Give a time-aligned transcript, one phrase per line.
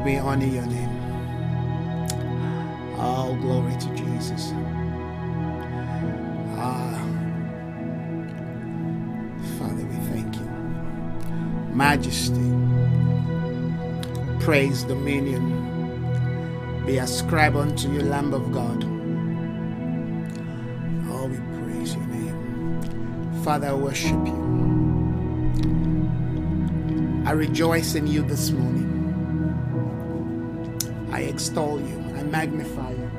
[0.00, 0.96] Lord, we honor your name.
[2.98, 4.52] All glory to Jesus.
[6.56, 7.06] Ah,
[9.58, 10.48] Father, we thank you.
[11.74, 12.50] Majesty,
[14.42, 15.58] praise, dominion
[16.86, 18.82] be ascribed unto you, Lamb of God.
[21.10, 23.42] Oh, we praise your name.
[23.44, 24.40] Father, I worship you.
[27.26, 28.89] I rejoice in you this morning.
[31.40, 31.96] Extol you.
[32.18, 33.10] I magnify you.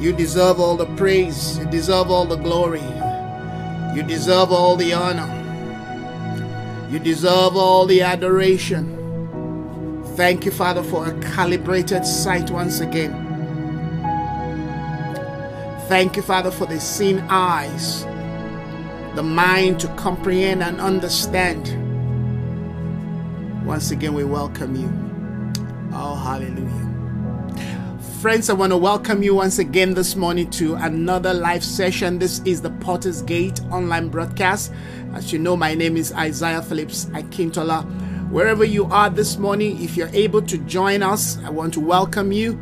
[0.00, 1.56] You deserve all the praise.
[1.58, 2.82] You deserve all the glory.
[3.94, 5.30] You deserve all the honor.
[6.90, 8.96] You deserve all the adoration.
[10.16, 13.14] Thank you, Father, for a calibrated sight once again.
[15.86, 18.04] Thank you, Father, for the seen eyes,
[19.14, 21.89] the mind to comprehend and understand.
[23.70, 24.90] Once again, we welcome you.
[25.92, 26.88] Oh, hallelujah.
[28.20, 32.18] Friends, I want to welcome you once again this morning to another live session.
[32.18, 34.72] This is the Potter's Gate online broadcast.
[35.14, 37.84] As you know, my name is Isaiah Phillips Akintola.
[38.32, 42.32] Wherever you are this morning, if you're able to join us, I want to welcome
[42.32, 42.58] you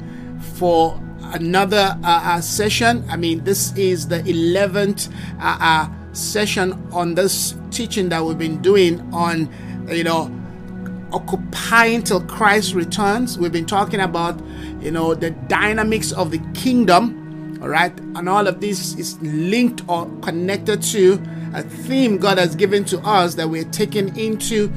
[0.56, 3.02] for another uh, uh, session.
[3.08, 5.10] I mean, this is the 11th
[5.40, 9.48] uh, uh, session on this teaching that we've been doing on,
[9.88, 10.37] you know,
[11.12, 13.38] occupying till Christ returns.
[13.38, 14.40] We've been talking about,
[14.80, 17.96] you know, the dynamics of the kingdom, all right?
[18.14, 21.22] And all of this is linked or connected to
[21.54, 24.68] a theme God has given to us that we're taking into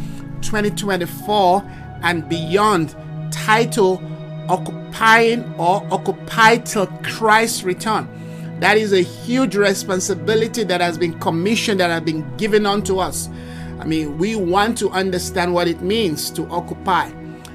[0.41, 1.63] 2024
[2.03, 2.95] and beyond,
[3.31, 4.01] title
[4.49, 8.07] Occupying or Occupy till Christ return.
[8.59, 13.27] That is a huge responsibility that has been commissioned, that has been given unto us.
[13.81, 17.05] I mean, we want to understand what it means to occupy.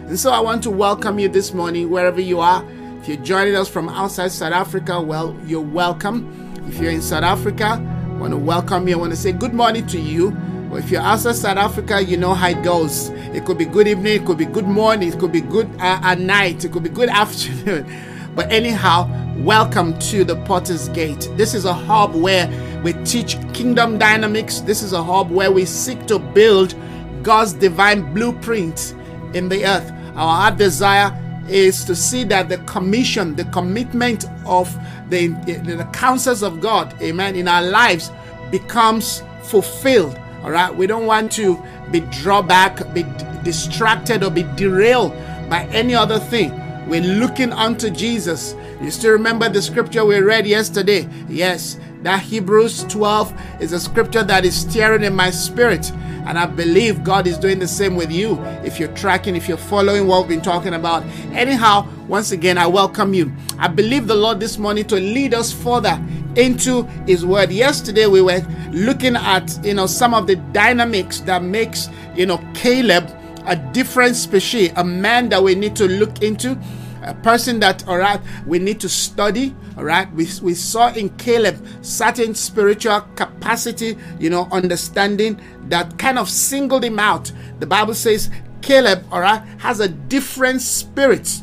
[0.07, 2.67] And so I want to welcome you this morning, wherever you are.
[3.01, 6.53] If you're joining us from outside South Africa, well, you're welcome.
[6.67, 8.97] If you're in South Africa, I want to welcome you.
[8.97, 10.31] I want to say good morning to you.
[10.69, 13.11] Well, if you're outside South Africa, you know how it goes.
[13.33, 16.01] It could be good evening, it could be good morning, it could be good uh,
[16.03, 17.87] at night, it could be good afternoon.
[18.35, 19.09] But anyhow,
[19.45, 21.31] welcome to the Potter's Gate.
[21.37, 22.49] This is a hub where
[22.83, 24.61] we teach kingdom dynamics.
[24.61, 26.75] This is a hub where we seek to build
[27.23, 28.95] God's divine blueprint
[29.35, 29.91] in the earth.
[30.15, 31.13] Our heart desire
[31.49, 34.73] is to see that the commission, the commitment of
[35.11, 38.11] the, the counsels of God, amen, in our lives
[38.51, 40.19] becomes fulfilled.
[40.43, 43.05] All right, we don't want to be drawback, be
[43.43, 45.13] distracted, or be derailed
[45.49, 46.53] by any other thing.
[46.89, 48.55] We're looking unto Jesus.
[48.81, 51.09] You still remember the scripture we read yesterday?
[51.29, 55.91] Yes, that Hebrews 12 is a scripture that is stirring in my spirit.
[56.25, 59.57] And I believe God is doing the same with you if you're tracking, if you're
[59.57, 61.03] following what we've been talking about.
[61.33, 63.33] Anyhow, once again, I welcome you.
[63.59, 66.01] I believe the Lord this morning to lead us further
[66.37, 67.51] into his word.
[67.51, 68.41] Yesterday we were
[68.71, 73.11] looking at, you know, some of the dynamics that makes, you know, Caleb
[73.47, 76.57] a different species, a man that we need to look into,
[77.07, 80.13] a person that, all right, we need to study, all right.
[80.13, 86.85] We, we saw in Caleb certain spiritual capacity, you know, understanding that kind of singled
[86.85, 87.33] him out.
[87.61, 91.43] The Bible says Caleb, all right, has a different spirit.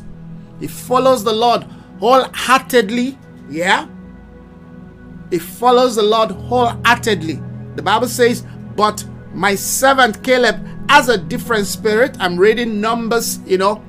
[0.60, 1.64] He follows the Lord
[1.98, 3.18] wholeheartedly,
[3.48, 3.88] yeah.
[5.30, 7.40] He follows the Lord wholeheartedly.
[7.76, 8.44] The Bible says,
[8.76, 12.16] but my servant Caleb has a different spirit.
[12.20, 13.82] I'm reading Numbers, you know,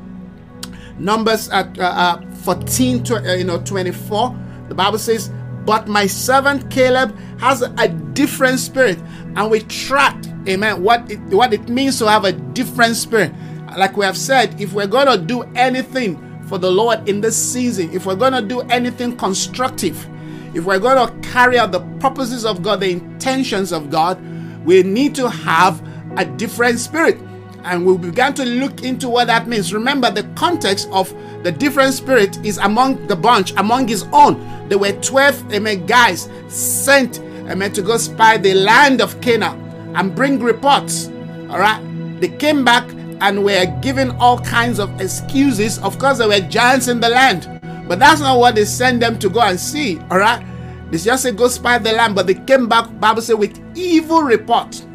[0.98, 4.38] Numbers at uh, uh, 14 to, uh, you know 24.
[4.70, 5.30] The Bible says,
[5.66, 8.98] "But my servant Caleb has a different spirit,"
[9.36, 13.34] and we tracked, amen, what it, what it means to have a different spirit.
[13.78, 17.92] Like we have said, if we're gonna do anything for the Lord in this season,
[17.94, 20.08] if we're gonna do anything constructive,
[20.54, 24.18] if we're gonna carry out the purposes of God, the intentions of God,
[24.66, 25.86] we need to have
[26.18, 27.20] a different spirit.
[27.66, 29.74] And we began to look into what that means.
[29.74, 31.12] Remember, the context of
[31.44, 34.40] the different spirit is among the bunch, among his own.
[34.70, 39.60] There were 12 amen, guys sent amen, to go spy the land of Canaan
[39.96, 41.08] and bring reports.
[41.50, 41.82] All right.
[42.22, 42.88] They came back
[43.20, 45.80] and were given all kinds of excuses.
[45.80, 47.50] Of course, there were giants in the land,
[47.88, 50.00] but that's not what they sent them to go and see.
[50.12, 50.46] All right.
[50.92, 54.22] They just said, go spy the land, but they came back, Bible said, with evil
[54.22, 54.86] report.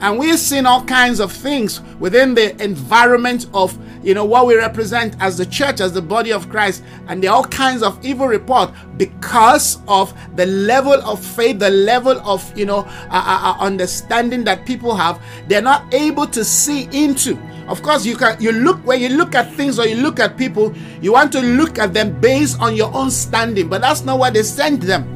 [0.00, 4.54] And we've seen all kinds of things within the environment of, you know, what we
[4.54, 8.04] represent as the church, as the body of Christ, and there are all kinds of
[8.04, 13.54] evil report because of the level of faith, the level of, you know, uh, uh,
[13.54, 15.20] uh understanding that people have.
[15.48, 17.38] They're not able to see into.
[17.66, 20.36] Of course, you can you look when you look at things or you look at
[20.36, 24.18] people, you want to look at them based on your own standing, but that's not
[24.18, 25.12] what they sent them.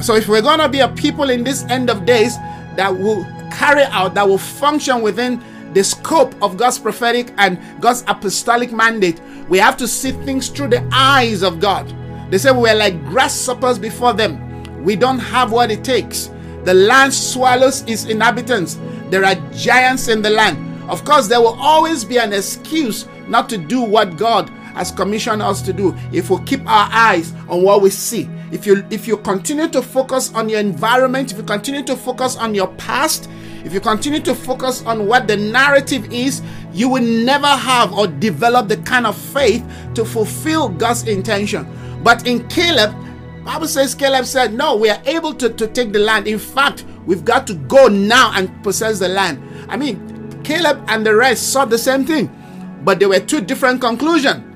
[0.00, 2.36] So if we're gonna be a people in this end of days
[2.78, 5.42] that will carry out, that will function within
[5.72, 10.68] the scope of God's prophetic and God's apostolic mandate, we have to see things through
[10.68, 11.92] the eyes of God.
[12.30, 14.84] They say we're like grasshoppers before them.
[14.84, 16.30] We don't have what it takes.
[16.62, 18.78] The land swallows its inhabitants.
[19.10, 20.64] There are giants in the land.
[20.88, 25.42] Of course, there will always be an excuse not to do what God has commissioned
[25.42, 28.28] us to do if we keep our eyes on what we see.
[28.52, 32.36] If you if you continue to focus on your environment, if you continue to focus
[32.36, 33.28] on your past,
[33.64, 36.40] if you continue to focus on what the narrative is,
[36.72, 39.64] you will never have or develop the kind of faith
[39.94, 41.66] to fulfill God's intention.
[42.04, 42.94] But in Caleb,
[43.44, 46.28] Bible says Caleb said, No, we are able to, to take the land.
[46.28, 49.42] In fact, we've got to go now and possess the land.
[49.68, 52.30] I mean, Caleb and the rest saw the same thing,
[52.84, 54.47] but there were two different conclusions.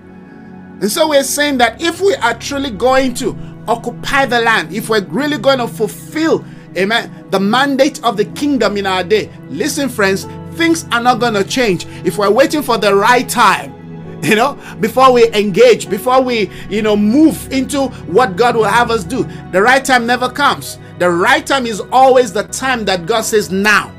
[0.81, 3.37] And so we're saying that if we are truly going to
[3.69, 6.45] occupy the land, if we're really going to fulfill
[6.77, 7.27] Amen.
[7.31, 9.31] The mandate of the kingdom in our day.
[9.49, 10.25] Listen, friends,
[10.55, 13.79] things are not going to change if we're waiting for the right time.
[14.23, 18.93] You know, before we engage, before we, you know, move into what God will have
[18.93, 19.25] us do.
[19.51, 20.79] The right time never comes.
[21.01, 23.93] The right time is always the time that God says now.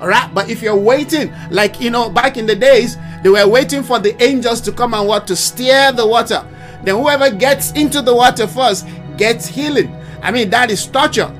[0.00, 0.32] All right.
[0.34, 3.98] But if you're waiting, like, you know, back in the days, they were waiting for
[3.98, 6.46] the angels to come and what to steer the water.
[6.82, 8.86] Then whoever gets into the water first
[9.16, 9.94] gets healing.
[10.22, 11.32] I mean, that is torture.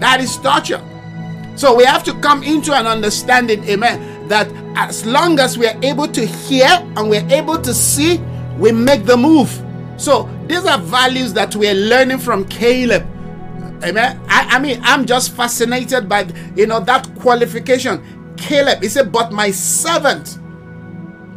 [0.00, 0.82] That is torture.
[1.56, 5.76] So we have to come into an understanding, amen, that as long as we are
[5.82, 8.18] able to hear and we're able to see,
[8.58, 9.50] we make the move.
[9.96, 13.06] So these are values that we're learning from Caleb.
[13.84, 14.20] Amen.
[14.28, 18.34] I, I mean, I'm just fascinated by you know that qualification.
[18.36, 20.38] Caleb, he said, but my servant.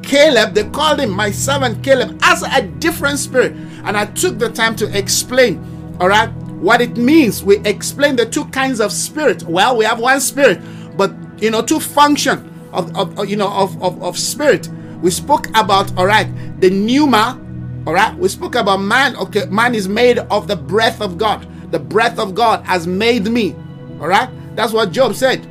[0.04, 3.54] Caleb, they called him my servant Caleb, as a different spirit.
[3.84, 7.44] And I took the time to explain, all right, what it means.
[7.44, 9.44] We explain the two kinds of spirit.
[9.44, 10.60] Well, we have one spirit,
[10.98, 14.70] but you know, two function of, of you know of, of, of spirit.
[15.02, 16.28] We spoke about all right,
[16.62, 17.40] the pneuma,
[17.88, 18.16] all right.
[18.18, 19.16] We spoke about man.
[19.16, 21.48] Okay, man is made of the breath of God.
[21.71, 23.56] The breath of God has made me.
[24.00, 25.47] All right, that's what Job said.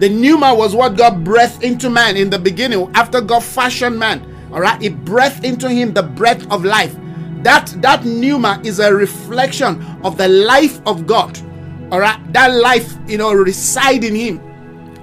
[0.00, 4.50] The pneuma was what God breathed into man in the beginning after God fashioned man.
[4.52, 6.96] All right, He breathed into him the breath of life.
[7.42, 11.38] That that pneuma is a reflection of the life of God.
[11.92, 14.40] All right, that life, you know, reside in Him.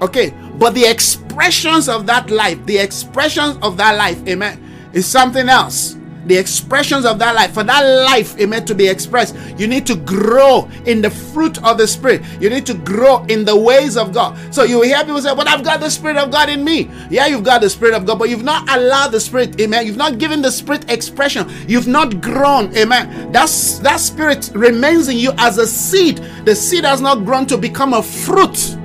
[0.02, 5.48] Okay, but the expressions of that life, the expressions of that life, amen, is something
[5.48, 7.52] else the expressions of that life.
[7.52, 11.78] For that life, amen, to be expressed, you need to grow in the fruit of
[11.78, 12.22] the Spirit.
[12.40, 14.38] You need to grow in the ways of God.
[14.54, 16.90] So you hear people say, But I've got the Spirit of God in me.
[17.10, 19.86] Yeah, you've got the Spirit of God, but you've not allowed the Spirit, amen.
[19.86, 21.50] You've not given the Spirit expression.
[21.66, 23.32] You've not grown, amen.
[23.32, 26.18] That's that Spirit remains in you as a seed.
[26.44, 28.76] The seed has not grown to become a fruit.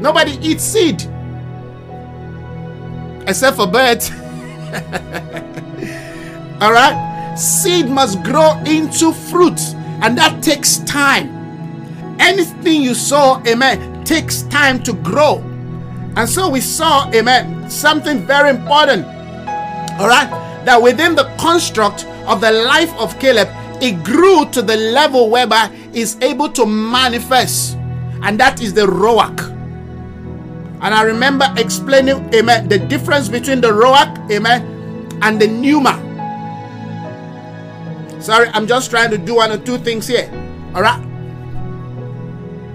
[0.00, 1.02] Nobody eats seed
[3.26, 4.10] except for birds.
[6.60, 7.34] All right?
[7.36, 9.60] Seed must grow into fruit,
[10.02, 11.30] and that takes time.
[12.20, 15.38] Anything you sow, amen, takes time to grow.
[16.16, 19.04] And so we saw, amen, something very important.
[19.98, 20.30] All right?
[20.64, 23.48] That within the construct of the life of Caleb,
[23.82, 27.76] it grew to the level whereby he's able to manifest.
[28.22, 29.50] And that is the Ruach.
[30.80, 36.13] And I remember explaining, amen, the difference between the Ruach, amen, and the Pneuma.
[38.24, 40.30] Sorry, I'm just trying to do one or two things here.
[40.74, 40.98] All right.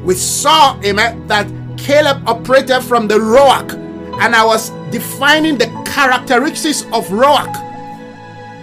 [0.04, 3.74] We saw, amen, that Caleb operated from the Ruach,
[4.22, 7.56] and I was defining the characteristics of Ruach.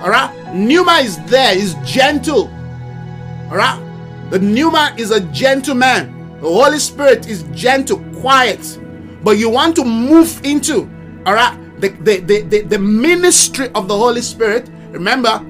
[0.01, 0.33] All right.
[0.55, 2.47] Pneuma is there, is gentle.
[3.51, 3.83] All right.
[4.31, 6.39] The Pneuma is a gentleman.
[6.41, 8.79] The Holy Spirit is gentle, quiet.
[9.25, 10.89] But you want to move into,
[11.27, 14.71] all right, the, the, the, the, the ministry of the Holy Spirit.
[14.93, 15.45] Remember,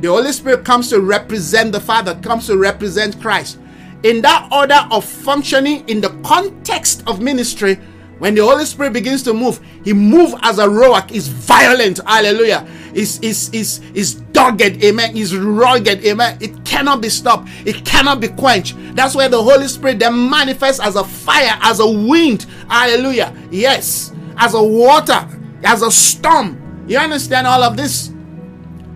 [0.00, 3.58] the Holy Spirit comes to represent the Father, comes to represent Christ.
[4.04, 7.78] In that order of functioning in the context of ministry,
[8.18, 12.66] when the Holy Spirit begins to move, he moves as a ruach, is violent, hallelujah.
[12.94, 15.16] Is is is is dogged, amen.
[15.16, 16.38] Is rugged, amen.
[16.40, 18.76] It cannot be stopped, it cannot be quenched.
[18.96, 23.32] That's where the Holy Spirit then manifests as a fire, as a wind, hallelujah.
[23.50, 24.12] Yes.
[24.38, 25.26] as a water,
[25.64, 26.84] as a storm.
[26.86, 28.12] You understand all of this?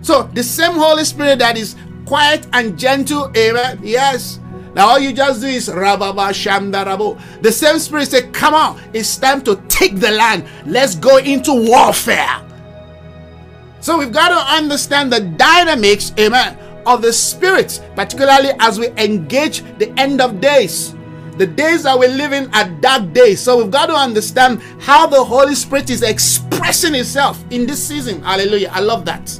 [0.03, 3.79] So the same Holy Spirit that is quiet and gentle, amen.
[3.81, 4.39] Yes.
[4.75, 7.41] Now all you just do is rababa shamdarabo.
[7.41, 10.45] The same spirit said, Come on, it's time to take the land.
[10.65, 12.41] Let's go into warfare.
[13.79, 19.61] So we've got to understand the dynamics, amen, of the spirit, particularly as we engage
[19.77, 20.95] the end of days.
[21.37, 23.39] The days that we're living are dark days.
[23.39, 28.21] So we've got to understand how the Holy Spirit is expressing itself in this season.
[28.21, 28.69] Hallelujah.
[28.71, 29.39] I love that.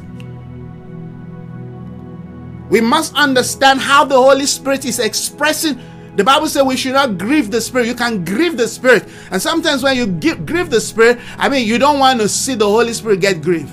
[2.74, 5.80] We must understand how the Holy Spirit is expressing.
[6.16, 7.86] The Bible says we should not grieve the Spirit.
[7.86, 9.08] You can grieve the Spirit.
[9.30, 12.68] And sometimes when you grieve the Spirit, I mean, you don't want to see the
[12.68, 13.72] Holy Spirit get grieved.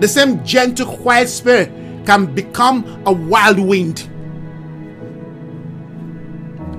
[0.00, 1.68] The same gentle, quiet spirit
[2.06, 4.08] can become a wild wind.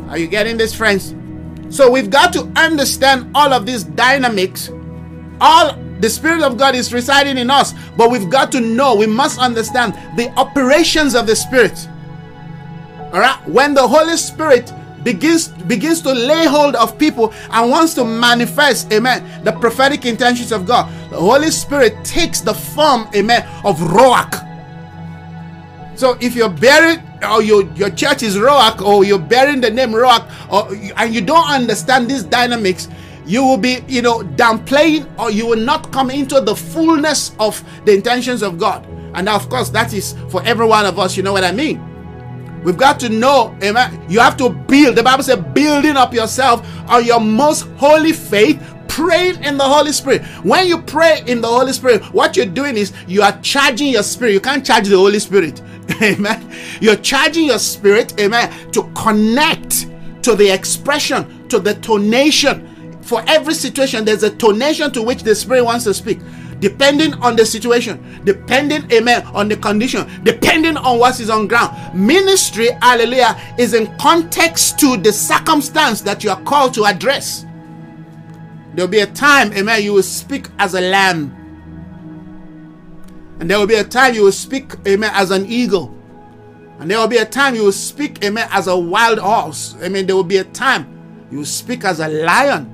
[0.08, 1.14] Are you getting this, friends?
[1.68, 4.70] So we've got to understand all of these dynamics,
[5.42, 9.08] all the Spirit of God is residing in us, but we've got to know, we
[9.08, 11.88] must understand the operations of the Spirit.
[13.14, 13.40] All right?
[13.48, 14.74] When the Holy Spirit
[15.06, 20.54] begins begins to lay hold of people and wants to manifest amen the prophetic intentions
[20.54, 24.40] of god the holy spirit takes the form amen of ruach
[25.98, 29.92] so if you're buried or your, your church is ruach or you're bearing the name
[29.92, 32.88] ruach or and you don't understand these dynamics
[33.26, 37.64] you will be, you know, downplaying or you will not come into the fullness of
[37.86, 38.86] the intentions of God.
[39.14, 41.16] And of course, that is for every one of us.
[41.16, 41.82] You know what I mean?
[42.64, 44.06] We've got to know, amen.
[44.10, 44.96] You have to build.
[44.96, 49.92] The Bible says, building up yourself on your most holy faith, praying in the Holy
[49.92, 50.24] Spirit.
[50.44, 54.04] When you pray in the Holy Spirit, what you're doing is you are charging your
[54.04, 54.32] spirit.
[54.34, 55.62] You can't charge the Holy Spirit.
[56.02, 56.56] Amen.
[56.80, 59.88] You're charging your spirit, amen, to connect
[60.24, 62.73] to the expression, to the tonation
[63.04, 66.20] for every situation, there's a tonation to which the Spirit wants to speak,
[66.60, 71.98] depending on the situation, depending, amen, on the condition, depending on what is on ground.
[71.98, 77.46] Ministry, hallelujah, is in context to the circumstance that you are called to address.
[78.74, 81.40] There'll be a time, amen, you will speak as a lamb.
[83.40, 85.94] And there will be a time you will speak, amen, as an eagle.
[86.80, 89.76] And there will be a time you will speak, amen, as a wild horse.
[89.82, 90.06] Amen.
[90.06, 92.73] There will be a time you will speak as a lion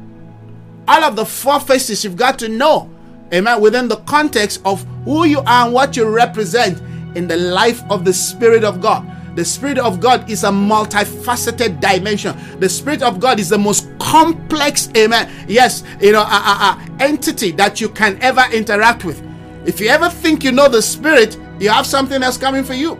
[0.89, 2.89] all of the four faces you've got to know,
[3.31, 6.81] amen, within the context of who you are and what you represent
[7.15, 9.05] in the life of the Spirit of God.
[9.35, 12.35] The Spirit of God is a multifaceted dimension.
[12.59, 17.03] The Spirit of God is the most complex, amen, yes, you know, a, a, a
[17.03, 19.23] entity that you can ever interact with.
[19.67, 22.95] If you ever think you know the Spirit, you have something else coming for you.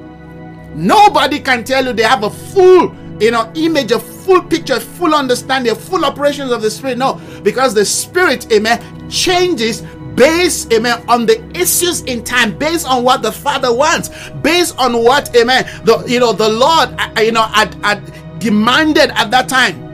[0.75, 4.79] Nobody can tell you they have a full you know, image, a full picture, a
[4.79, 6.97] full understanding, full operations of the Spirit.
[6.97, 9.81] No, because the Spirit, amen, changes
[10.15, 14.09] based, amen, on the issues in time, based on what the Father wants,
[14.41, 18.39] based on what, amen, the you know, the Lord, uh, uh, you know, had, had
[18.39, 19.85] demanded at that time.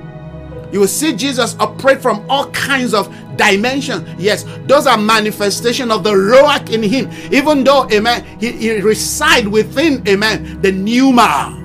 [0.71, 4.07] You will see Jesus operate from all kinds of dimensions.
[4.19, 9.47] Yes, those are manifestation of the Ruach in him, even though, amen, he, he reside
[9.47, 11.64] within, amen, the pneuma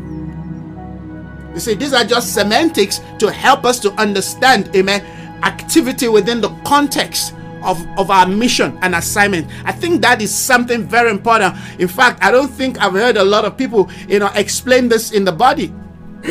[1.55, 5.05] you see, these are just semantics to help us to understand, amen,
[5.43, 9.49] activity within the context of, of our mission and assignment.
[9.65, 11.57] I think that is something very important.
[11.79, 15.13] In fact, I don't think I've heard a lot of people, you know, explain this
[15.13, 15.75] in the body.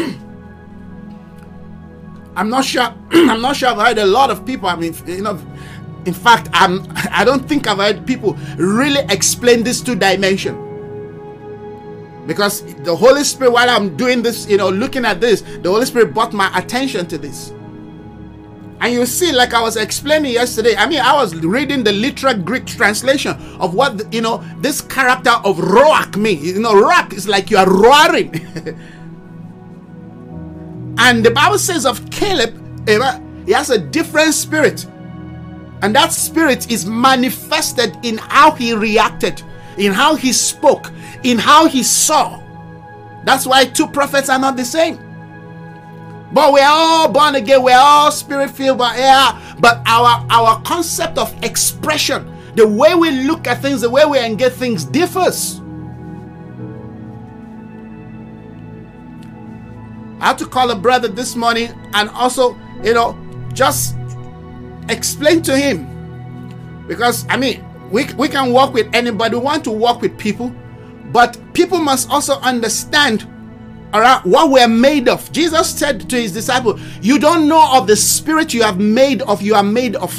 [2.35, 2.83] I'm not sure.
[3.11, 4.69] I'm not sure I've heard a lot of people.
[4.69, 5.39] I mean, you know,
[6.05, 6.87] in fact, I'm.
[7.11, 10.68] I don't think I've heard people really explain this two dimension
[12.29, 15.87] because the Holy Spirit, while I'm doing this, you know, looking at this, the Holy
[15.87, 17.49] Spirit brought my attention to this.
[18.81, 22.35] And you see, like I was explaining yesterday, I mean, I was reading the literal
[22.35, 26.45] Greek translation of what, you know, this character of Ruach means.
[26.45, 28.35] You know, Ruach is like you are roaring.
[30.99, 32.53] and the Bible says of Caleb,
[32.87, 34.85] eh, he has a different spirit.
[35.81, 39.41] And that spirit is manifested in how he reacted,
[39.79, 40.91] in how he spoke,
[41.23, 42.39] in how he saw.
[43.23, 44.97] That's why two prophets are not the same.
[46.31, 51.17] But we're all born again, we're all spirit filled, but yeah, but our our concept
[51.17, 55.61] of expression, the way we look at things, the way we engage things differs.
[60.19, 63.17] I have to call a brother this morning and also, you know,
[63.53, 63.95] just
[64.89, 65.87] explain to him.
[66.87, 70.53] Because I mean, we, we can work with anybody, we want to work with people,
[71.11, 73.27] but people must also understand
[73.93, 75.31] all right, what we're made of.
[75.31, 79.41] Jesus said to his disciple, You don't know of the spirit you have made of,
[79.41, 80.13] you are made of.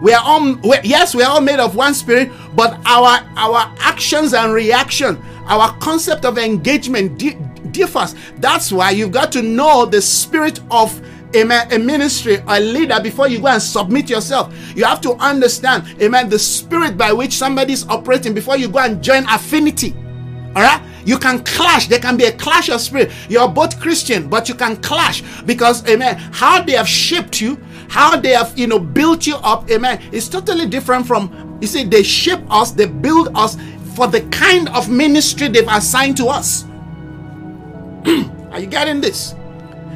[0.00, 3.74] We are all, we're, yes, we are all made of one spirit, but our our
[3.80, 7.36] actions and reaction, our concept of engagement di-
[7.72, 8.14] differs.
[8.36, 11.02] That's why you've got to know the spirit of
[11.34, 14.54] amen, a ministry, a leader before you go and submit yourself.
[14.74, 18.78] You have to understand, amen, the spirit by which somebody is operating before you go
[18.78, 19.94] and join affinity.
[20.56, 21.88] All right, you can clash.
[21.88, 23.12] There can be a clash of spirit.
[23.28, 27.58] You're both Christian, but you can clash because, amen, how they have shaped you,
[27.88, 31.84] how they have, you know, built you up, amen, is totally different from, you see,
[31.84, 33.56] they shape us, they build us
[33.94, 36.64] for the kind of ministry they've assigned to us.
[38.52, 39.34] Are you getting this?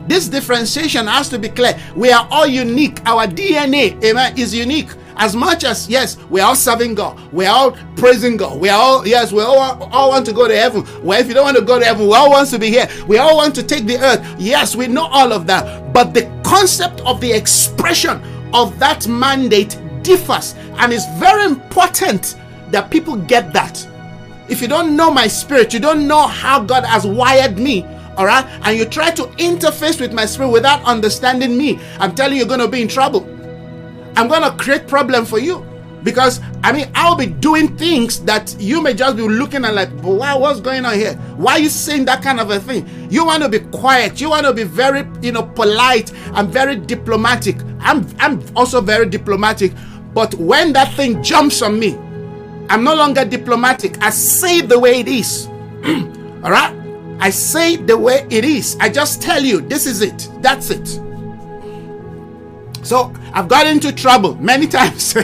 [0.09, 1.79] This differentiation has to be clear.
[1.95, 3.01] We are all unique.
[3.07, 4.91] Our DNA, amen, is unique.
[5.17, 9.07] As much as, yes, we're all serving God, we're all praising God, we are all,
[9.07, 10.87] yes, we all, all want to go to heaven.
[11.05, 12.89] Well, if you don't want to go to heaven, we all want to be here.
[13.07, 14.37] We all want to take the earth.
[14.39, 15.93] Yes, we know all of that.
[15.93, 18.23] But the concept of the expression
[18.55, 20.55] of that mandate differs.
[20.79, 22.37] And it's very important
[22.71, 23.87] that people get that.
[24.49, 27.83] If you don't know my spirit, you don't know how God has wired me,
[28.17, 32.35] all right, and you try to interface with my spirit without understanding me, I'm telling
[32.35, 33.23] you, you're going to be in trouble.
[34.17, 35.67] I'm going to create problem for you
[36.03, 39.95] because I mean I'll be doing things that you may just be looking at like,
[40.03, 41.15] but why what's going on here?
[41.37, 42.89] Why are you saying that kind of a thing?
[43.11, 44.21] You want to be quiet.
[44.21, 47.57] You want to be very you know polite and very diplomatic.
[47.81, 49.73] I'm I'm also very diplomatic,
[50.15, 51.95] but when that thing jumps on me,
[52.69, 54.03] I'm no longer diplomatic.
[54.03, 55.47] I say the way it is.
[56.45, 56.82] All right.
[57.23, 58.77] I say the way it is.
[58.81, 60.29] I just tell you, this is it.
[60.41, 60.85] That's it.
[62.85, 65.15] So I've got into trouble many times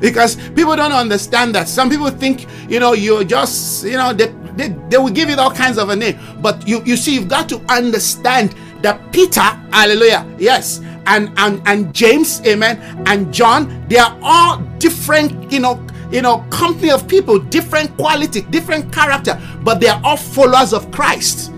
[0.00, 1.68] because people don't understand that.
[1.68, 5.38] Some people think, you know, you're just, you know, they, they, they will give it
[5.38, 6.18] all kinds of a name.
[6.40, 11.94] But you, you see, you've got to understand that Peter, hallelujah, yes, and, and, and
[11.94, 17.38] James, amen, and John, they are all different, you know, you know, company of people,
[17.38, 21.50] different quality, different character, but they are all followers of Christ.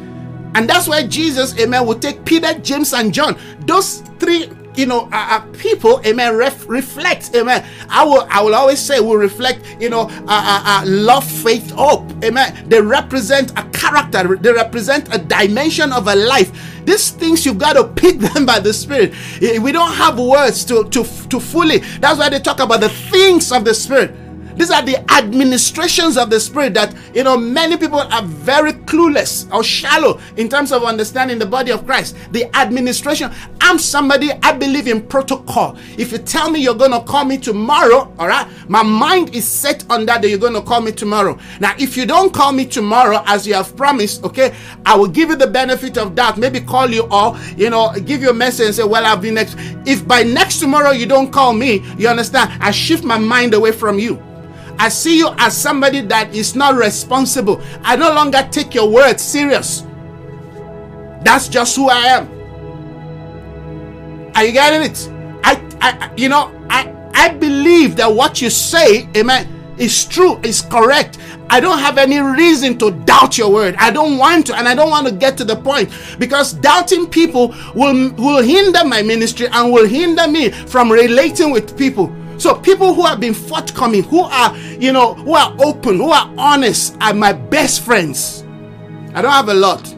[0.54, 3.36] And that's why Jesus, amen, will take Peter, James, and John.
[3.66, 7.64] Those three you know, uh, people, amen, ref, reflect, amen.
[7.88, 11.70] I will, I will always say, will reflect, you know, uh, uh, uh, love, faith,
[11.70, 12.68] hope, amen.
[12.68, 16.50] They represent a character, they represent a dimension of a life.
[16.84, 19.14] These things you've got to pick them by the Spirit.
[19.40, 21.78] We don't have words to to to fully.
[22.00, 24.14] That's why they talk about the things of the Spirit.
[24.56, 29.52] These are the administrations of the Spirit that, you know, many people are very clueless
[29.52, 32.16] or shallow in terms of understanding the body of Christ.
[32.32, 33.30] The administration.
[33.60, 35.76] I'm somebody, I believe in protocol.
[35.98, 39.46] If you tell me you're going to call me tomorrow, all right, my mind is
[39.46, 41.38] set on that, that you're going to call me tomorrow.
[41.60, 45.30] Now, if you don't call me tomorrow as you have promised, okay, I will give
[45.30, 46.36] you the benefit of that.
[46.36, 49.30] Maybe call you or, you know, give you a message and say, well, I'll be
[49.30, 49.56] next.
[49.86, 53.72] If by next tomorrow you don't call me, you understand, I shift my mind away
[53.72, 54.22] from you.
[54.78, 57.62] I see you as somebody that is not responsible.
[57.82, 59.84] I no longer take your words serious.
[61.22, 62.28] That's just who I am.
[64.34, 65.08] Are you getting it?
[65.44, 70.60] I, I you know, I I believe that what you say, amen, is true, is
[70.60, 71.18] correct.
[71.48, 73.76] I don't have any reason to doubt your word.
[73.78, 77.06] I don't want to, and I don't want to get to the point because doubting
[77.06, 82.12] people will will hinder my ministry and will hinder me from relating with people.
[82.36, 86.32] So people who have been forthcoming, who are, you know, who are open, who are
[86.36, 88.44] honest, are my best friends.
[89.14, 89.94] I don't have a lot.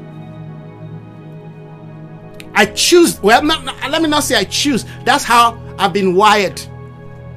[2.54, 4.84] I choose, well, not, let me not say I choose.
[5.04, 6.60] That's how I've been wired.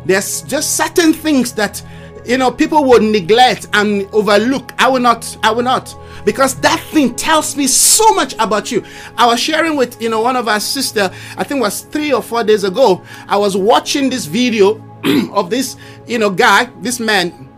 [0.05, 1.83] There's just certain things that,
[2.25, 4.71] you know, people would neglect and overlook.
[4.77, 5.95] I will not, I will not.
[6.25, 8.83] Because that thing tells me so much about you.
[9.17, 12.21] I was sharing with, you know, one of our sister, I think was three or
[12.21, 13.03] four days ago.
[13.27, 14.85] I was watching this video
[15.31, 17.49] of this, you know, guy, this man,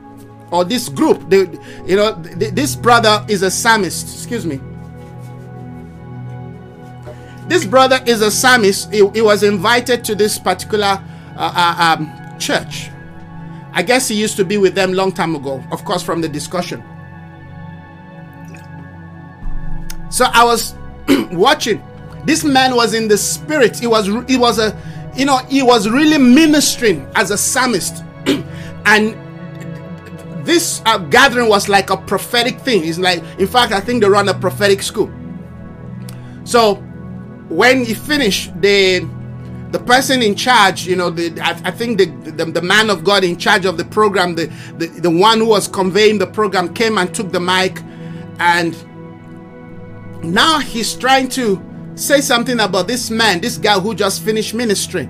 [0.51, 1.29] or this group.
[1.29, 1.47] They,
[1.85, 4.13] you know, th- this brother is a psalmist.
[4.13, 4.59] Excuse me.
[7.47, 8.93] This brother is a psalmist.
[8.93, 11.03] He, he was invited to this particular
[11.35, 12.89] uh, uh, um, church.
[13.73, 15.63] I guess he used to be with them long time ago.
[15.71, 16.83] Of course, from the discussion.
[20.09, 20.75] So I was
[21.31, 21.81] watching.
[22.25, 23.79] This man was in the spirit.
[23.79, 24.07] He was.
[24.27, 24.77] He was a
[25.15, 28.03] you know, he was really ministering as a psalmist.
[28.85, 29.17] and
[30.45, 32.85] this uh, gathering was like a prophetic thing.
[32.85, 35.11] It's like, in fact, I think they run a prophetic school.
[36.43, 36.75] So
[37.49, 39.07] when he finished, the
[39.71, 43.05] the person in charge, you know, the I, I think the, the, the man of
[43.05, 44.47] God in charge of the program, the,
[44.77, 47.81] the the one who was conveying the program, came and took the mic,
[48.39, 48.75] and
[50.23, 51.57] now he's trying to
[52.01, 55.09] say something about this man, this guy who just finished ministry.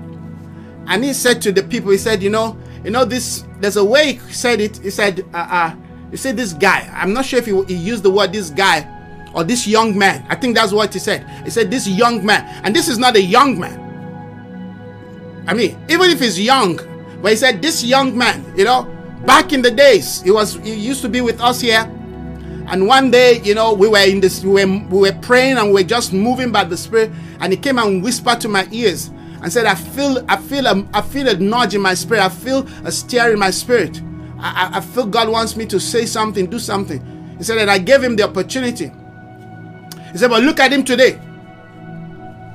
[0.86, 3.84] And he said to the people, he said, you know, you know, this, there's a
[3.84, 4.78] way he said it.
[4.78, 5.76] He said, uh, uh,
[6.10, 8.88] he said, this guy, I'm not sure if he, he used the word this guy
[9.34, 10.26] or this young man.
[10.28, 11.26] I think that's what he said.
[11.44, 12.44] He said, this young man.
[12.64, 13.78] And this is not a young man.
[15.46, 16.76] I mean, even if he's young,
[17.22, 18.84] but he said, this young man, you know,
[19.24, 21.90] back in the days, he was, he used to be with us here.
[22.72, 25.66] And one day, you know, we were in this, we were, we were praying and
[25.66, 27.10] we were just moving by the Spirit.
[27.40, 29.08] And he came and whispered to my ears
[29.42, 32.22] and said, I feel, I feel, a, I feel a nudge in my spirit.
[32.22, 34.00] I feel a stir in my spirit.
[34.38, 37.36] I, I feel God wants me to say something, do something.
[37.36, 38.90] He said that I gave him the opportunity.
[40.10, 41.20] He said, but look at him today.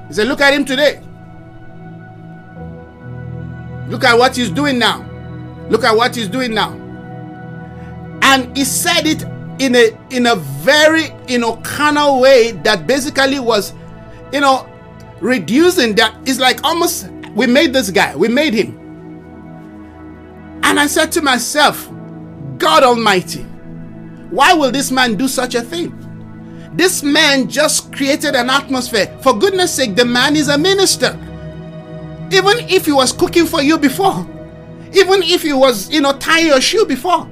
[0.08, 1.00] He said, look at him today.
[3.88, 5.08] Look at what he's doing now.
[5.70, 6.72] Look at what he's doing now.
[8.24, 9.24] And he said it
[9.60, 13.74] in a in a very you know carnal way that basically was
[14.32, 14.68] you know
[15.20, 16.16] reducing that.
[16.26, 18.78] It's like almost we made this guy we made him.
[20.64, 21.90] And i said to myself
[22.58, 23.44] god almighty
[24.30, 25.94] why will this man do such a thing?
[26.74, 29.18] This man just created an atmosphere.
[29.24, 31.18] For goodness sake the man is a minister.
[32.32, 34.28] Even if he was cooking for you before
[34.94, 37.28] even if he was you know tying your shoe before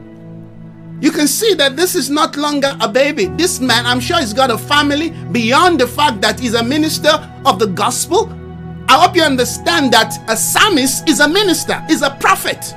[1.01, 3.25] you can see that this is not longer a baby.
[3.25, 7.12] This man, I'm sure, he's got a family beyond the fact that he's a minister
[7.45, 8.29] of the gospel.
[8.88, 12.73] I hope you understand that a psalmist is a minister, is a prophet.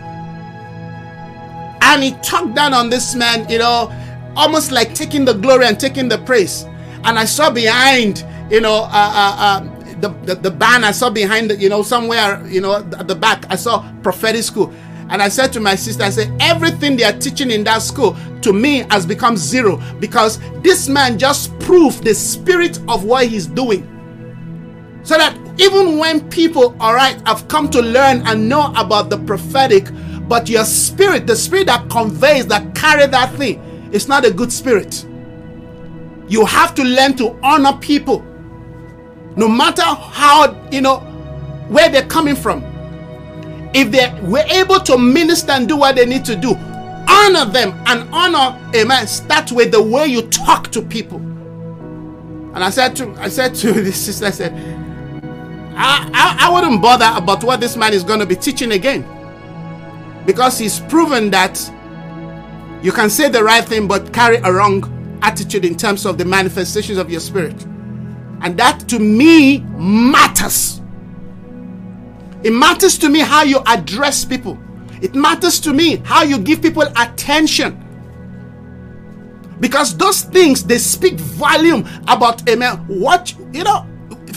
[1.83, 3.93] And he talked down on this man, you know,
[4.37, 6.65] almost like taking the glory and taking the praise.
[7.05, 9.61] And I saw behind, you know, uh, uh, uh,
[10.01, 13.15] the, the, the band, I saw behind, the, you know, somewhere, you know, at the
[13.15, 14.73] back, I saw prophetic school.
[15.11, 18.17] And I said to my sister, I said, everything they are teaching in that school
[18.43, 23.47] to me has become zero because this man just proved the spirit of what he's
[23.47, 23.87] doing.
[25.03, 29.17] So that even when people, all right, have come to learn and know about the
[29.19, 29.89] prophetic,
[30.29, 34.53] but your spirit, the spirit that conveys, that carry that thing, is not a good
[34.53, 35.07] spirit.
[36.29, 38.21] You have to learn to honor people,
[39.37, 40.99] no matter how, you know,
[41.69, 42.68] where they're coming from
[43.75, 46.55] if they were able to minister and do what they need to do,
[47.09, 51.19] honor them and honor, amen, start with the way you talk to people.
[51.19, 54.53] And I said to I said to this sister, I said,
[55.77, 59.07] I, I, I wouldn't bother about what this man is going to be teaching again.
[60.27, 61.59] Because he's proven that
[62.83, 66.25] you can say the right thing but carry a wrong attitude in terms of the
[66.25, 67.65] manifestations of your spirit.
[68.41, 70.78] And that to me matters.
[72.43, 74.59] It matters to me how you address people.
[75.01, 77.85] It matters to me how you give people attention.
[79.61, 82.77] Because those things they speak volume about amen.
[82.87, 83.87] What you know,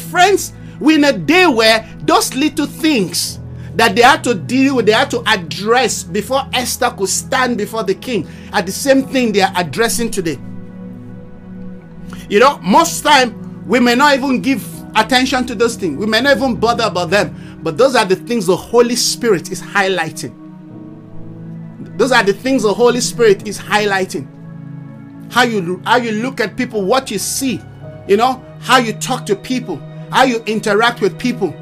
[0.09, 3.39] friends, we're in a day where those little things
[3.75, 7.83] that they had to deal with, they had to address before Esther could stand before
[7.83, 10.39] the king are the same thing they are addressing today.
[12.29, 15.97] You know, most time we may not even give attention to those things.
[15.97, 17.50] We may not even bother about them.
[17.61, 20.37] But those are the things the Holy Spirit is highlighting.
[21.97, 24.27] Those are the things the Holy Spirit is highlighting.
[25.31, 27.61] How you how you look at people, what you see,
[28.07, 29.77] you know, how you talk to people,
[30.11, 31.55] how you interact with people.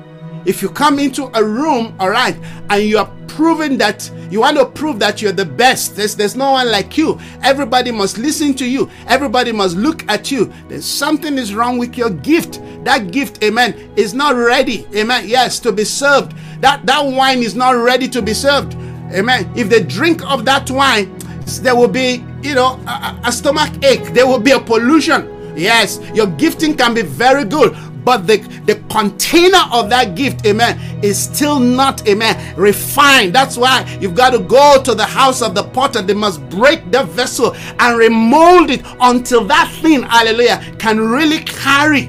[0.45, 2.37] If you come into a room, all right,
[2.69, 6.35] and you are proving that you want to prove that you're the best, there's, there's
[6.35, 7.19] no one like you.
[7.41, 10.51] Everybody must listen to you, everybody must look at you.
[10.67, 12.61] Then something is wrong with your gift.
[12.83, 16.33] That gift, amen, is not ready, amen, yes, to be served.
[16.61, 18.73] That, that wine is not ready to be served,
[19.13, 19.51] amen.
[19.55, 21.17] If they drink of that wine,
[21.61, 25.35] there will be, you know, a, a stomach ache, there will be a pollution.
[25.57, 31.03] Yes, your gifting can be very good, but the, the container of that gift, amen,
[31.03, 33.33] is still not, amen, refined.
[33.33, 36.01] That's why you've got to go to the house of the potter.
[36.01, 42.05] They must break the vessel and remold it until that thing, hallelujah, can really carry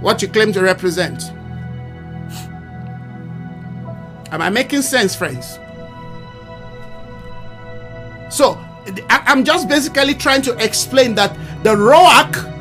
[0.00, 1.30] what you claim to represent.
[4.32, 5.58] Am I making sense, friends?
[8.30, 8.58] So,
[9.08, 12.52] I'm just basically trying to explain that the Ruach,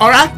[0.00, 0.30] all right,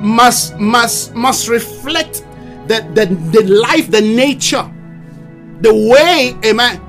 [0.00, 2.24] must must must reflect
[2.68, 3.06] the, the,
[3.38, 4.70] the life, the nature,
[5.60, 6.80] the way, amen,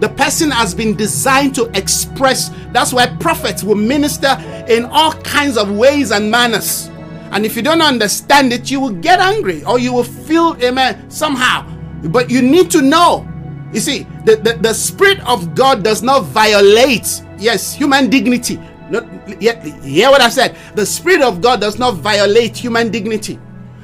[0.00, 2.50] the person has been designed to express.
[2.72, 4.36] That's why prophets will minister
[4.68, 6.88] in all kinds of ways and manners.
[7.30, 11.10] And if you don't understand it, you will get angry or you will feel, amen,
[11.10, 11.66] somehow.
[12.08, 13.26] But you need to know.
[13.72, 18.60] You see, the, the, the Spirit of God does not violate, yes, human dignity
[18.92, 19.64] Not, yet.
[19.82, 20.54] hear what I said.
[20.74, 23.38] The Spirit of God does not violate human dignity.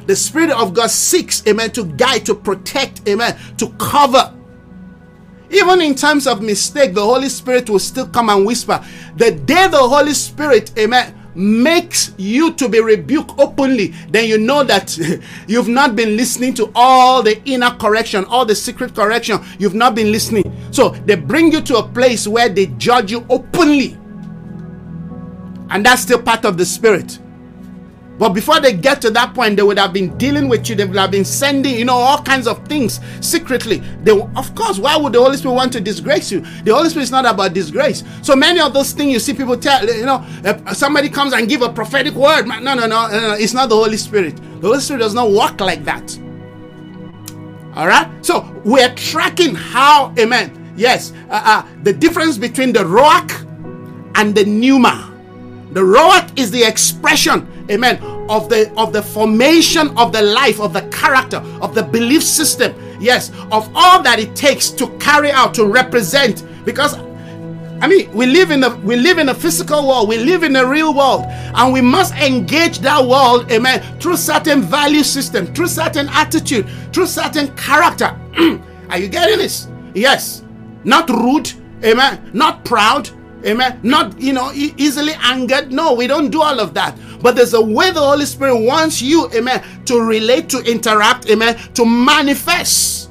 [0.06, 4.34] The Spirit of God seeks, amen, to guide, to protect, amen, to cover.
[5.50, 8.84] Even in times of mistake, the Holy Spirit will still come and whisper.
[9.16, 14.62] The day the Holy Spirit, amen, makes you to be rebuked openly, then you know
[14.64, 14.98] that
[15.46, 19.38] you've not been listening to all the inner correction, all the secret correction.
[19.58, 20.54] You've not been listening.
[20.70, 23.97] So they bring you to a place where they judge you openly.
[25.70, 27.18] And that's still part of the spirit.
[28.18, 30.74] But before they get to that point, they would have been dealing with you.
[30.74, 33.78] They would have been sending, you know, all kinds of things secretly.
[34.02, 36.40] They, of course, why would the Holy Spirit want to disgrace you?
[36.64, 38.02] The Holy Spirit is not about disgrace.
[38.22, 40.26] So many of those things you see people tell, you know,
[40.72, 42.48] somebody comes and give a prophetic word.
[42.48, 44.36] No, no, no, no, no, it's not the Holy Spirit.
[44.60, 46.18] The Holy Spirit does not work like that.
[47.76, 48.08] All right.
[48.26, 50.74] So we're tracking how, amen.
[50.76, 53.46] Yes, uh, uh, the difference between the ruach
[54.16, 55.14] and the pneuma.
[55.72, 60.72] The ruach is the expression, amen, of the of the formation of the life, of
[60.72, 62.74] the character, of the belief system.
[63.00, 66.44] Yes, of all that it takes to carry out, to represent.
[66.64, 66.96] Because
[67.80, 70.56] I mean, we live in a we live in a physical world, we live in
[70.56, 75.68] a real world, and we must engage that world, amen, through certain value system, through
[75.68, 78.18] certain attitude, through certain character.
[78.90, 79.68] Are you getting this?
[79.94, 80.42] Yes.
[80.84, 81.52] Not rude,
[81.84, 83.10] amen, not proud,
[83.44, 83.80] Amen.
[83.82, 85.72] Not, you know, e- easily angered.
[85.72, 86.98] No, we don't do all of that.
[87.22, 91.56] But there's a way the Holy Spirit wants you, amen, to relate, to interact, amen,
[91.74, 93.10] to manifest.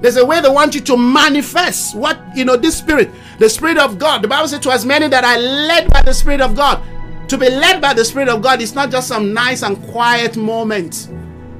[0.00, 3.78] There's a way they want you to manifest what, you know, this spirit, the spirit
[3.78, 4.22] of God.
[4.22, 6.82] The Bible says to as many that are led by the spirit of God.
[7.28, 10.36] To be led by the spirit of God is not just some nice and quiet
[10.36, 11.08] moment.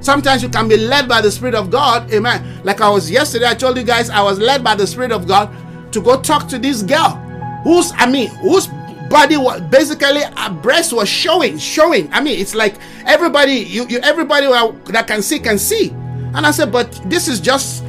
[0.00, 2.12] Sometimes you can be led by the Spirit of God.
[2.12, 2.60] Amen.
[2.64, 5.28] Like I was yesterday, I told you guys I was led by the Spirit of
[5.28, 5.48] God
[5.92, 7.22] to go talk to this girl
[7.62, 8.68] whose I mean whose
[9.12, 12.10] body was basically a breast was showing, showing.
[12.12, 15.90] I mean, it's like everybody, you, you everybody that can see can see.
[15.90, 17.84] And I said, but this is just,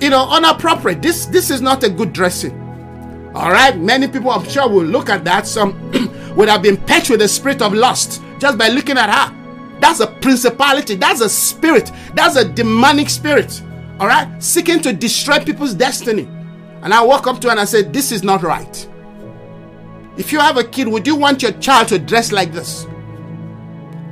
[0.00, 1.02] you know, inappropriate.
[1.02, 2.54] This this is not a good dressing.
[3.34, 5.46] All right, many people I'm sure will look at that.
[5.46, 5.74] Some
[6.36, 9.34] would have been patched with the spirit of lust just by looking at her.
[9.80, 10.94] That's a principality.
[10.94, 11.90] That's a spirit.
[12.14, 13.62] That's a demonic spirit.
[13.98, 16.28] All right, seeking to destroy people's destiny.
[16.82, 18.87] And I walk up to her and I said, This is not right.
[20.18, 22.86] If you have a kid, would you want your child to dress like this?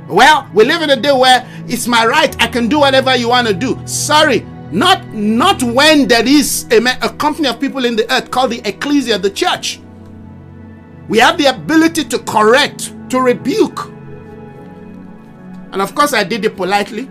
[0.07, 2.33] Well, we live in a day where it's my right.
[2.41, 3.77] I can do whatever you want to do.
[3.85, 4.39] Sorry,
[4.71, 8.61] not not when there is a, a company of people in the earth called the
[8.65, 9.81] ecclesia, the church.
[11.09, 13.87] We have the ability to correct, to rebuke.
[15.73, 17.09] And of course, I did it politely.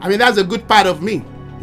[0.00, 1.24] I mean, that's a good part of me.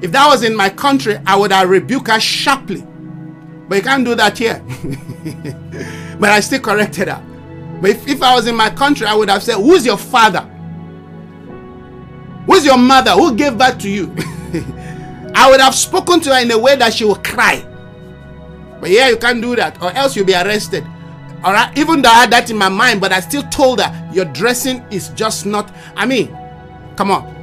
[0.00, 2.86] if that was in my country, I would have rebuked her sharply.
[3.68, 4.62] But you can't do that here.
[6.18, 7.22] but I still corrected her.
[7.80, 10.50] But if, if I was in my country, I would have said, Who's your father?
[12.46, 13.12] Who's your mother?
[13.12, 14.14] Who gave birth to you?
[15.34, 17.66] I would have spoken to her in a way that she would cry.
[18.80, 20.84] But yeah, you can't do that, or else you'll be arrested.
[21.42, 24.10] All right, even though I had that in my mind, but I still told her
[24.12, 25.72] your dressing is just not.
[25.96, 26.36] I mean,
[26.96, 27.33] come on.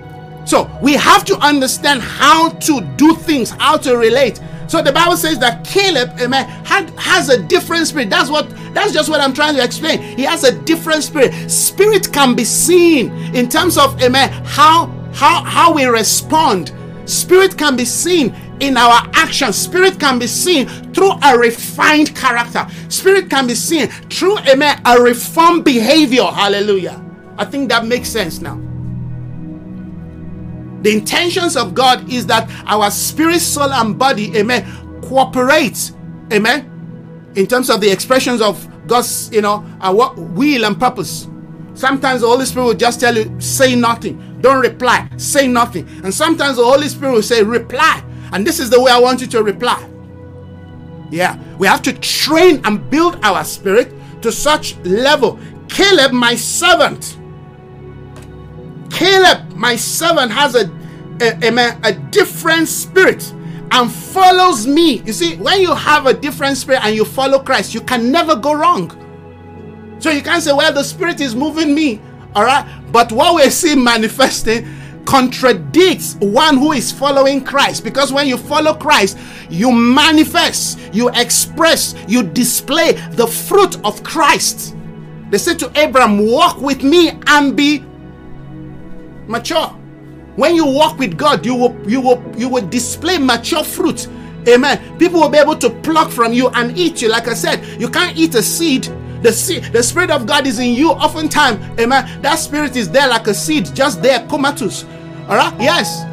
[0.46, 4.42] So we have to understand how to do things, how to relate.
[4.68, 8.10] So the Bible says that Caleb, amen, had, has a different spirit.
[8.10, 10.02] That's what that's just what I'm trying to explain.
[10.02, 11.34] He has a different spirit.
[11.52, 16.72] Spirit can be seen in terms of amen, how how how we respond.
[17.06, 19.58] Spirit can be seen in our actions.
[19.58, 22.66] Spirit can be seen through a refined character.
[22.88, 26.24] Spirit can be seen through amen, a reformed behavior.
[26.24, 27.04] Hallelujah.
[27.38, 28.71] I think that makes sense now.
[30.82, 35.92] The intentions of God is that our spirit, soul, and body, amen, cooperate,
[36.32, 41.28] amen, in terms of the expressions of God's, you know, our will and purpose.
[41.74, 45.88] Sometimes the Holy Spirit will just tell you, say nothing, don't reply, say nothing.
[46.04, 48.04] And sometimes the Holy Spirit will say, reply.
[48.34, 49.88] And this is the way I want you to reply.
[51.10, 55.40] Yeah, we have to train and build our spirit to such level.
[55.68, 57.18] Caleb, my servant,
[58.92, 60.70] Caleb, my servant, has a,
[61.22, 63.32] a, a, different spirit
[63.72, 65.02] and follows me.
[65.02, 68.36] You see, when you have a different spirit and you follow Christ, you can never
[68.36, 68.98] go wrong.
[70.00, 72.02] So you can't say, well, the spirit is moving me.
[72.36, 72.66] All right.
[72.92, 74.68] But what we're seeing manifesting
[75.06, 77.84] contradicts one who is following Christ.
[77.84, 79.18] Because when you follow Christ,
[79.50, 84.76] you manifest, you express, you display the fruit of Christ.
[85.30, 87.86] They said to Abraham, Walk with me and be
[89.32, 89.68] mature.
[90.36, 94.08] When you walk with God, you will you will you will display mature fruit.
[94.48, 94.98] Amen.
[94.98, 97.10] People will be able to pluck from you and eat you.
[97.10, 98.90] Like I said, you can't eat a seed.
[99.22, 100.90] The seed, the spirit of God is in you.
[100.92, 102.22] Oftentimes, amen.
[102.24, 104.84] That spirit is there like a seed, just there, comatose.
[105.30, 105.54] All right.
[105.60, 106.11] Yes.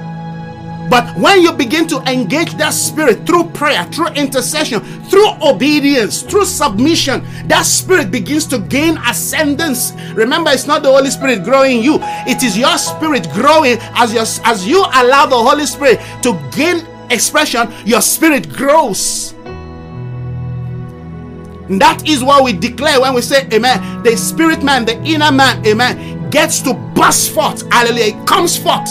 [0.88, 6.46] But when you begin to engage that spirit through prayer, through intercession, through obedience, through
[6.46, 9.92] submission, that spirit begins to gain ascendance.
[10.14, 14.24] Remember, it's not the Holy Spirit growing you, it is your spirit growing as, your,
[14.46, 19.34] as you allow the Holy Spirit to gain expression, your spirit grows.
[21.68, 24.02] And that is what we declare when we say, Amen.
[24.02, 27.70] The spirit man, the inner man, Amen, gets to burst forth.
[27.70, 28.16] Hallelujah.
[28.16, 28.88] It comes forth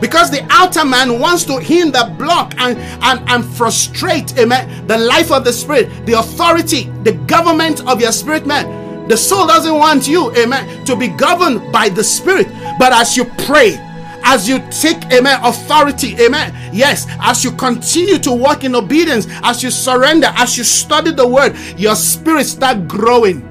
[0.00, 5.32] because the outer man wants to hinder block and, and and frustrate amen the life
[5.32, 9.08] of the spirit the authority the government of your spirit man.
[9.08, 12.48] The soul doesn't want you amen to be governed by the spirit.
[12.78, 13.76] But as you pray
[14.24, 19.62] as you take amen authority amen yes as you continue to walk in obedience as
[19.62, 23.42] you surrender as you study the word your spirit start growing.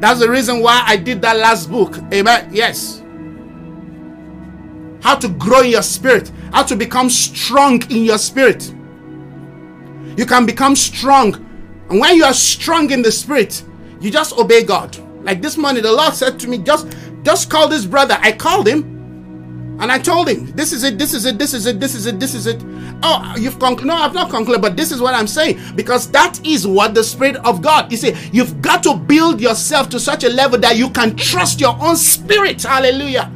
[0.00, 3.03] That's the reason why i did that last book amen yes
[5.04, 8.74] how to grow in your spirit, how to become strong in your spirit.
[10.16, 11.34] You can become strong.
[11.90, 13.62] And when you are strong in the spirit,
[14.00, 14.96] you just obey God.
[15.22, 18.16] Like this morning, the Lord said to me, just, just call this brother.
[18.18, 18.94] I called him.
[19.78, 22.06] And I told him, this is it, this is it, this is it, this is
[22.06, 22.62] it, this is it.
[23.02, 23.88] Oh, you've concluded.
[23.88, 25.60] No, I've not concluded, but this is what I'm saying.
[25.74, 29.90] Because that is what the Spirit of God, you see, you've got to build yourself
[29.90, 32.62] to such a level that you can trust your own spirit.
[32.62, 33.30] Hallelujah.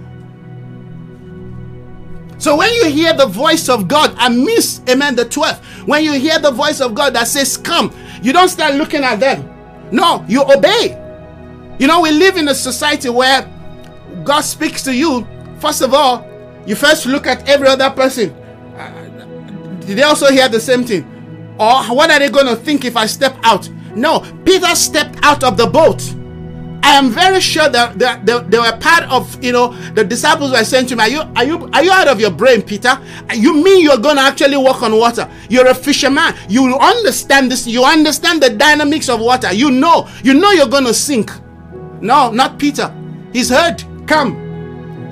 [2.39, 5.59] So when you hear the voice of God, I miss, amen, the 12th.
[5.87, 9.19] When you hear the voice of God that says, come, you don't start looking at
[9.19, 9.49] them.
[9.91, 10.97] No, you obey.
[11.79, 13.43] You know, we live in a society where
[14.25, 15.27] God speaks to you.
[15.59, 16.27] First of all,
[16.67, 18.31] you first look at every other person.
[18.31, 19.05] Uh,
[19.81, 21.05] did they also hear the same thing?
[21.59, 23.69] Or what are they going to think if I step out?
[23.97, 26.15] No, Peter stepped out of the boat
[26.83, 30.53] I am very sure that, that, that they were part of, you know, the disciples
[30.53, 33.01] were saying to me, are you, are you, are you out of your brain, Peter?
[33.35, 35.29] You mean you're going to actually walk on water?
[35.49, 36.35] You're a fisherman.
[36.49, 37.67] You understand this.
[37.67, 39.53] You understand the dynamics of water.
[39.53, 41.31] You know, you know you're going to sink.
[42.01, 42.95] No, not Peter.
[43.33, 43.83] He's heard.
[44.07, 44.49] Come.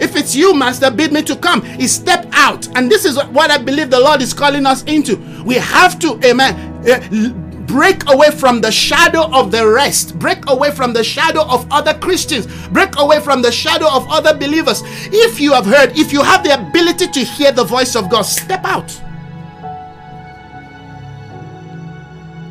[0.01, 1.63] If it's you, Master, bid me to come.
[1.63, 2.69] He stepped out.
[2.77, 5.17] And this is what I believe the Lord is calling us into.
[5.43, 6.55] We have to, amen,
[6.87, 11.67] uh, break away from the shadow of the rest, break away from the shadow of
[11.71, 14.83] other Christians, break away from the shadow of other believers.
[15.13, 18.23] If you have heard, if you have the ability to hear the voice of God,
[18.23, 18.89] step out.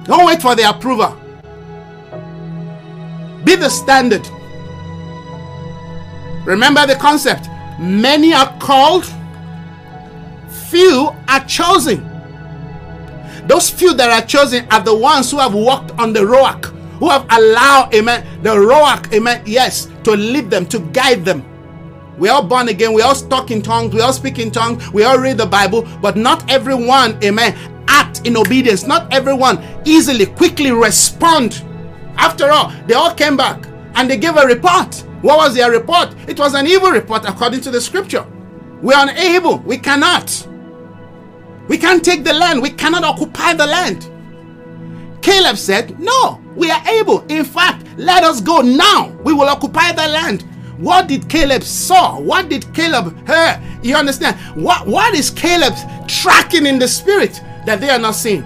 [0.06, 1.17] Don't wait for the approval.
[3.43, 4.28] Be the standard.
[6.45, 7.47] Remember the concept
[7.80, 9.06] many are called,
[10.69, 12.14] few are chosen.
[13.47, 16.65] Those few that are chosen are the ones who have walked on the rock,
[16.99, 21.43] who have allowed, amen, the rock, amen, yes, to lead them, to guide them.
[22.17, 25.03] We all born again, we all talk in tongues, we all speak in tongues, we
[25.03, 27.55] all read the Bible, but not everyone, amen,
[27.88, 28.86] act in obedience.
[28.88, 31.63] Not everyone easily, quickly respond.
[32.17, 34.95] After all, they all came back and they gave a report.
[35.21, 36.15] What was their report?
[36.27, 38.25] It was an evil report according to the scripture.
[38.81, 40.47] We're unable, we cannot.
[41.67, 42.62] We can't take the land.
[42.62, 44.10] We cannot occupy the land.
[45.21, 47.21] Caleb said, No, we are able.
[47.28, 49.10] In fact, let us go now.
[49.23, 50.43] We will occupy the land.
[50.78, 52.19] What did Caleb saw?
[52.19, 53.62] What did Caleb hear?
[53.81, 54.37] You understand?
[54.62, 55.73] What, what is Caleb
[56.08, 58.46] tracking in the spirit that they are not seeing?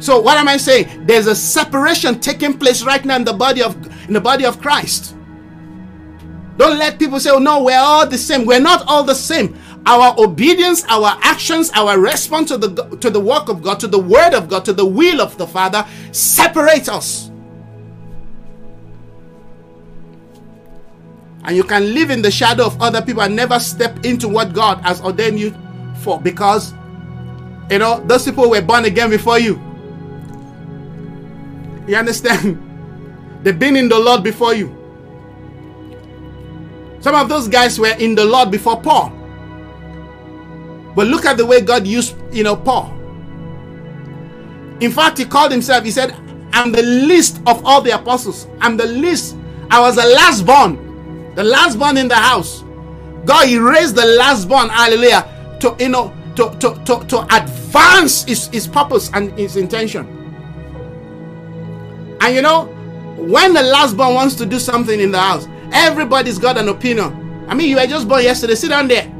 [0.00, 1.06] So what am I saying?
[1.06, 3.74] There's a separation taking place right now in the body of
[4.06, 5.16] in the body of Christ.
[6.56, 9.56] Don't let people say, "Oh no, we're all the same." We're not all the same.
[9.86, 13.98] Our obedience, our actions, our response to the to the work of God, to the
[13.98, 17.30] word of God, to the will of the Father separate us.
[21.44, 24.52] And you can live in the shadow of other people and never step into what
[24.52, 25.56] God has ordained you
[26.02, 26.74] for because
[27.70, 29.54] you know those people were born again before you.
[31.86, 32.62] You understand?
[33.42, 34.74] They've been in the Lord before you.
[37.00, 39.17] Some of those guys were in the Lord before Paul.
[40.98, 42.92] But look at the way God used, you know, Paul.
[44.80, 46.12] In fact, he called himself, he said,
[46.52, 48.48] I'm the least of all the apostles.
[48.60, 49.36] I'm the least.
[49.70, 52.64] I was the last born, the last born in the house.
[53.26, 58.24] God, he raised the last born, hallelujah, to, you know, to, to, to, to advance
[58.24, 60.26] his, his purpose and his intention.
[62.20, 62.64] And you know,
[63.16, 67.46] when the last born wants to do something in the house, everybody's got an opinion.
[67.48, 69.12] I mean, you were just born yesterday, sit down there.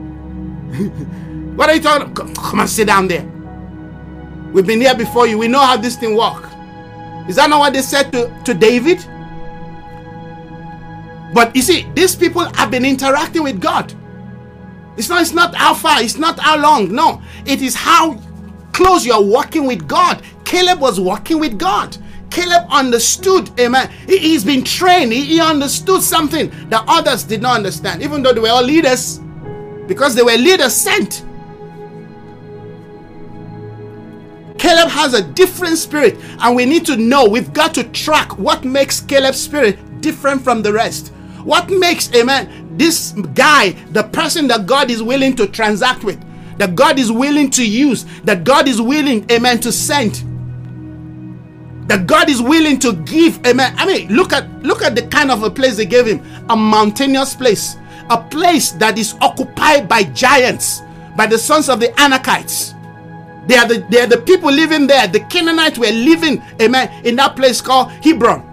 [1.58, 2.36] What are you talking about?
[2.36, 3.24] Come and sit down there.
[4.52, 5.36] We've been here before you.
[5.38, 6.48] We know how this thing works.
[7.28, 9.04] Is that not what they said to, to David?
[11.34, 13.92] But you see, these people have been interacting with God.
[14.96, 16.94] It's not, it's not how far, it's not how long.
[16.94, 18.20] No, it is how
[18.72, 20.22] close you're walking with God.
[20.44, 21.96] Caleb was walking with God.
[22.30, 23.90] Caleb understood, amen.
[24.06, 28.32] He, he's been trained, he, he understood something that others did not understand, even though
[28.32, 29.18] they were all leaders,
[29.88, 31.24] because they were leaders sent.
[34.58, 38.64] Caleb has a different spirit, and we need to know we've got to track what
[38.64, 41.12] makes Caleb's spirit different from the rest.
[41.44, 46.22] What makes, amen, this guy the person that God is willing to transact with,
[46.58, 50.24] that God is willing to use, that God is willing, amen, to send,
[51.88, 53.74] that God is willing to give, amen.
[53.76, 56.56] I mean, look at look at the kind of a place they gave him, a
[56.56, 57.76] mountainous place,
[58.10, 60.82] a place that is occupied by giants,
[61.16, 62.74] by the sons of the Anakites.
[63.48, 65.08] They are the they are the people living there.
[65.08, 68.44] The Canaanites were living, amen, in that place called Hebron.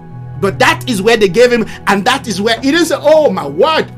[0.42, 3.30] But that is where they gave him, and that is where he didn't say, Oh
[3.30, 3.92] my word,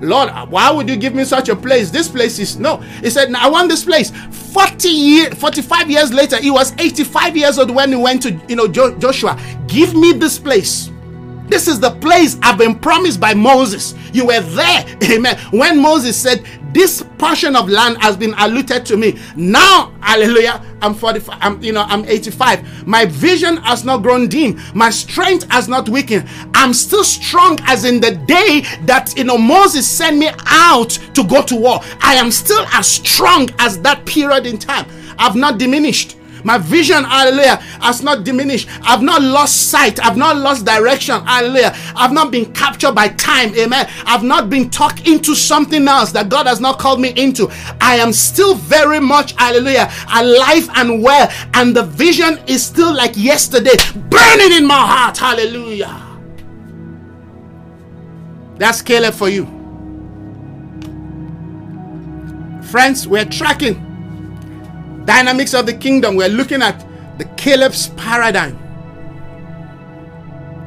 [0.00, 1.90] Lord, why would you give me such a place?
[1.90, 2.78] This place is no.
[3.02, 4.10] He said, I want this place.
[4.10, 8.56] 40 years, 45 years later, he was 85 years old when he went to you
[8.56, 9.38] know Joshua.
[9.66, 10.90] Give me this place.
[11.54, 13.94] This is the place I've been promised by Moses.
[14.12, 15.38] You were there, amen.
[15.52, 19.20] When Moses said, This portion of land has been allotted to me.
[19.36, 22.88] Now, hallelujah, I'm 45, I'm you know, I'm 85.
[22.88, 26.28] My vision has not grown dim, my strength has not weakened.
[26.54, 31.22] I'm still strong as in the day that you know Moses sent me out to
[31.22, 31.78] go to war.
[32.00, 34.86] I am still as strong as that period in time.
[35.20, 36.16] I've not diminished.
[36.44, 38.68] My vision, hallelujah, has not diminished.
[38.82, 39.98] I've not lost sight.
[40.04, 41.74] I've not lost direction, hallelujah.
[41.96, 43.90] I've not been captured by time, amen.
[44.04, 47.48] I've not been talked into something else that God has not called me into.
[47.80, 51.32] I am still very much, hallelujah, alive and well.
[51.54, 53.76] And the vision is still like yesterday,
[54.10, 56.00] burning in my heart, hallelujah.
[58.56, 59.46] That's Caleb for you.
[62.62, 63.93] Friends, we're tracking
[65.04, 66.16] dynamics of the kingdom.
[66.16, 66.84] We're looking at
[67.18, 68.58] the Caleb's paradigm.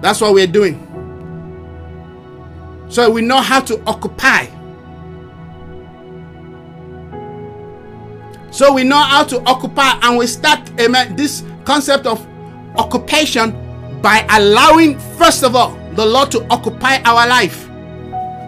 [0.01, 0.83] That's what we're doing.
[2.89, 4.47] So we know how to occupy.
[8.51, 12.25] So we know how to occupy, and we start amen, this concept of
[12.75, 13.51] occupation
[14.01, 17.65] by allowing, first of all, the Lord to occupy our life,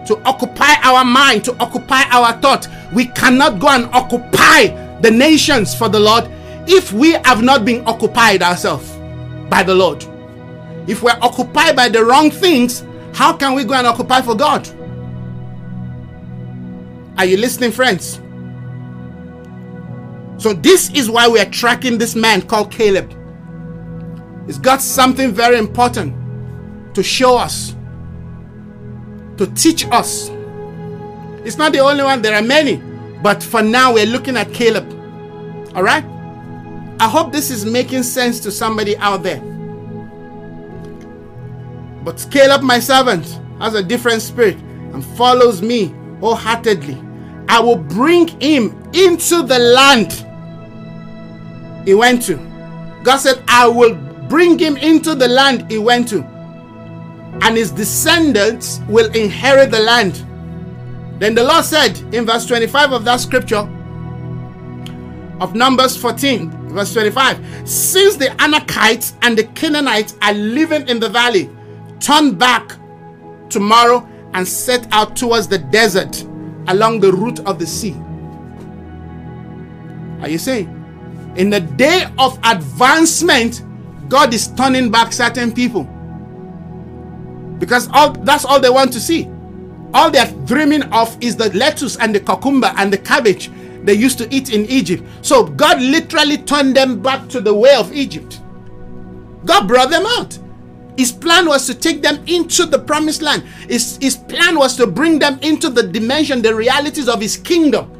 [0.06, 2.66] to occupy our mind, to occupy our thought.
[2.92, 6.28] We cannot go and occupy the nations for the Lord
[6.68, 8.90] if we have not been occupied ourselves
[9.48, 10.04] by the Lord.
[10.86, 12.84] If we're occupied by the wrong things,
[13.14, 14.68] how can we go and occupy for God?
[17.18, 18.20] Are you listening, friends?
[20.42, 23.12] So, this is why we are tracking this man called Caleb.
[24.46, 26.14] He's got something very important
[26.94, 27.74] to show us,
[29.36, 30.30] to teach us.
[31.44, 32.80] It's not the only one, there are many.
[33.22, 34.88] But for now, we're looking at Caleb.
[35.74, 36.04] All right?
[37.00, 39.40] I hope this is making sense to somebody out there.
[42.04, 47.02] But Caleb, my servant, has a different spirit and follows me wholeheartedly.
[47.48, 50.26] I will bring him into the land
[51.86, 52.36] he went to.
[53.02, 53.94] God said, I will
[54.28, 56.22] bring him into the land he went to,
[57.42, 60.24] and his descendants will inherit the land.
[61.20, 63.68] Then the Lord said in verse 25 of that scripture
[65.38, 71.10] of Numbers 14, verse 25, since the Anakites and the Canaanites are living in the
[71.10, 71.50] valley,
[72.00, 72.72] turn back
[73.50, 76.22] tomorrow and set out towards the desert
[76.68, 77.94] along the route of the sea.
[80.22, 80.68] Are you saying?
[81.36, 83.62] In the day of advancement,
[84.08, 85.84] God is turning back certain people.
[87.58, 89.30] Because all that's all they want to see.
[89.92, 93.50] All they're dreaming of is the lettuce and the cucumber and the cabbage
[93.82, 95.02] they used to eat in Egypt.
[95.22, 98.40] So God literally turned them back to the way of Egypt.
[99.44, 100.38] God brought them out.
[100.96, 103.42] His plan was to take them into the promised land.
[103.68, 107.90] His, his plan was to bring them into the dimension, the realities of his kingdom.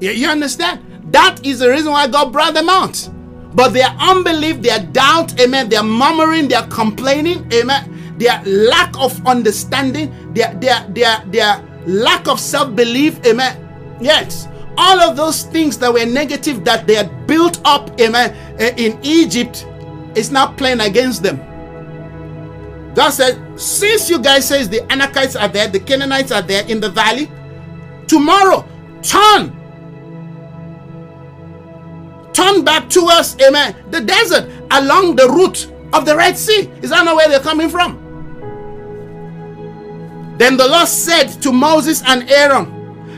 [0.00, 1.12] You, you understand?
[1.12, 3.08] That is the reason why God brought them out.
[3.54, 10.12] But their unbelief, their doubt, amen, their murmuring, their complaining, amen, their lack of understanding,
[10.34, 13.56] their their their their lack of self-belief, amen.
[14.00, 14.46] Yes,
[14.76, 18.98] all of those things that were negative that they had built up, amen, eh, in
[19.02, 19.66] Egypt
[20.14, 21.38] is now playing against them.
[22.94, 26.80] God said, since you guys says the Anakites are there, the Canaanites are there in
[26.80, 27.30] the valley,
[28.06, 28.68] tomorrow
[29.02, 29.56] turn
[32.32, 36.70] turn back towards, amen, the desert along the route of the Red Sea.
[36.82, 37.99] Is that not where they're coming from?
[40.40, 42.64] Then the Lord said to Moses and Aaron,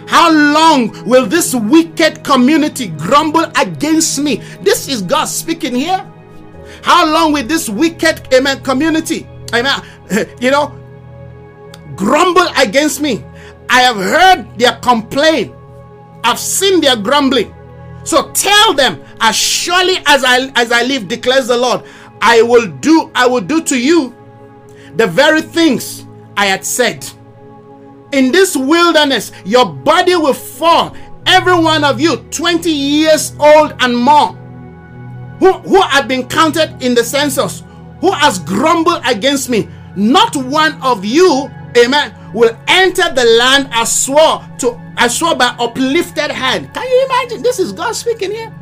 [0.08, 4.42] how long will this wicked community grumble against me?
[4.60, 6.04] This is God speaking here.
[6.82, 9.82] How long will this wicked amen community, amen,
[10.40, 10.76] you know,
[11.94, 13.24] grumble against me?
[13.70, 15.54] I have heard their complaint.
[16.24, 17.54] I've seen their grumbling.
[18.02, 21.84] So tell them, as surely as I as I live, declares the Lord,
[22.20, 24.12] I will do, I will do to you
[24.96, 26.04] the very things
[26.36, 27.08] I had said.
[28.12, 30.94] In this wilderness, your body will fall.
[31.26, 34.32] Every one of you, 20 years old and more,
[35.38, 37.62] who, who had been counted in the census,
[38.00, 44.04] who has grumbled against me, not one of you, amen, will enter the land as
[44.04, 46.72] swore to as swore by uplifted hand.
[46.74, 47.42] Can you imagine?
[47.42, 48.54] This is God speaking here.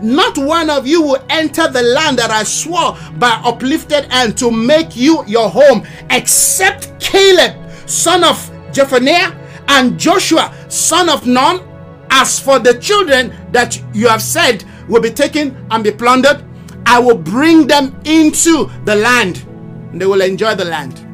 [0.00, 4.50] Not one of you will enter the land that I swore by uplifted hand to
[4.50, 7.56] make you your home, except Caleb,
[7.88, 8.36] son of
[8.72, 9.38] Jephunneh,
[9.68, 11.68] and Joshua, son of Nun.
[12.10, 16.44] As for the children that you have said will be taken and be plundered,
[16.84, 19.46] I will bring them into the land.
[19.92, 21.06] And they will enjoy the land.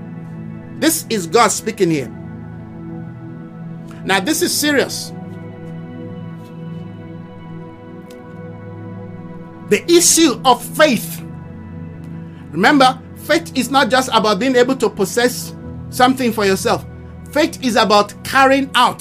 [0.80, 2.08] This is God speaking here.
[4.04, 5.12] Now, this is serious.
[9.68, 11.22] The issue of faith.
[12.50, 15.54] Remember, faith is not just about being able to possess
[15.90, 16.86] something for yourself,
[17.32, 19.00] faith is about carrying out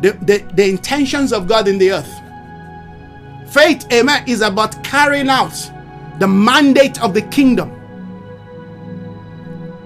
[0.00, 3.52] the, the, the intentions of God in the earth.
[3.52, 5.54] Faith, amen, is about carrying out
[6.18, 7.74] the mandate of the kingdom.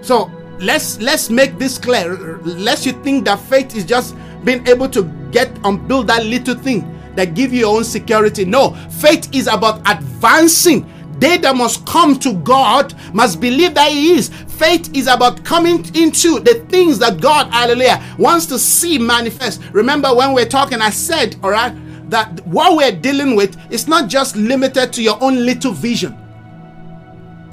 [0.00, 2.38] So let's let's make this clear.
[2.42, 6.56] Lest you think that faith is just being able to get and build that little
[6.56, 6.82] thing
[7.16, 8.44] that give you your own security.
[8.44, 10.90] No, faith is about advancing.
[11.18, 14.28] They that must come to God must believe that He is.
[14.28, 19.62] Faith is about coming into the things that God, hallelujah, wants to see manifest.
[19.72, 21.72] Remember when we're talking, I said, all right,
[22.10, 26.18] that what we're dealing with is not just limited to your own little vision.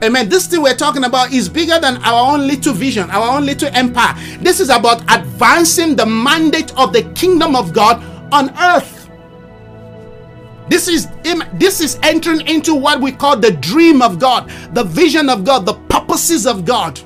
[0.03, 0.29] Amen.
[0.29, 3.69] This thing we're talking about is bigger than our own little vision, our own little
[3.73, 4.15] empire.
[4.39, 8.01] This is about advancing the mandate of the kingdom of God
[8.31, 8.98] on earth.
[10.69, 11.07] This is
[11.53, 15.65] this is entering into what we call the dream of God, the vision of God,
[15.65, 16.99] the purposes of God.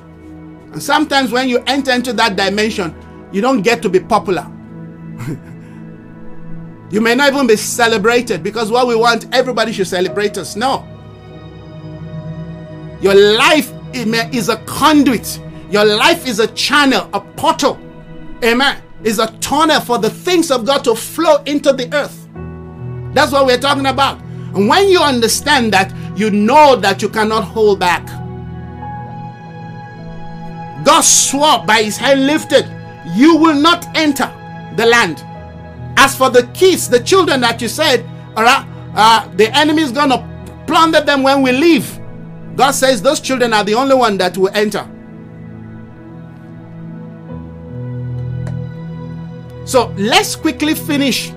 [0.72, 2.94] And sometimes when you enter into that dimension,
[3.32, 4.46] you don't get to be popular.
[6.90, 10.56] you may not even be celebrated because what we want everybody should celebrate us.
[10.56, 10.86] No.
[13.00, 15.40] Your life is a conduit.
[15.70, 17.78] Your life is a channel, a portal.
[18.42, 18.82] Amen.
[19.02, 22.23] Is a tunnel for the things of God to flow into the earth.
[23.14, 24.20] That's what we're talking about.
[24.20, 28.06] And when you understand that, you know that you cannot hold back.
[30.84, 32.70] God swore by his hand lifted,
[33.14, 34.30] you will not enter
[34.76, 35.24] the land.
[35.96, 38.04] As for the kids, the children that you said,
[38.36, 41.98] all right, uh, the enemy is going to plunder them when we leave.
[42.56, 44.88] God says those children are the only one that will enter.
[49.66, 51.32] So let's quickly finish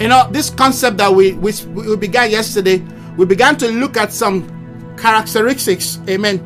[0.00, 2.78] you know, this concept that we, we, we began yesterday,
[3.16, 6.38] we began to look at some characteristics, amen,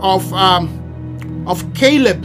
[0.00, 2.24] of um, of Caleb.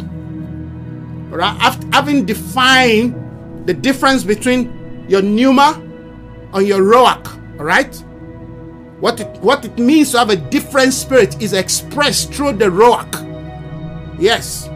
[1.31, 1.55] Right?
[1.59, 5.81] After Having defined the difference between your pneuma
[6.53, 7.93] and your ruach, right?
[8.99, 13.25] What it, what it means to have a different spirit is expressed through the ruach.
[14.19, 14.69] Yes,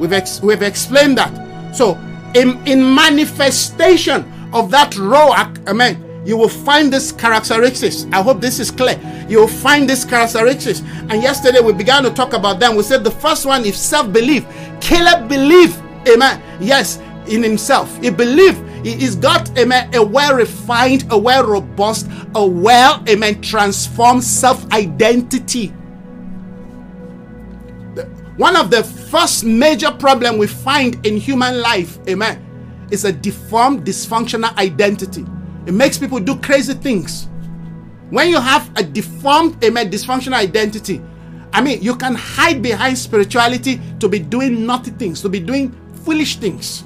[0.00, 1.74] we've ex- we've explained that.
[1.74, 1.94] So,
[2.34, 8.06] in in manifestation of that ruach, amen, you will find this characteristics.
[8.12, 9.00] I hope this is clear.
[9.28, 10.80] You will find this characteristics.
[10.80, 12.76] And yesterday we began to talk about them.
[12.76, 14.46] We said the first one is self belief.
[14.80, 16.42] Caleb believed, amen.
[16.60, 17.96] Yes, in himself.
[18.02, 24.24] He believed he's got amen, a well refined, a well robust, a well, amen, transformed
[24.24, 25.68] self identity.
[28.36, 32.44] One of the first major problem we find in human life, amen,
[32.90, 35.24] is a deformed, dysfunctional identity.
[35.66, 37.28] It makes people do crazy things.
[38.10, 41.02] When you have a deformed, eh, amen, dysfunctional identity,
[41.52, 45.72] I mean, you can hide behind spirituality to be doing naughty things, to be doing
[46.04, 46.84] foolish things.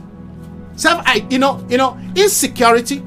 [0.77, 3.01] Self, I, you know, you know, insecurity,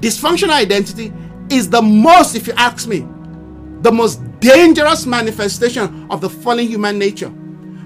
[0.00, 1.12] dysfunctional identity
[1.50, 3.06] is the most, if you ask me,
[3.82, 7.28] the most dangerous manifestation of the fallen human nature,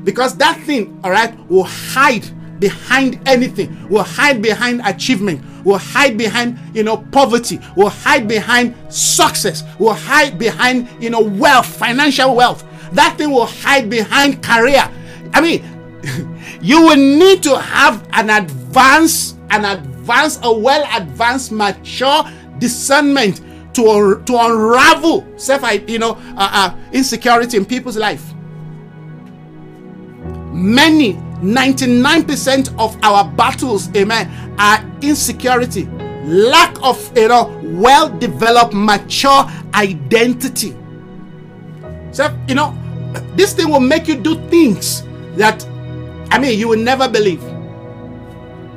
[0.04, 2.24] because that thing, all right, will hide
[2.60, 3.88] behind anything.
[3.88, 5.42] We'll hide behind achievement.
[5.64, 7.58] We'll hide behind, you know, poverty.
[7.76, 9.64] We'll hide behind success.
[9.78, 12.64] We'll hide behind, you know, wealth, financial wealth.
[12.92, 14.88] That thing will hide behind career.
[15.32, 15.64] I mean,
[16.60, 22.24] you will need to have an advanced, an advanced, a well advanced, mature
[22.58, 23.40] discernment
[23.74, 28.32] to, to unravel self, you know, uh, uh, insecurity in people's life.
[30.52, 35.86] Many, 99% of our battles, amen, are insecurity,
[36.24, 40.76] lack of, you know, well developed, mature identity.
[42.12, 42.76] So, you know,
[43.36, 45.02] this thing will make you do things
[45.36, 45.64] that,
[46.30, 47.42] I mean, you will never believe.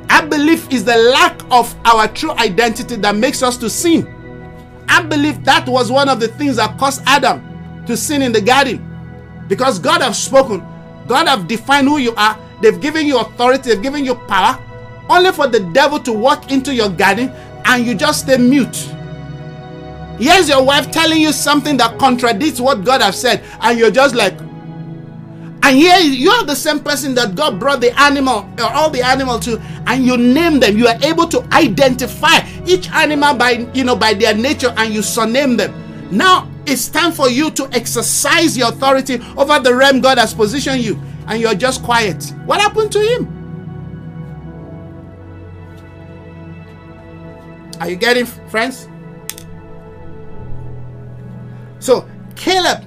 [0.08, 4.06] I believe is the lack of our true identity that makes us to sin.
[4.88, 8.40] I believe that was one of the things that caused Adam to sin in the
[8.40, 8.90] garden.
[9.48, 10.60] Because God have spoken,
[11.06, 14.58] God have defined who you are, they've given you authority, they've given you power,
[15.10, 17.30] only for the devil to walk into your garden
[17.66, 18.90] and you just stay mute.
[20.18, 24.14] Here's your wife telling you something that contradicts what God has said, and you're just
[24.14, 24.38] like,
[25.64, 29.02] and here you are the same person that God brought the animal or all the
[29.02, 30.76] animal to, and you name them.
[30.76, 35.02] You are able to identify each animal by you know by their nature, and you
[35.02, 35.72] surname them.
[36.10, 40.82] Now it's time for you to exercise your authority over the realm God has positioned
[40.82, 42.32] you, and you're just quiet.
[42.44, 43.30] What happened to him?
[47.80, 48.88] Are you getting friends?
[51.78, 52.84] So Caleb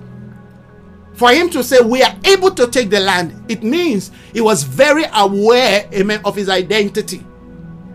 [1.17, 4.61] for him to say we are able to take the land, it means he was
[4.61, 7.25] very aware, amen, of his identity.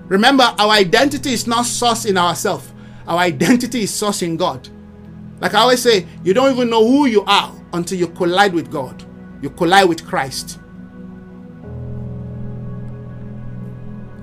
[0.09, 2.72] Remember, our identity is not sourced in ourselves.
[3.07, 4.68] Our identity is sourced in God.
[5.40, 8.72] Like I always say, you don't even know who you are until you collide with
[8.72, 9.05] God.
[9.43, 10.61] You collide with Christ.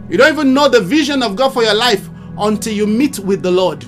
[0.09, 3.43] You don't even know the vision of God for your life until you meet with
[3.43, 3.83] the Lord.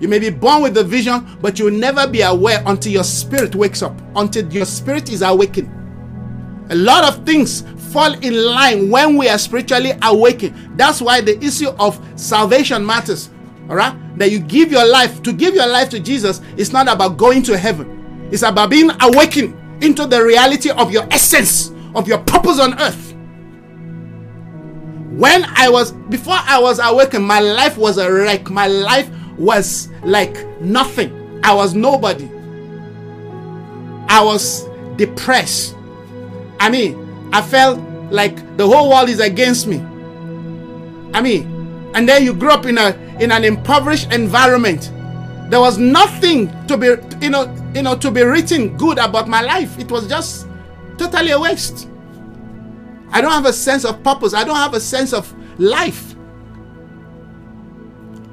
[0.00, 3.54] You may be born with the vision, but you'll never be aware until your spirit
[3.54, 5.70] wakes up, until your spirit is awakened.
[6.70, 7.62] A lot of things
[7.92, 10.78] fall in line when we are spiritually awakened.
[10.78, 13.30] That's why the issue of salvation matters.
[13.68, 13.94] All right?
[14.18, 17.42] That you give your life, to give your life to Jesus is not about going
[17.44, 22.58] to heaven, it's about being awakened into the reality of your essence, of your purpose
[22.58, 23.12] on earth.
[25.16, 28.50] When I was, before I was awakened, my life was a wreck.
[28.50, 29.08] My life
[29.38, 31.40] was like nothing.
[31.44, 32.28] I was nobody.
[34.08, 34.66] I was
[34.96, 35.76] depressed.
[36.58, 37.78] I mean, I felt
[38.10, 39.78] like the whole world is against me.
[41.12, 44.90] I mean, and then you grew up in a in an impoverished environment.
[45.48, 49.42] There was nothing to be you know you know to be written good about my
[49.42, 49.78] life.
[49.78, 50.46] It was just
[50.96, 51.88] totally a waste.
[53.10, 54.34] I don't have a sense of purpose.
[54.34, 56.12] I don't have a sense of life.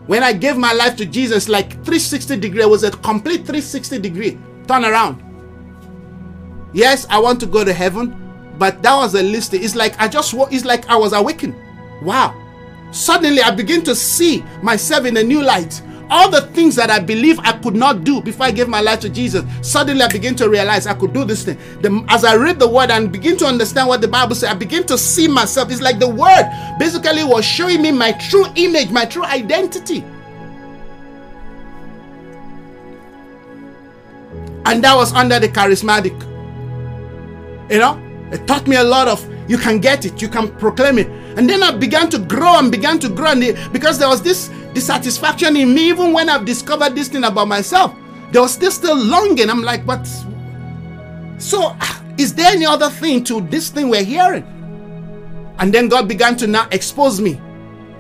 [0.07, 4.39] When I gave my life to Jesus, like 360 degree, was a complete 360 degree
[4.67, 5.23] turn around.
[6.73, 8.15] Yes, I want to go to heaven,
[8.57, 9.53] but that was a list.
[9.53, 11.55] It's like I just it's like I was awakened.
[12.01, 12.35] Wow.
[12.91, 15.81] Suddenly I begin to see myself in a new light
[16.11, 18.99] all the things that I believe I could not do before I gave my life
[18.99, 21.57] to Jesus, suddenly I begin to realize I could do this thing.
[21.81, 24.53] The, as I read the word and begin to understand what the Bible says, I
[24.53, 25.71] begin to see myself.
[25.71, 30.03] It's like the word basically was showing me my true image, my true identity.
[34.65, 36.19] And that was under the charismatic.
[37.71, 40.97] You know, it taught me a lot of you can get it, you can proclaim
[40.97, 41.07] it.
[41.37, 44.47] And then I began to grow and began to grow, and because there was this
[44.73, 47.93] dissatisfaction in me, even when I've discovered this thing about myself,
[48.31, 49.49] there was still still longing.
[49.49, 50.05] I'm like, but
[51.37, 54.43] so ah, is there any other thing to this thing we're hearing?
[55.59, 57.41] And then God began to now expose me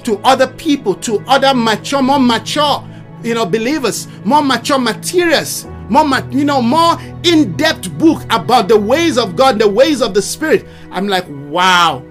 [0.05, 2.81] to other people, to other mature, more mature,
[3.23, 9.17] you know, believers, more mature materials, more, you know, more in-depth book about the ways
[9.17, 10.65] of God, the ways of the Spirit.
[10.89, 12.05] I'm like, wow.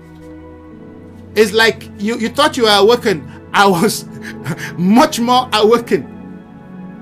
[1.35, 3.26] It's like you, you thought you were awakened.
[3.53, 4.05] I was
[4.76, 6.07] much more awakened.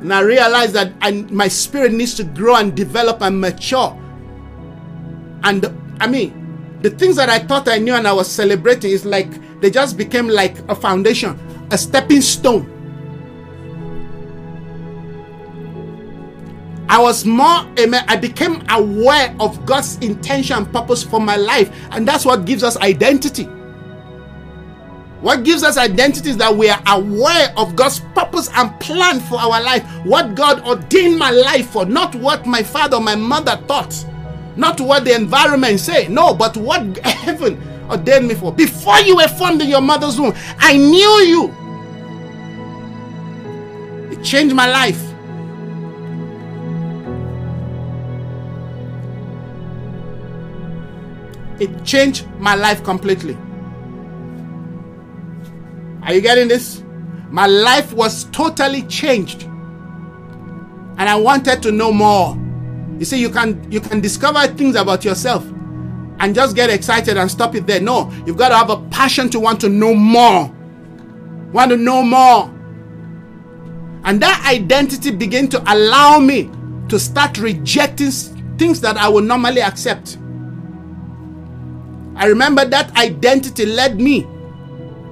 [0.01, 3.99] And I realized that I, my spirit needs to grow and develop and mature.
[5.43, 5.67] And
[6.01, 9.29] I mean, the things that I thought I knew and I was celebrating is like
[9.61, 11.37] they just became like a foundation,
[11.73, 12.78] a stepping stone.
[16.89, 18.05] I was more, amen.
[18.09, 21.71] I became aware of God's intention and purpose for my life.
[21.91, 23.45] And that's what gives us identity.
[25.21, 29.39] What gives us identity is that we are aware of God's purpose and plan for
[29.39, 29.85] our life.
[30.05, 34.07] What God ordained my life for, not what my father or my mother thought,
[34.57, 36.09] not what the environment say.
[36.09, 37.61] No, but what heaven
[37.91, 38.53] ordained me for.
[38.53, 41.55] Before you were formed in your mother's womb, I knew you.
[44.13, 45.08] It changed my life.
[51.61, 53.37] It changed my life completely.
[56.03, 56.83] Are you getting this?
[57.31, 59.43] My life was totally changed.
[59.43, 62.37] And I wanted to know more.
[62.99, 65.45] You see, you can you can discover things about yourself
[66.21, 67.81] and just get excited and stop it there.
[67.81, 70.53] No, you've got to have a passion to want to know more.
[71.53, 72.47] Want to know more.
[74.05, 76.51] And that identity began to allow me
[76.89, 78.11] to start rejecting
[78.57, 80.19] things that I would normally accept.
[82.19, 84.25] I remember that identity led me,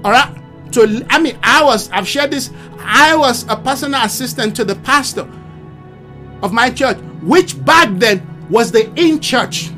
[0.05, 4.57] all right, to, I mean, I was, I've shared this, I was a personal assistant
[4.57, 5.31] to the pastor
[6.43, 9.69] of my church, which back then was the in church.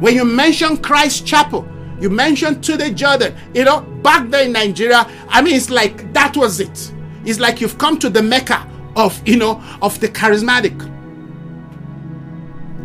[0.00, 1.68] When you mention Christ Chapel,
[2.00, 6.36] you mention Tunde Joda, you know, back there in Nigeria, I mean, it's like that
[6.36, 6.92] was it.
[7.26, 8.66] It's like you've come to the Mecca
[8.96, 10.89] of, you know, of the charismatic.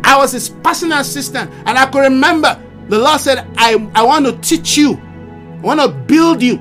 [0.06, 4.24] I was his personal assistant, and I could remember the Lord said, I, I want
[4.26, 6.58] to teach you, I want to build you.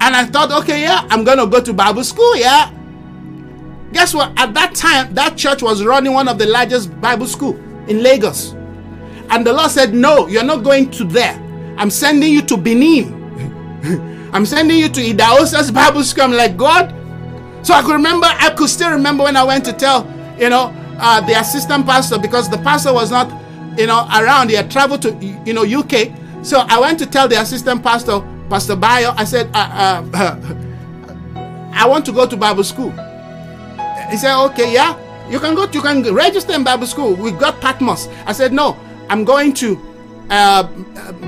[0.00, 2.72] And I thought, okay, yeah, I'm going to go to Bible school, yeah.
[3.92, 4.32] Guess what?
[4.36, 7.54] At that time, that church was running one of the largest Bible school
[7.88, 8.54] in Lagos.
[9.30, 11.34] And the Lord said, No, you're not going to there.
[11.76, 14.30] I'm sending you to Benin.
[14.32, 16.24] I'm sending you to Idahosa's Bible school.
[16.24, 16.92] I'm like, God.
[17.64, 20.06] So I could remember, I could still remember when I went to tell,
[20.38, 23.28] you know, uh, the assistant pastor because the pastor was not,
[23.78, 24.48] you know, around.
[24.48, 25.12] He had traveled to,
[25.44, 26.10] you know, UK.
[26.44, 30.36] So I went to tell the assistant pastor, Pastor Bayo, I said, uh, uh,
[31.74, 32.90] I want to go to Bible school.
[34.10, 34.96] He said, okay, yeah,
[35.28, 37.14] you can go, To, you can register in Bible school.
[37.14, 38.08] We got Patmos.
[38.26, 38.76] I said, no,
[39.08, 39.80] I'm going to
[40.30, 40.64] uh,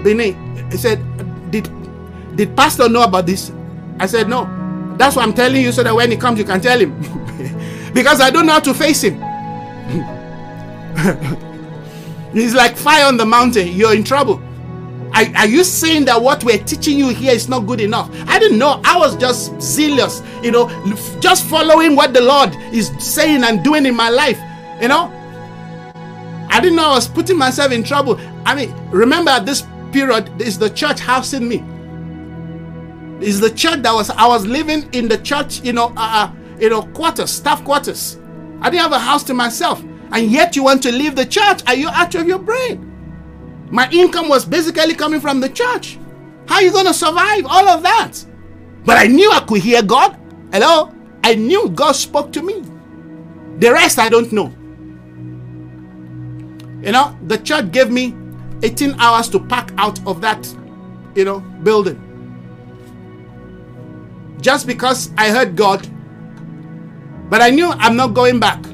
[0.05, 0.71] Benin.
[0.71, 1.01] He said,
[1.51, 1.69] did,
[2.37, 3.51] did pastor know about this?
[3.99, 4.45] I said, no.
[4.99, 6.95] That's what I'm telling you so that when he comes, you can tell him.
[7.95, 9.34] because I don't know how to face him.
[12.33, 13.69] He's like fire on the mountain.
[13.69, 14.43] You're in trouble.
[15.15, 18.11] Are, are, you saying that what we're teaching you here is not good enough?
[18.27, 18.81] I didn't know.
[18.85, 20.69] I was just zealous, you know,
[21.21, 24.41] just following what the Lord is saying and doing in my life,
[24.83, 25.13] you know.
[26.51, 28.19] I didn't know I was putting myself in trouble.
[28.45, 31.63] I mean, remember at this period, is the church housing me.
[33.25, 36.33] Is the church that was I was living in the church, you know, uh, uh,
[36.59, 38.19] you know, quarters, staff quarters.
[38.61, 39.83] I didn't have a house to myself,
[40.13, 41.63] and yet you want to leave the church?
[41.67, 42.91] Are you out of your brain?
[43.71, 45.99] My income was basically coming from the church.
[46.47, 48.13] How are you going to survive all of that?
[48.85, 50.19] But I knew I could hear God.
[50.53, 50.95] Hello?
[51.25, 52.63] I knew God spoke to me.
[53.59, 54.53] The rest I don't know.
[56.85, 58.15] You know, the church gave me
[58.63, 60.47] 18 hours to pack out of that,
[61.15, 61.99] you know, building.
[64.41, 65.89] Just because I heard God.
[67.35, 68.65] But I knew I'm not going back.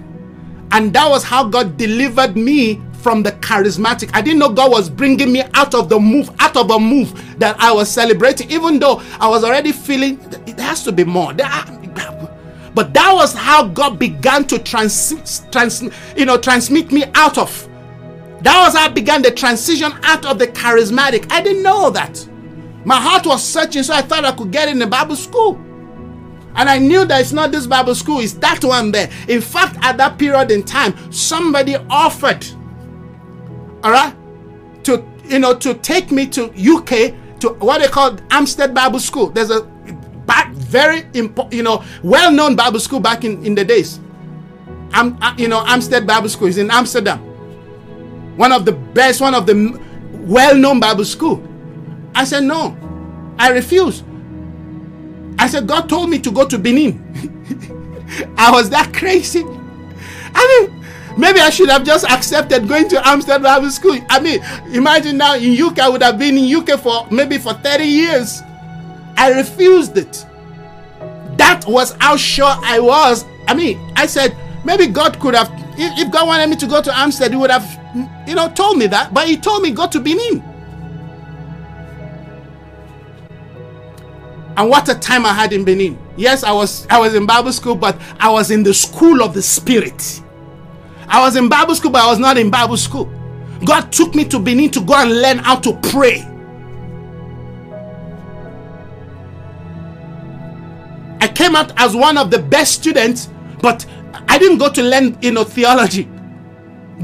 [0.70, 4.10] And that was how God delivered me from the charismatic.
[4.12, 7.38] I didn't know God was bringing me out of the move, out of a move
[7.38, 11.32] that I was celebrating, even though I was already feeling it has to be more.
[11.32, 15.82] But that was how God began to trans, trans
[16.14, 17.66] you know, transmit me out of.
[18.42, 21.32] That was how I began the transition out of the charismatic.
[21.32, 22.28] I didn't know that.
[22.84, 25.58] My heart was searching, so I thought I could get in the Bible school.
[26.56, 29.10] And I knew that it's not this Bible school, it's that one there.
[29.28, 32.46] In fact, at that period in time, somebody offered
[33.82, 34.14] all right,
[34.84, 39.30] to you know to take me to UK to what they call Amstead Bible School.
[39.30, 39.62] There's a
[40.26, 44.00] back very important, you know, well-known Bible school back in in the days.
[44.92, 47.18] Am, uh, you know, Amstead Bible School is in Amsterdam.
[48.36, 49.80] One of the best, one of the
[50.12, 51.42] well-known Bible school.
[52.14, 52.76] I said no,
[53.38, 54.02] I refuse.
[55.40, 57.00] I said God told me to go to Benin.
[58.36, 59.42] I was that crazy.
[60.34, 60.80] I mean,
[61.16, 63.98] Maybe I should have just accepted going to Amsterdam Bible School.
[64.08, 64.40] I mean,
[64.72, 68.40] imagine now in UK, I would have been in UK for maybe for 30 years.
[69.16, 70.24] I refused it.
[71.36, 73.24] That was how sure I was.
[73.48, 76.96] I mean, I said, maybe God could have, if God wanted me to go to
[76.96, 79.12] Amsterdam, He would have, you know, told me that.
[79.12, 80.42] But He told me go to Benin.
[84.56, 85.98] And what a time I had in Benin.
[86.16, 89.34] Yes, I was I was in Bible school, but I was in the school of
[89.34, 90.20] the spirit.
[91.08, 93.10] I was in Bible school, but I was not in Bible school.
[93.64, 96.26] God took me to Benin to go and learn how to pray.
[101.20, 103.28] I came out as one of the best students,
[103.60, 103.84] but
[104.28, 106.08] I didn't go to learn, you know, theology.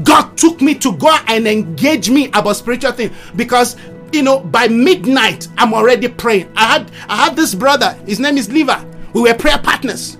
[0.03, 3.75] God took me to go and engage me about spiritual things because
[4.11, 6.51] you know by midnight I'm already praying.
[6.55, 8.83] I had I had this brother, his name is Levi.
[9.13, 10.17] We were prayer partners.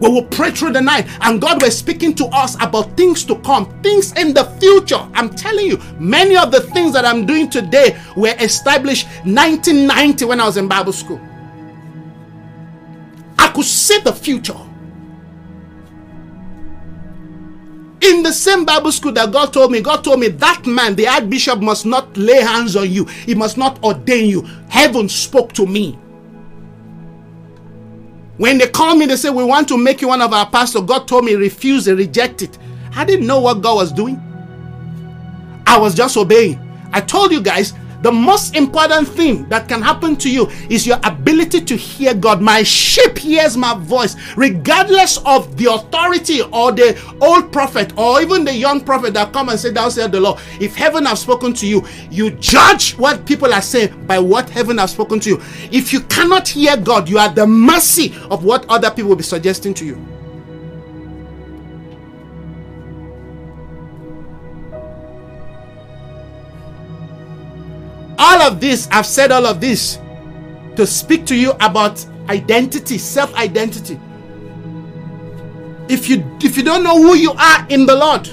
[0.00, 3.36] We will pray through the night, and God was speaking to us about things to
[3.40, 5.08] come, things in the future.
[5.14, 10.40] I'm telling you, many of the things that I'm doing today were established 1990 when
[10.40, 11.20] I was in Bible school.
[13.38, 14.56] I could see the future.
[18.00, 21.08] In the same Bible school that God told me, God told me that man, the
[21.08, 24.42] archbishop, must not lay hands on you, he must not ordain you.
[24.68, 25.98] Heaven spoke to me.
[28.36, 30.82] When they called me, they said, We want to make you one of our pastors.
[30.82, 32.56] God told me, refuse it, reject it.
[32.94, 34.22] I didn't know what God was doing.
[35.66, 36.58] I was just obeying.
[36.92, 40.98] I told you guys, the most important thing that can happen to you is your
[41.04, 42.40] ability to hear God.
[42.40, 48.44] My sheep hears my voice, regardless of the authority or the old prophet or even
[48.44, 50.38] the young prophet that come and say, Thou said the Lord.
[50.60, 54.78] If heaven has spoken to you, you judge what people are saying by what heaven
[54.78, 55.42] has spoken to you.
[55.72, 59.22] If you cannot hear God, you are the mercy of what other people will be
[59.24, 60.17] suggesting to you.
[68.18, 69.98] All of this, I've said all of this
[70.76, 73.98] to speak to you about identity, self identity.
[75.88, 78.26] If you if you don't know who you are in the Lord,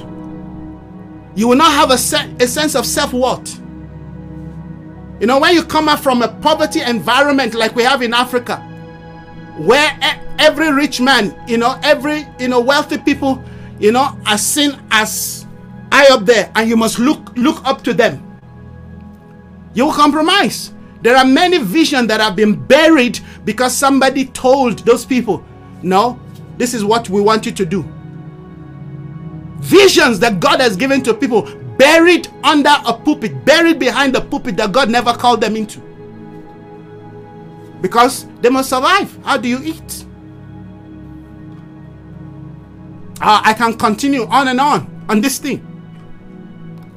[1.38, 3.60] you will not have a, a sense of self worth.
[5.20, 8.58] You know, when you come from a poverty environment like we have in Africa,
[9.58, 9.98] where
[10.40, 13.42] every rich man, you know, every you know wealthy people,
[13.80, 15.46] you know, are seen as
[15.92, 18.35] high up there, and you must look look up to them
[19.76, 20.74] you will compromise.
[21.02, 25.46] There are many visions that have been buried because somebody told those people,
[25.84, 26.20] no,
[26.58, 27.84] this is what we want you to do.
[29.60, 31.44] Visions that God has given to people
[31.78, 35.80] buried under a pulpit, buried behind a pulpit that God never called them into.
[37.82, 39.16] Because they must survive.
[39.24, 40.06] How do you eat?
[43.22, 45.60] Uh, I can continue on and on on this thing.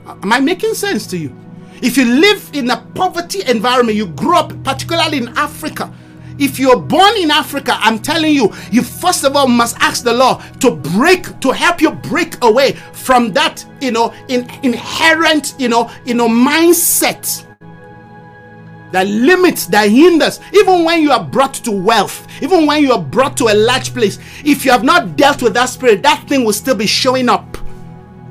[0.07, 1.37] Am I making sense to you?
[1.83, 5.93] If you live in a poverty environment, you grew up, particularly in Africa,
[6.39, 10.13] if you're born in Africa, I'm telling you, you first of all must ask the
[10.13, 15.69] Lord to break, to help you break away from that, you know, in, inherent, you
[15.69, 17.45] know, you know, mindset
[18.93, 20.41] that limits, that hinders.
[20.55, 23.93] Even when you are brought to wealth, even when you are brought to a large
[23.93, 27.29] place, if you have not dealt with that spirit, that thing will still be showing
[27.29, 27.59] up.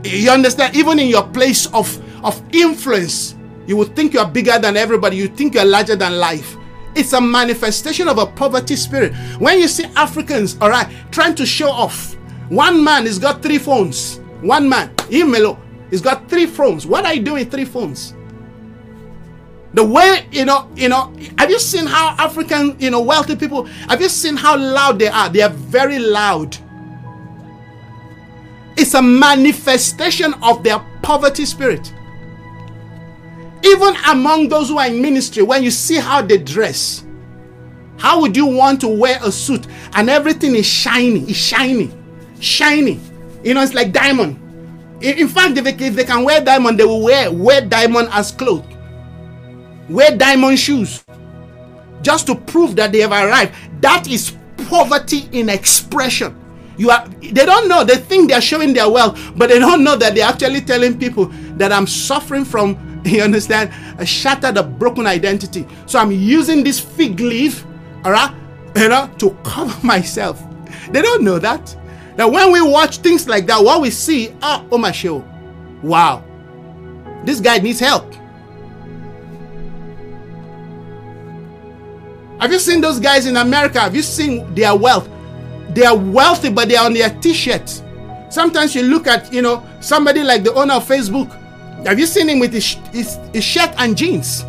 [0.04, 0.76] You understand?
[0.76, 3.36] Even in your place of, of influence,
[3.68, 5.18] you would think you are bigger than everybody.
[5.18, 6.56] You think you are larger than life.
[6.96, 9.14] It's a manifestation of a poverty spirit.
[9.38, 12.16] When you see Africans, all right, trying to show off,
[12.50, 14.20] one man has got three phones.
[14.42, 15.60] One man, Imelo,
[15.90, 16.88] he's got three phones.
[16.88, 18.16] What are you doing with three phones?
[19.74, 23.66] The way, you know, you know, have you seen how African, you know, wealthy people,
[23.90, 25.30] have you seen how loud they are?
[25.30, 26.58] They are very loud.
[28.78, 31.94] It's a manifestation of their poverty spirit.
[33.64, 37.04] Even among those who are in ministry, when you see how they dress,
[37.98, 41.92] how would you want to wear a suit and everything is shiny, is shiny,
[42.40, 43.00] shiny?
[43.44, 44.44] You know, it's like diamond.
[45.02, 48.66] In, fact, if they, they can wear diamond, they will wear wear diamond as clothes,
[49.90, 51.04] wear diamond shoes,
[52.02, 53.54] just to prove that they have arrived.
[53.82, 54.36] That is
[54.70, 56.36] poverty in expression.
[56.78, 59.96] You are they don't know, they think they're showing their wealth, but they don't know
[59.96, 61.26] that they're actually telling people
[61.58, 62.76] that I'm suffering from
[63.12, 63.72] You understand?
[63.98, 65.66] A shattered, a broken identity.
[65.86, 67.66] So I'm using this fig leaf,
[68.04, 68.34] all right,
[68.76, 70.44] you know, to cover myself.
[70.92, 71.76] They don't know that.
[72.18, 75.24] Now, when we watch things like that, what we see, oh, oh my show,
[75.84, 76.24] wow,
[77.24, 78.14] this guy needs help.
[82.40, 83.80] Have you seen those guys in America?
[83.80, 85.10] Have you seen their wealth?
[85.70, 87.84] They are wealthy, but they are on their t-shirts.
[88.30, 91.37] Sometimes you look at, you know, somebody like the owner of Facebook
[91.88, 94.44] have you seen him with his, his, his shirt and jeans?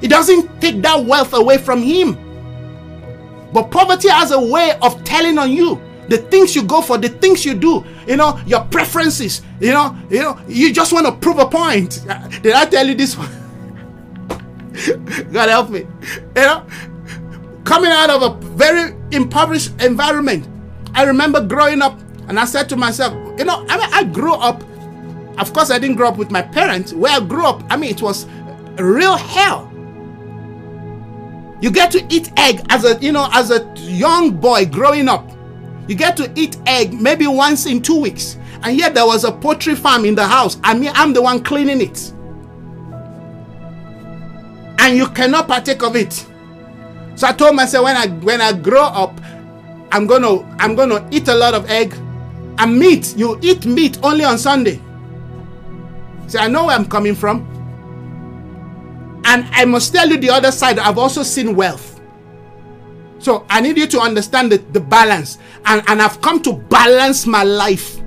[0.00, 2.16] It doesn't take that wealth away from him.
[3.52, 7.10] But poverty has a way of telling on you the things you go for, the
[7.10, 9.42] things you do, you know, your preferences.
[9.60, 12.04] You know, you know, you just want to prove a point.
[12.08, 13.28] Uh, did I tell you this one?
[15.32, 15.80] God help me.
[16.34, 16.66] You know,
[17.64, 20.48] coming out of a very impoverished environment.
[20.94, 24.34] I remember growing up and I said to myself, you know, I, mean, I grew
[24.34, 24.62] up
[25.38, 26.92] of course, I didn't grow up with my parents.
[26.92, 28.26] Where I grew up, I mean, it was
[28.78, 29.68] real hell.
[31.60, 35.30] You get to eat egg as a, you know, as a young boy growing up.
[35.88, 38.36] You get to eat egg maybe once in two weeks.
[38.62, 40.58] And yet there was a poultry farm in the house.
[40.62, 42.12] I mean, I'm the one cleaning it.
[44.78, 46.12] And you cannot partake of it.
[47.14, 49.20] So I told myself when I when I grow up,
[49.92, 51.94] I'm gonna I'm gonna eat a lot of egg
[52.58, 53.14] and meat.
[53.16, 54.80] You eat meat only on Sunday.
[56.26, 57.48] See, I know where I'm coming from.
[59.24, 62.00] And I must tell you the other side, I've also seen wealth.
[63.18, 65.38] So I need you to understand the, the balance.
[65.64, 68.00] And, and I've come to balance my life.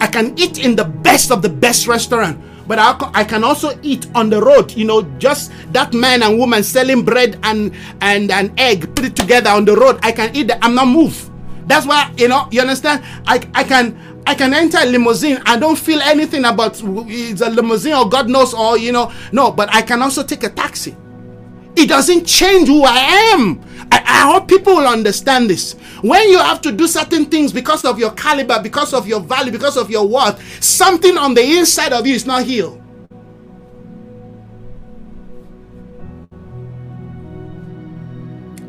[0.00, 3.78] I can eat in the best of the best restaurant, but I, I can also
[3.82, 4.72] eat on the road.
[4.72, 9.16] You know, just that man and woman selling bread and and an egg, put it
[9.16, 9.98] together on the road.
[10.02, 10.60] I can eat that.
[10.62, 11.30] I'm not moved.
[11.68, 12.48] That's why you know.
[12.50, 13.04] You understand?
[13.26, 13.96] I I can
[14.26, 15.38] I can enter a limousine.
[15.44, 19.52] I don't feel anything about it's a limousine or God knows or you know no.
[19.52, 20.96] But I can also take a taxi.
[21.76, 22.98] It doesn't change who I
[23.32, 23.60] am.
[23.92, 25.74] I, I, hope people will understand this.
[26.02, 29.52] When you have to do certain things because of your caliber, because of your value,
[29.52, 32.82] because of your worth, something on the inside of you is not healed.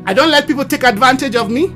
[0.06, 1.74] I don't let people take advantage of me.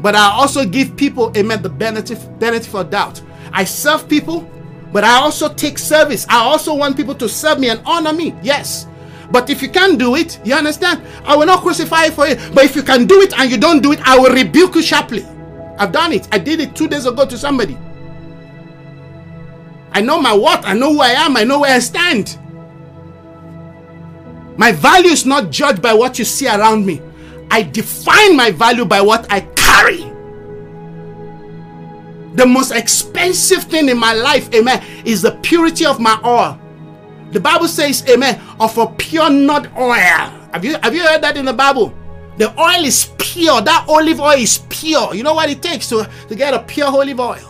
[0.00, 3.22] But I also give people, amen, the benefit, benefit for doubt.
[3.52, 4.48] I serve people,
[4.92, 6.26] but I also take service.
[6.28, 8.34] I also want people to serve me and honor me.
[8.42, 8.86] Yes.
[9.30, 11.02] But if you can't do it, you understand?
[11.24, 12.38] I will not crucify you for it.
[12.54, 14.82] But if you can do it and you don't do it, I will rebuke you
[14.82, 15.24] sharply.
[15.78, 16.28] I've done it.
[16.32, 17.78] I did it two days ago to somebody.
[19.92, 22.38] I know my what, I know who I am, I know where I stand.
[24.56, 27.00] My value is not judged by what you see around me.
[27.50, 30.10] I define my value by what I carry.
[32.34, 36.58] The most expensive thing in my life, amen, is the purity of my oil.
[37.32, 39.94] The Bible says, amen, of a pure nut oil.
[40.52, 41.92] Have you have you heard that in the Bible?
[42.38, 43.60] The oil is pure.
[43.60, 45.14] That olive oil is pure.
[45.14, 47.46] You know what it takes to, to get a pure olive oil?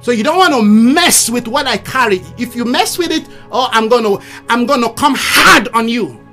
[0.00, 2.20] So you don't want to mess with what I carry.
[2.38, 6.25] If you mess with it, oh, I'm gonna I'm gonna come hard on you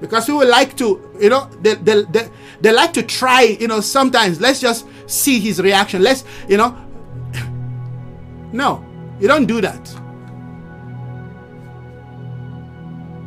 [0.00, 2.28] because would like to you know they, they, they,
[2.60, 4.40] they like to try you know sometimes.
[4.40, 6.02] Let's just see his reaction.
[6.02, 6.76] Let's you know.
[8.52, 8.84] No
[9.20, 9.96] you don't do that.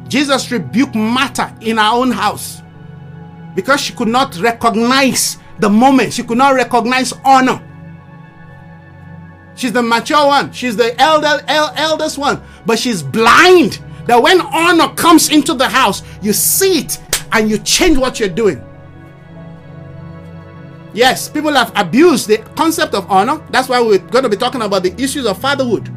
[0.10, 2.62] Jesus rebuked martha in our own house
[3.56, 6.14] because she could not recognize the moment.
[6.14, 7.62] She could not recognize honor.
[9.56, 10.52] She's the mature one.
[10.52, 12.42] She's the elder el- eldest one.
[12.66, 17.00] But she's blind that when honor comes into the house, you see it
[17.32, 18.64] and you change what you're doing.
[20.94, 23.42] Yes, people have abused the concept of honor.
[23.50, 25.92] That's why we're going to be talking about the issues of fatherhood.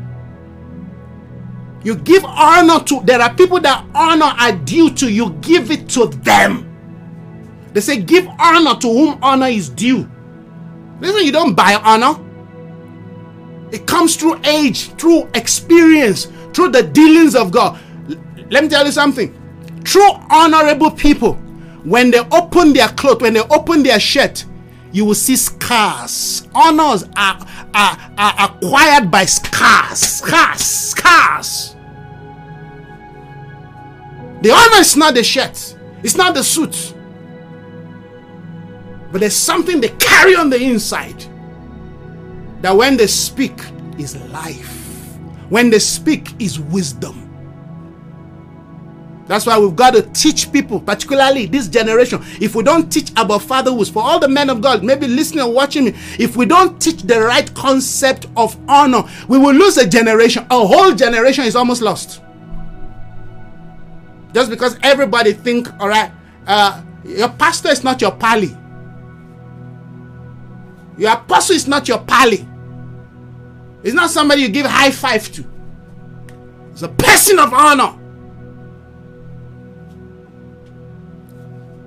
[1.85, 5.89] You give honor to, there are people that honor are due to, you give it
[5.91, 6.63] to them.
[7.73, 10.11] They say, give honor to whom honor is due.
[10.99, 12.19] Listen, you don't buy honor,
[13.71, 17.79] it comes through age, through experience, through the dealings of God.
[18.51, 19.35] Let me tell you something.
[19.85, 21.35] True honorable people,
[21.85, 24.45] when they open their clothes, when they open their shirt,
[24.93, 26.49] you will see scars.
[26.55, 29.99] Honors are, are, are acquired by scars.
[29.99, 30.61] Scars.
[30.61, 31.77] Scars.
[34.43, 36.95] The honor is not the shirt, it's not the suit.
[39.11, 41.25] But there's something they carry on the inside
[42.61, 43.59] that when they speak
[43.99, 44.73] is life.
[45.49, 47.26] When they speak is wisdom.
[49.27, 52.21] That's why we've got to teach people, particularly this generation.
[52.41, 55.53] If we don't teach about fatherhood, for all the men of God, maybe listening and
[55.53, 59.89] watching me, if we don't teach the right concept of honor, we will lose a
[59.89, 60.47] generation.
[60.51, 62.23] A whole generation is almost lost.
[64.33, 66.13] Just because everybody think, all right,
[66.47, 68.57] uh, your pastor is not your pally.
[70.99, 72.47] Your apostle is not your pally.
[73.83, 75.45] It's not somebody you give high five to.
[76.73, 77.99] It's a person of honor.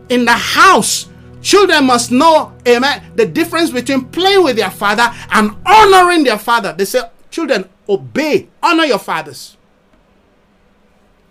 [0.10, 1.08] In the house,
[1.42, 6.74] children must know, amen, the difference between playing with their father and honoring their father.
[6.74, 9.56] They say, children, obey, honor your fathers.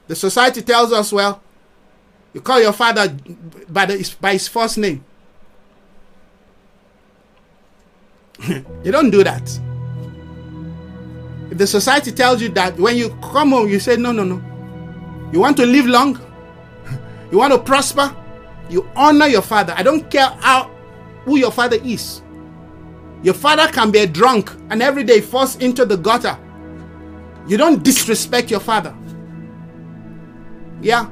[0.07, 1.43] The society tells us, well,
[2.33, 3.15] you call your father
[3.69, 5.05] by, the, by his first name.
[8.49, 9.43] you don't do that.
[11.51, 14.43] If the society tells you that when you come home, you say, no, no, no.
[15.33, 16.19] You want to live long?
[17.33, 18.15] you want to prosper?
[18.69, 19.75] You honor your father.
[19.77, 20.71] I don't care how
[21.25, 22.23] who your father is.
[23.23, 26.39] Your father can be a drunk and every day falls into the gutter.
[27.47, 28.95] You don't disrespect your father.
[30.81, 31.11] Yeah.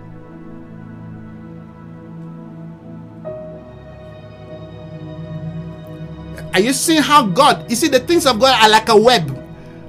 [6.54, 9.30] Are you seeing how God, you see, the things of God are like a web.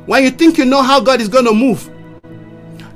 [0.06, 1.90] When you think you know how God is going to move,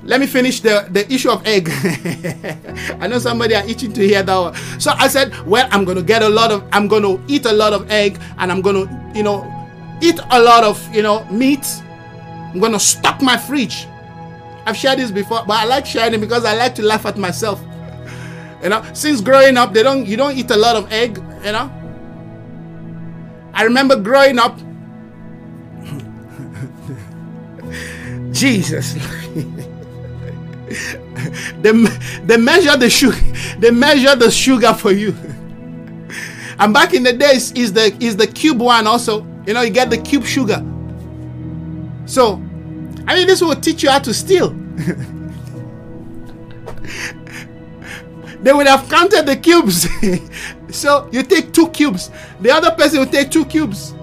[0.04, 1.70] let me finish the, the issue of egg.
[3.00, 4.56] I know somebody are itching to hear that one.
[4.80, 7.46] So I said, well, I'm going to get a lot of, I'm going to eat
[7.46, 9.46] a lot of egg and I'm going to, you know,
[10.02, 11.66] eat a lot of, you know, meat.
[11.84, 13.86] I'm going to stock my fridge.
[14.66, 17.18] I've shared this before, but I like sharing it because I like to laugh at
[17.18, 17.62] myself.
[18.64, 21.52] You know, since growing up, they don't, you don't eat a lot of egg, you
[21.52, 21.72] know.
[23.54, 24.58] I remember growing up.
[28.32, 28.96] Jesus.
[31.62, 31.72] they,
[32.26, 33.18] they measure the sugar
[33.60, 35.16] they measure the sugar for you.
[36.60, 39.26] And back in the days is the is the cube one also.
[39.46, 40.64] You know you get the cube sugar.
[42.06, 42.42] So
[43.08, 44.56] i mean this will teach you how to steal.
[48.42, 49.88] They would have counted the cubes.
[50.72, 52.10] So you take two cubes.
[52.40, 53.94] The other person will take two cubes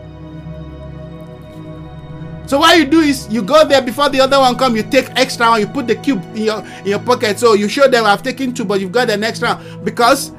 [2.48, 5.10] so what you do is you go there before the other one come, you take
[5.16, 7.38] extra one, you put the cube in your in your pocket.
[7.38, 10.32] So you show them I've taken two, but you've got an extra because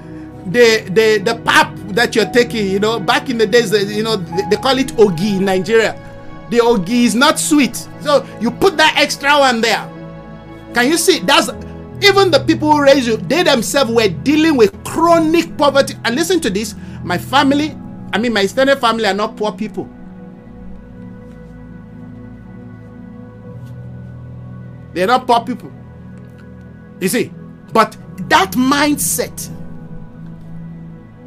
[0.47, 4.15] the the the pap that you're taking, you know, back in the days, you know,
[4.49, 5.93] they call it ogi in Nigeria.
[6.49, 9.87] The ogi is not sweet, so you put that extra one there.
[10.73, 11.19] Can you see?
[11.19, 11.49] That's
[12.03, 15.93] even the people who raised you, they themselves were dealing with chronic poverty.
[16.05, 17.77] And listen to this: my family,
[18.13, 19.87] I mean, my extended family are not poor people.
[24.99, 25.71] They're not poor people.
[26.99, 27.31] You see,
[27.71, 27.95] but
[28.27, 29.49] that mindset,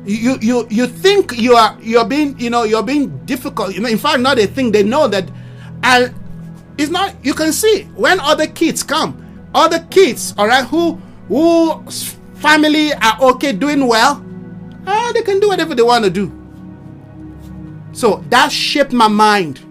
[0.04, 3.74] you you you think you are you're being you know you're being difficult.
[3.74, 4.72] You know, in fact, not a thing.
[4.72, 5.24] They know that,
[5.84, 6.14] and
[6.76, 7.14] it's not.
[7.24, 9.16] You can see when other kids come,
[9.54, 11.82] other kids, all right, who who
[12.34, 14.22] family are okay, doing well,
[14.86, 16.30] ah, they can do whatever they want to do.
[17.92, 19.64] So that shaped my mind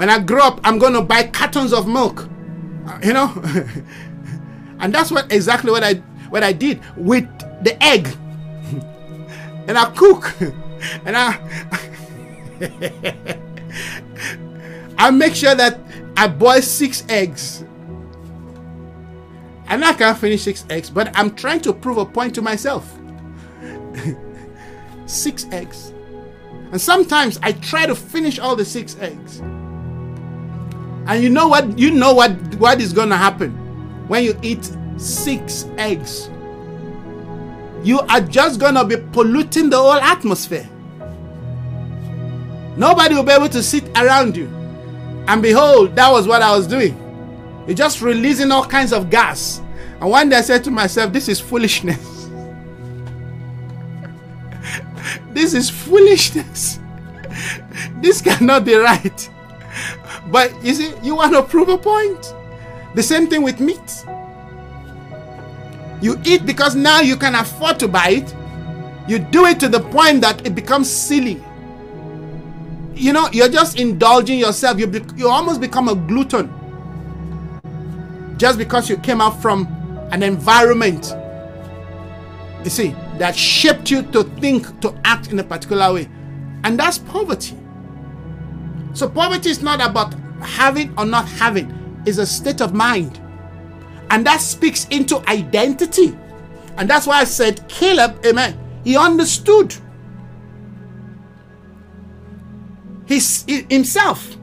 [0.00, 2.26] when I grow up, I'm going to buy cartons of milk.
[2.86, 3.30] Uh, you know?
[4.78, 5.96] and that's what exactly what I
[6.30, 7.28] what I did with
[7.62, 8.06] the egg.
[9.68, 10.34] and I cook.
[11.04, 11.38] and I
[14.96, 15.78] I make sure that
[16.16, 17.62] I boil six eggs.
[19.66, 22.90] And I can't finish six eggs, but I'm trying to prove a point to myself.
[25.04, 25.92] six eggs.
[26.72, 29.42] And sometimes I try to finish all the six eggs.
[31.06, 31.78] And you know what?
[31.78, 33.52] You know what what is going to happen
[34.08, 36.28] when you eat six eggs.
[37.82, 40.68] You are just going to be polluting the whole atmosphere.
[42.76, 44.46] Nobody will be able to sit around you.
[45.26, 46.96] And behold, that was what I was doing.
[47.66, 49.60] You're just releasing all kinds of gas.
[50.00, 52.28] And one day I said to myself, This is foolishness.
[55.30, 56.80] this is foolishness.
[58.00, 59.30] this cannot be right.
[60.28, 62.34] But you see, you want to prove a point.
[62.94, 64.04] The same thing with meat.
[66.02, 68.34] You eat because now you can afford to buy it.
[69.08, 71.42] You do it to the point that it becomes silly.
[72.94, 74.78] You know, you're just indulging yourself.
[74.78, 76.52] You, be, you almost become a glutton.
[78.36, 79.66] Just because you came out from
[80.12, 81.14] an environment,
[82.64, 86.08] you see, that shaped you to think, to act in a particular way.
[86.64, 87.56] And that's poverty.
[88.92, 93.20] So poverty is not about having or not having, it's a state of mind.
[94.10, 96.16] And that speaks into identity.
[96.76, 98.58] And that's why I said Caleb, amen.
[98.84, 99.74] He understood
[103.06, 104.36] his, himself.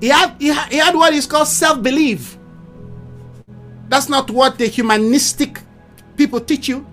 [0.00, 2.38] He had, he had, he had what is called self belief.
[3.88, 5.60] That's not what the humanistic
[6.16, 6.86] people teach you.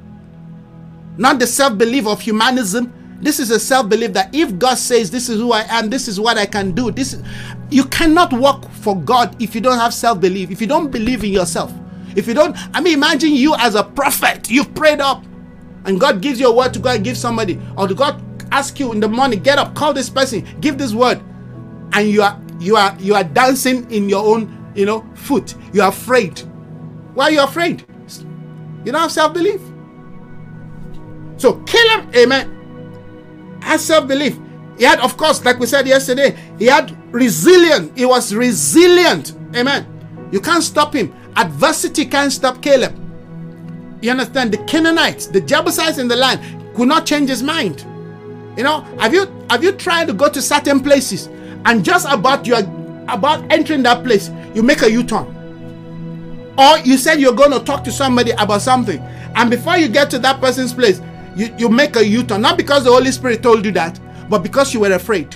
[1.18, 5.12] Not the self belief of humanism, this is a self belief that if God says,
[5.12, 7.24] This is who I am, this is what I can do, this is,
[7.70, 11.24] you cannot work for God if you don't have self belief, if you don't believe
[11.24, 11.72] in yourself.
[12.16, 15.24] If you don't, I mean, imagine you as a prophet, you've prayed up,
[15.86, 18.22] and God gives you a word to go and give somebody, or God
[18.52, 21.22] ask you in the morning, get up, call this person, give this word,
[21.94, 25.56] and you are you are you are dancing in your own you know foot.
[25.74, 26.40] You are afraid.
[27.14, 27.86] Why are you afraid?
[28.84, 29.62] You don't have self belief.
[31.38, 32.61] So Caleb, amen
[33.62, 34.38] has self belief.
[34.78, 37.92] He had, of course, like we said yesterday, he had resilience.
[37.96, 39.36] He was resilient.
[39.56, 39.88] Amen.
[40.32, 41.14] You can't stop him.
[41.36, 42.98] Adversity can't stop Caleb.
[44.02, 44.52] You understand?
[44.52, 47.86] The Canaanites, the Jebusites in the land could not change his mind.
[48.58, 51.28] You know, have you have you tried to go to certain places
[51.66, 52.64] and just about you are
[53.08, 55.28] about entering that place, you make a U-turn?
[56.58, 60.10] Or you said you're going to talk to somebody about something, and before you get
[60.12, 61.02] to that person's place,
[61.36, 64.00] you, you make a U-turn, not because the Holy Spirit told you that,
[64.30, 65.36] but because you were afraid.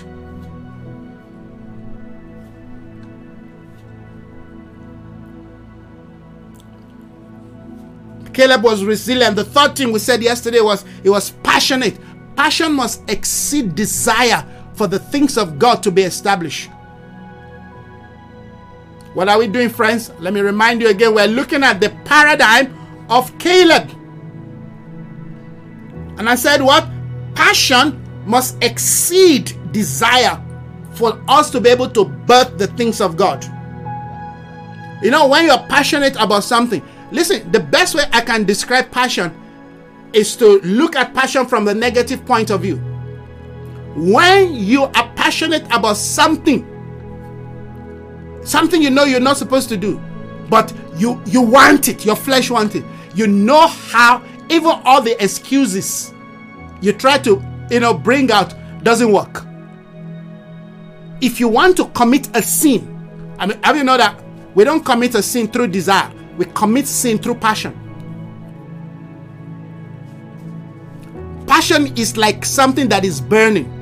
[8.36, 9.34] Caleb was resilient.
[9.34, 11.98] The third thing we said yesterday was he was passionate.
[12.36, 16.68] Passion must exceed desire for the things of God to be established.
[19.14, 20.10] What are we doing, friends?
[20.20, 22.76] Let me remind you again we're looking at the paradigm
[23.08, 23.90] of Caleb.
[26.18, 26.88] And I said, what?
[27.34, 30.42] Passion must exceed desire
[30.94, 33.44] for us to be able to birth the things of God.
[35.02, 36.82] You know, when you're passionate about something,
[37.12, 39.34] listen, the best way I can describe passion
[40.12, 42.76] is to look at passion from the negative point of view.
[43.94, 46.64] When you are passionate about something,
[48.42, 50.00] something you know you're not supposed to do,
[50.48, 52.84] but you you want it, your flesh wants it.
[53.14, 56.12] You know how even all the excuses
[56.80, 59.44] you try to you know bring out doesn't work.
[61.20, 64.22] If you want to commit a sin, I mean, have you know that
[64.54, 67.82] we don't commit a sin through desire, we commit sin through passion.
[71.46, 73.72] Passion is like something that is burning.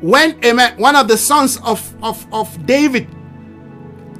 [0.00, 3.08] when amen, one of the sons of, of, of David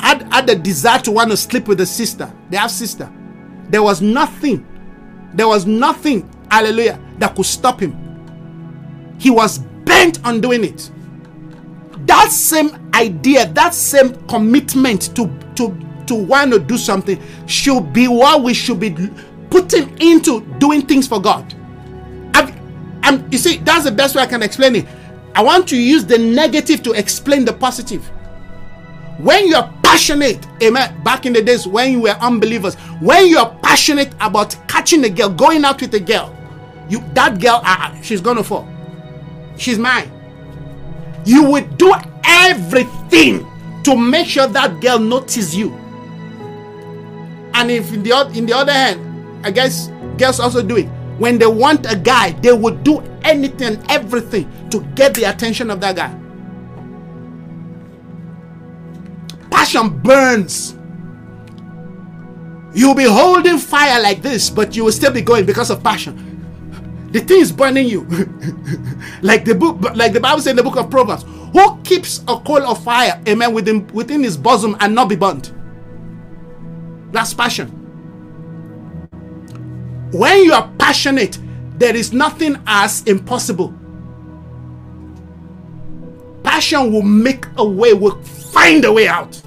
[0.00, 3.10] had, had the desire to want to sleep with a sister, they have sister.
[3.68, 4.66] There was nothing,
[5.34, 9.16] there was nothing, hallelujah, that could stop him.
[9.18, 10.90] He was bent on doing it.
[12.06, 15.26] That same idea, that same commitment to,
[15.56, 15.76] to,
[16.06, 18.94] to want to do something should be what we should be
[19.50, 21.54] putting into doing things for God.
[22.34, 24.86] And um, you see, that's the best way I can explain it.
[25.34, 28.06] I want to use the negative to explain the positive.
[29.18, 31.02] When you're passionate, amen.
[31.02, 35.30] Back in the days when you were unbelievers, when you're passionate about catching a girl,
[35.30, 36.34] going out with a girl,
[36.88, 38.68] you that girl, uh, she's gonna fall.
[39.56, 40.10] She's mine.
[41.24, 41.94] You would do
[42.24, 43.46] everything
[43.84, 45.72] to make sure that girl notices you.
[47.54, 49.88] And if in the in the other hand, I guess
[50.18, 50.88] girls also do it
[51.18, 55.80] when they want a guy, they would do anything, everything to get the attention of
[55.80, 56.17] that guy.
[59.68, 60.78] Passion burns.
[62.72, 67.10] You'll be holding fire like this, but you will still be going because of passion.
[67.12, 68.00] The thing is burning you.
[69.20, 71.26] like the book, like the Bible says in the book of Proverbs.
[71.52, 75.52] Who keeps a coal of fire, amen, within within his bosom and not be burnt?
[77.12, 77.68] That's passion.
[80.12, 81.38] When you are passionate,
[81.78, 83.74] there is nothing as impossible.
[86.42, 89.42] Passion will make a way, will find a way out.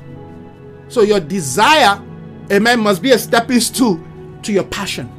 [0.92, 2.04] So your desire,
[2.52, 3.98] amen, must be a stepping stool
[4.44, 5.10] to your passion.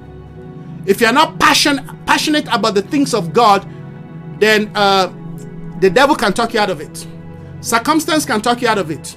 [0.85, 3.67] If you're not passion, passionate about the things of God,
[4.39, 5.11] then uh,
[5.81, 7.07] the devil can talk you out of it.
[7.63, 9.17] Circumstance can talk you out of it.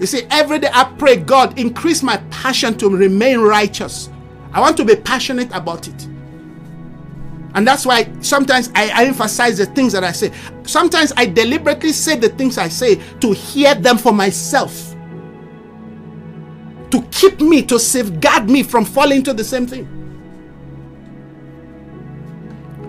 [0.00, 4.10] You see, every day I pray, God, increase my passion to remain righteous.
[4.52, 6.08] I want to be passionate about it.
[7.54, 10.30] And that's why sometimes I, I, emphasize the things that I say.
[10.64, 14.91] Sometimes I deliberately say the things I say to hear them for myself.
[16.92, 19.88] To keep me, to safeguard me from falling into the same thing.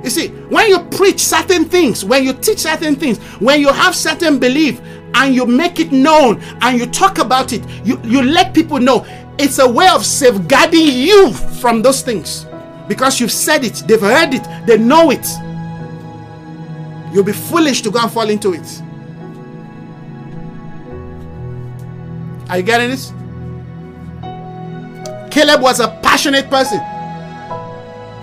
[0.04, 3.96] You see, when you preach certain things, when you teach certain things, when you have
[3.96, 4.82] certain belief
[5.16, 9.06] and you make it known and you talk about it, you, you let people know
[9.40, 12.46] it's a way of safeguarding you from those things
[12.90, 15.26] because you've said it, they've heard it, they know it.
[17.14, 18.82] You'll be foolish to go and fall into it.
[22.50, 23.14] Are you getting this?
[25.34, 26.80] Caleb was a passionate person.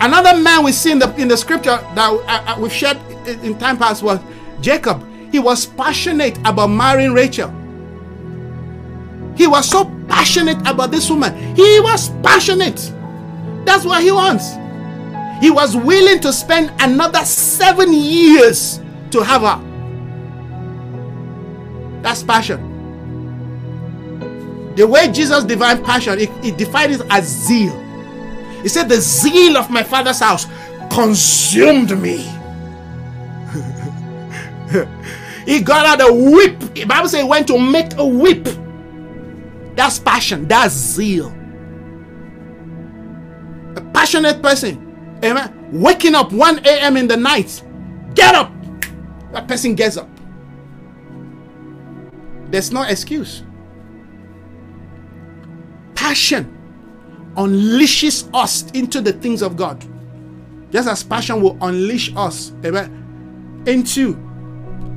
[0.00, 3.58] Another man we see in the in the scripture that uh, uh we've shared in
[3.58, 4.20] time past was
[4.60, 5.04] Jacob.
[5.32, 7.50] He was passionate about marrying Rachel.
[9.36, 11.34] He was so passionate about this woman.
[11.56, 12.92] He was passionate.
[13.64, 14.54] That's what he wants.
[15.42, 18.78] He was willing to spend another seven years
[19.10, 19.60] to have her.
[22.02, 22.69] That's passion.
[24.80, 27.78] The way Jesus divine passion, he, he defined it as zeal.
[28.62, 30.46] He said, The zeal of my father's house
[30.90, 32.16] consumed me.
[35.44, 36.58] he got out a whip.
[36.72, 38.48] The Bible says he went to make a whip.
[39.76, 41.28] That's passion, that's zeal
[43.76, 46.96] A passionate person, amen, waking up 1 a.m.
[46.96, 47.62] in the night,
[48.14, 48.50] get up.
[49.32, 50.08] That person gets up.
[52.50, 53.42] There's no excuse.
[56.00, 56.56] Passion
[57.36, 59.84] unleashes us into the things of God.
[60.72, 64.14] Just as passion will unleash us, amen, into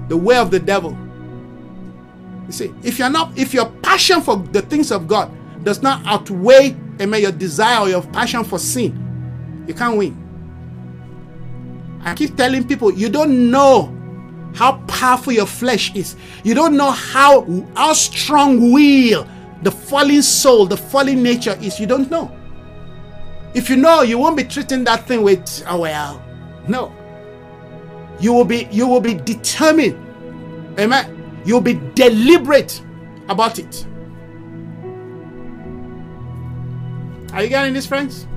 [0.08, 0.98] the way of the devil.
[2.46, 5.30] You see, if you're not, if your passion for the things of God
[5.66, 10.18] does not outweigh, amen, your desire or your passion for sin, you can't win.
[12.06, 13.94] I keep telling people, you don't know
[14.56, 16.16] how powerful your flesh is.
[16.46, 19.28] You don't know how how strong will
[19.64, 21.80] the fallen soul, the fallen nature is.
[21.80, 22.32] You don't know.
[23.54, 26.24] If you know, you won't be treating that thing with oh well.
[26.68, 26.94] No.
[28.20, 30.00] You will be you will be determined.
[30.80, 31.42] Amen.
[31.46, 32.82] You'll be deliberate
[33.30, 33.88] about it.
[37.34, 38.28] Are you getting this, friends?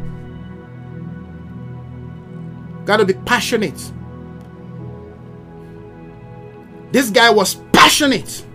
[2.87, 3.93] Got to be passionate.
[6.93, 8.46] This guy was passionate.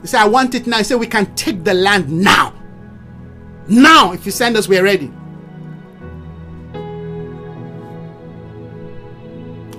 [0.00, 0.78] He said, I want it now.
[0.78, 2.54] He said, We can take the land now.
[3.68, 5.12] Now, if you send us, we're ready.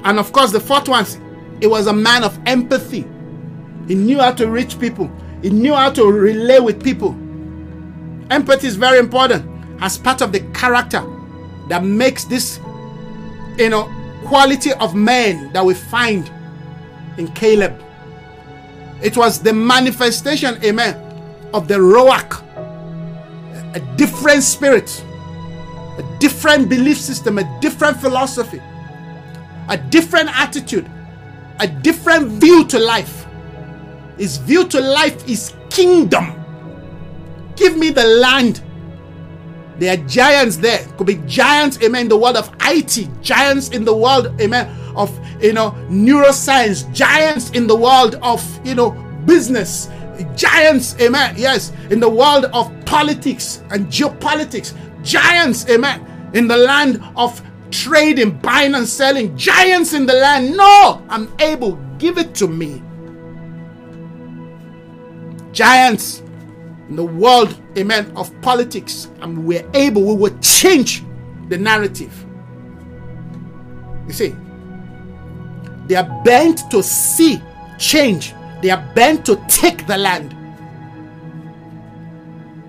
[0.04, 1.06] And of course, the fourth one,
[1.60, 3.06] it was a man of empathy.
[3.88, 5.12] He knew how to reach people,
[5.42, 7.12] he knew how to relay with people.
[8.32, 9.46] Empathy is very important
[9.82, 11.04] as part of the character
[11.68, 12.60] that makes this,
[13.58, 13.92] you know,
[14.26, 16.32] quality of man that we find
[17.18, 17.82] in Caleb.
[19.02, 20.96] It was the manifestation, amen,
[21.54, 22.44] of the Ruach,
[23.76, 25.04] a different spirit,
[25.98, 28.62] a different belief system, a different philosophy,
[29.70, 30.90] a different attitude,
[31.60, 33.26] a different view to life.
[34.18, 36.36] His view to life is kingdom.
[37.56, 38.62] Give me the land.
[39.80, 40.86] There are giants there.
[40.98, 45.18] Could be giants, amen, in the world of IT, giants in the world, amen, of
[45.42, 48.92] you know neuroscience, giants in the world of you know
[49.26, 49.90] business,
[50.36, 51.36] giants, amen.
[51.38, 54.74] Yes, in the world of politics and geopolitics,
[55.04, 56.32] giants, amen.
[56.34, 57.42] In the land of
[57.72, 60.56] trading, buying and selling, giants in the land.
[60.56, 61.76] No, I'm able.
[61.98, 62.82] Give it to me.
[65.52, 66.22] Giants
[66.90, 71.04] in the world, amen, of politics, and we're able, we will change
[71.48, 72.26] the narrative.
[74.08, 74.36] You see,
[75.92, 77.42] they are bent to see
[77.78, 78.34] change.
[78.62, 80.34] They are bent to take the land.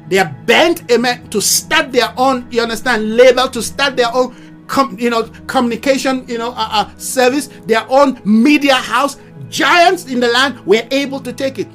[0.09, 4.65] They are bent, amen, to start their own, you understand, label, to start their own,
[4.67, 9.19] com, you know, communication, you know, uh, uh, service, their own media house.
[9.49, 11.69] Giants in the land were able to take it.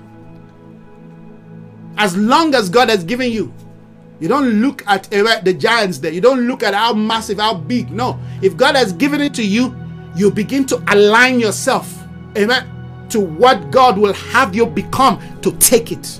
[1.95, 3.53] As long as God has given you,
[4.19, 6.11] you don't look at uh, the giants there.
[6.11, 7.89] You don't look at how massive, how big.
[7.89, 8.19] No.
[8.41, 9.86] If God has given it to you,
[10.17, 12.03] you begin to align yourself,
[12.37, 16.19] amen, to what God will have you become to take it.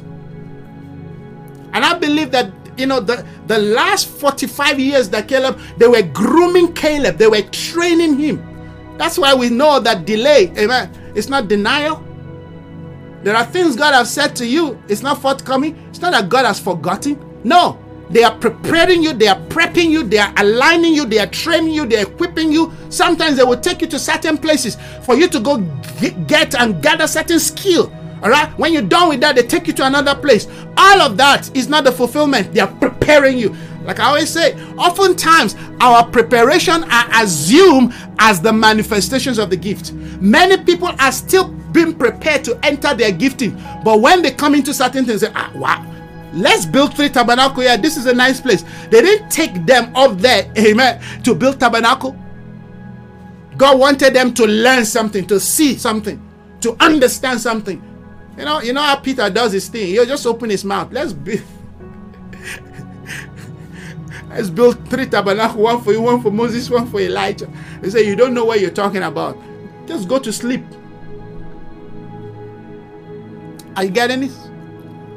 [1.74, 6.04] And I believe that you know the the last 45 years that Caleb they were
[6.04, 8.44] grooming Caleb, they were training him.
[8.98, 12.04] That's why we know that delay, amen, it's not denial.
[13.24, 15.76] There are things God has said to you, it's not forthcoming.
[15.90, 17.20] It's not that God has forgotten.
[17.44, 21.28] No, they are preparing you, they are prepping you, they are aligning you, they are
[21.28, 22.72] training you, they are equipping you.
[22.90, 25.58] Sometimes they will take you to certain places for you to go
[26.28, 27.92] get and gather certain skill.
[28.24, 30.48] All right, when you're done with that, they take you to another place.
[30.78, 33.56] All of that is not the fulfillment, they are preparing you.
[33.84, 39.94] Like I always say, oftentimes our preparation are assumed as the manifestations of the gift.
[40.20, 44.74] Many people are still being prepared to enter their gifting, but when they come into
[44.74, 45.97] certain things, they say, ah, wow
[46.38, 47.78] let's build three tabernacle here.
[47.78, 48.64] This is a nice place.
[48.90, 52.18] They didn't take them up there, amen, to build tabernacle.
[53.58, 56.22] God wanted them to learn something, to see something,
[56.62, 57.84] to understand something.
[58.38, 59.88] You know, you know how Peter does his thing.
[59.88, 60.92] He'll just open his mouth.
[60.92, 61.42] Let's build.
[64.30, 67.52] Let's build three tabernacle, one for you, one for Moses, one for Elijah.
[67.82, 69.36] They say, You don't know what you're talking about.
[69.88, 70.64] Just go to sleep.
[73.76, 74.47] Are you getting this?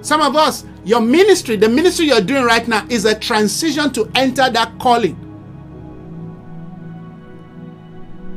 [0.03, 4.11] Some of us, your ministry, the ministry you're doing right now, is a transition to
[4.15, 5.17] enter that calling.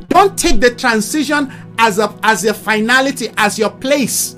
[0.08, 4.36] Don't take the transition as a as your finality, as your place.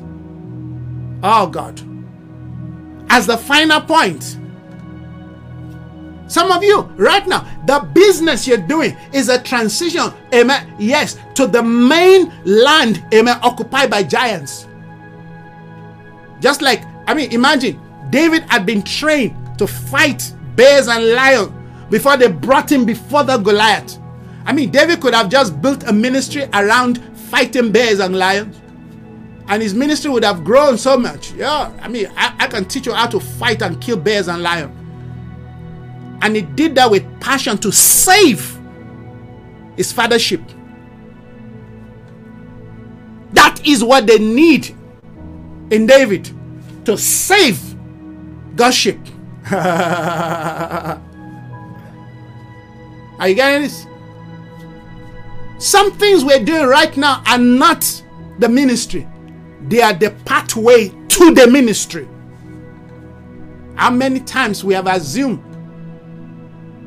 [1.23, 1.81] Oh God.
[3.11, 4.39] As the final point.
[6.29, 10.75] Some of you, right now, the business you're doing is a transition, amen.
[10.77, 14.67] Yes, to the main land, amen, occupied by giants.
[16.41, 17.81] Just like, I mean, imagine
[18.11, 21.53] David had been trained to fight bears and lions
[21.91, 23.99] before they brought him before the Goliath.
[24.45, 28.61] I mean, David could have just built a ministry around fighting bears and lions,
[29.49, 31.33] and his ministry would have grown so much.
[31.33, 34.43] Yeah, I mean, I, I can teach you how to fight and kill bears and
[34.43, 34.73] lions.
[36.23, 38.59] And he did that with passion to save
[39.77, 40.43] his fathership.
[43.33, 44.69] That is what they need
[45.71, 46.33] in David
[46.87, 47.61] to save
[48.57, 49.01] God's sheep.
[49.51, 51.01] Are
[53.29, 53.87] you getting this?
[55.59, 58.03] Some things we're doing right now are not
[58.39, 59.09] the ministry,
[59.69, 62.09] they are the pathway to the ministry.
[63.75, 65.43] How many times we have assumed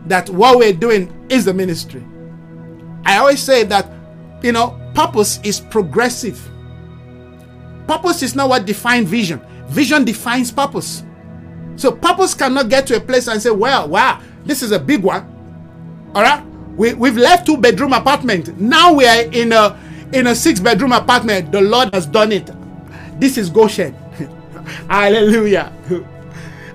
[0.06, 2.04] that what we're doing is the ministry?
[3.06, 3.92] I always say that,
[4.44, 6.40] you know, purpose is progressive.
[7.88, 11.04] Purpose is not what defines vision, vision defines purpose.
[11.76, 15.02] So, purpose cannot get to a place and say, well, wow, this is a big
[15.02, 15.26] one.
[16.14, 16.44] All right?
[16.76, 18.60] We, we've left two bedroom apartment.
[18.60, 19.80] Now we are in a
[20.14, 21.52] in a six bedroom apartment.
[21.52, 22.50] The Lord has done it.
[23.20, 23.94] This is Goshen.
[24.90, 25.74] Hallelujah.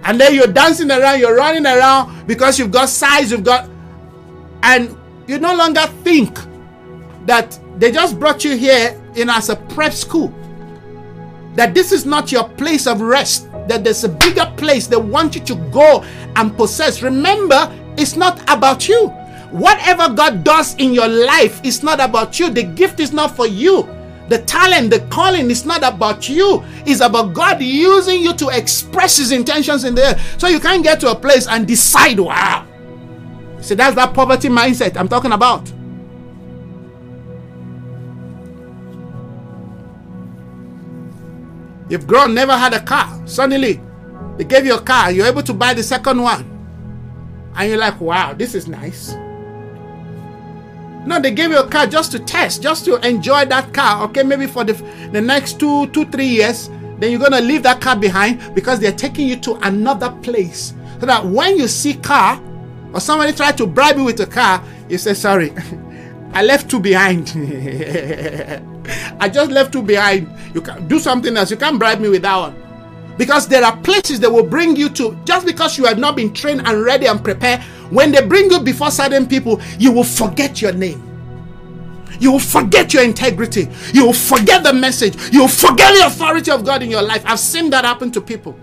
[0.05, 3.69] And then you're dancing around, you're running around because you've got size, you've got,
[4.63, 4.95] and
[5.27, 6.39] you no longer think
[7.25, 10.33] that they just brought you here in as a prep school.
[11.55, 13.51] That this is not your place of rest.
[13.69, 16.05] That there's a bigger place they want you to go
[16.37, 17.03] and possess.
[17.03, 19.09] Remember, it's not about you.
[19.51, 22.51] Whatever God does in your life is not about you.
[22.51, 23.89] The gift is not for you.
[24.29, 26.65] The talent, the calling is not about you.
[26.87, 30.19] It's about God using you to express His intentions in there.
[30.39, 32.67] So you can't get to a place and decide, wow.
[33.61, 35.71] See, that's that poverty mindset I'm talking about.
[41.89, 43.21] You've grown, never had a car.
[43.27, 43.81] Suddenly,
[44.37, 45.11] they gave you a car.
[45.11, 46.51] You're able to buy the second one.
[47.57, 49.15] And you're like, wow, this is nice.
[51.07, 54.05] No, they gave you a car just to test, just to enjoy that car.
[54.05, 54.73] Okay, maybe for the,
[55.13, 56.71] the next two, two, three years.
[56.99, 60.73] Then you're gonna leave that car behind because they're taking you to another place.
[61.01, 62.41] So that when you see car
[62.95, 65.53] or somebody try to bribe you with a car, you say, sorry,
[66.33, 67.29] I left two behind.
[69.19, 70.29] I just left two behind.
[70.55, 71.51] You can do something else.
[71.51, 72.55] You can't bribe me with that one.
[73.17, 76.33] Because there are places that will bring you to, just because you have not been
[76.35, 80.61] trained and ready and prepared, when they bring you before certain people, you will forget
[80.61, 81.01] your name.
[82.19, 83.69] You will forget your integrity.
[83.93, 85.17] You will forget the message.
[85.33, 87.23] You will forget the authority of God in your life.
[87.25, 88.59] I've seen that happen to people.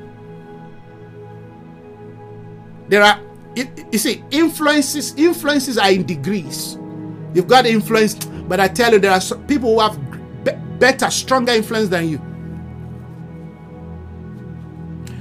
[2.90, 3.20] There are,
[3.56, 5.14] you see, influences.
[5.16, 6.78] Influences are in degrees.
[7.34, 9.98] You've got influence, but I tell you, there are people who have
[10.82, 12.20] better, stronger influence than you.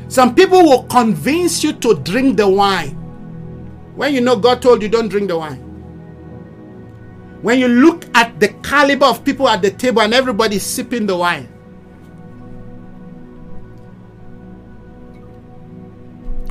[0.08, 2.96] Some people will convince you to drink the wine
[3.94, 5.60] when you know God told you don't drink the wine.
[7.42, 11.16] When you look at the caliber of people at the table and everybody sipping the
[11.16, 11.48] wine.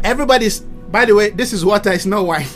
[0.03, 2.48] Everybody's, by the way, this is water, it's not wine.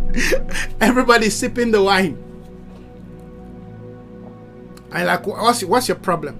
[0.80, 2.27] Everybody's sipping the wine.
[4.92, 6.38] I like, what's, what's your problem?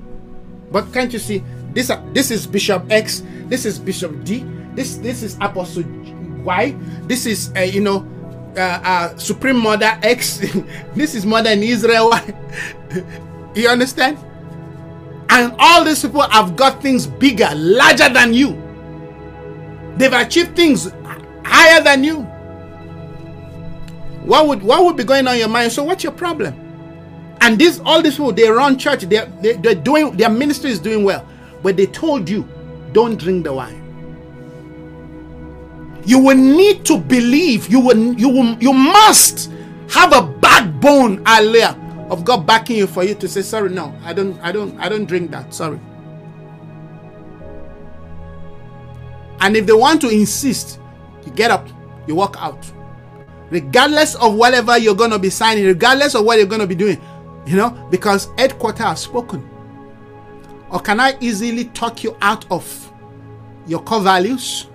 [0.70, 1.42] But can't you see?
[1.72, 4.44] This, this is Bishop X this is Bishop D.
[4.74, 5.84] This this is Apostle
[6.44, 6.76] Y.
[7.08, 8.06] This is uh, you know
[8.56, 10.38] uh, uh, Supreme Mother X.
[10.94, 12.12] this is Mother in Israel
[13.54, 14.18] you understand?
[15.30, 18.56] And all these people have got things bigger, larger than you.
[19.96, 20.90] They've achieved things
[21.44, 22.22] higher than you.
[24.24, 25.72] What would what would be going on in your mind?
[25.72, 26.67] So what's your problem?
[27.40, 29.02] And this all these people they run church.
[29.02, 31.26] They're, they, they're doing their ministry is doing well,
[31.62, 32.46] but they told you
[32.92, 33.84] don't drink the wine.
[36.04, 37.68] You will need to believe.
[37.68, 39.50] You will you will you must
[39.90, 41.76] have a backbone, earlier
[42.10, 44.88] of God backing you for you to say, sorry, no, I don't, I don't, I
[44.88, 45.52] don't drink that.
[45.52, 45.78] Sorry.
[49.40, 50.80] And if they want to insist,
[51.24, 51.68] you get up,
[52.06, 52.70] you walk out.
[53.50, 57.00] Regardless of whatever you're gonna be signing, regardless of what you're gonna be doing,
[57.48, 59.48] you know, because headquarters has spoken.
[60.70, 62.92] Or can I easily talk you out of
[63.66, 64.66] your core values?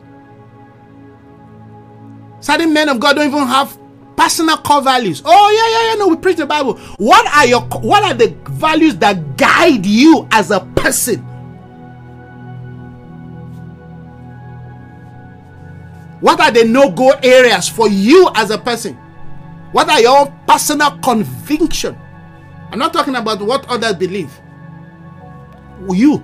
[2.39, 3.77] Certain men of God don't even have
[4.17, 5.21] personal core values.
[5.23, 5.99] Oh yeah, yeah, yeah.
[5.99, 6.79] No, we preach the Bible.
[6.97, 11.19] What are your what are the values that guide you as a person?
[16.21, 18.95] What are the no-go areas for you as a person?
[19.73, 21.99] What are your personal conviction?
[22.73, 24.31] I'm not talking about what others believe
[25.91, 26.23] you.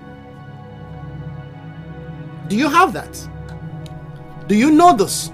[2.47, 3.29] Do you have that?
[4.47, 5.31] Do you know this?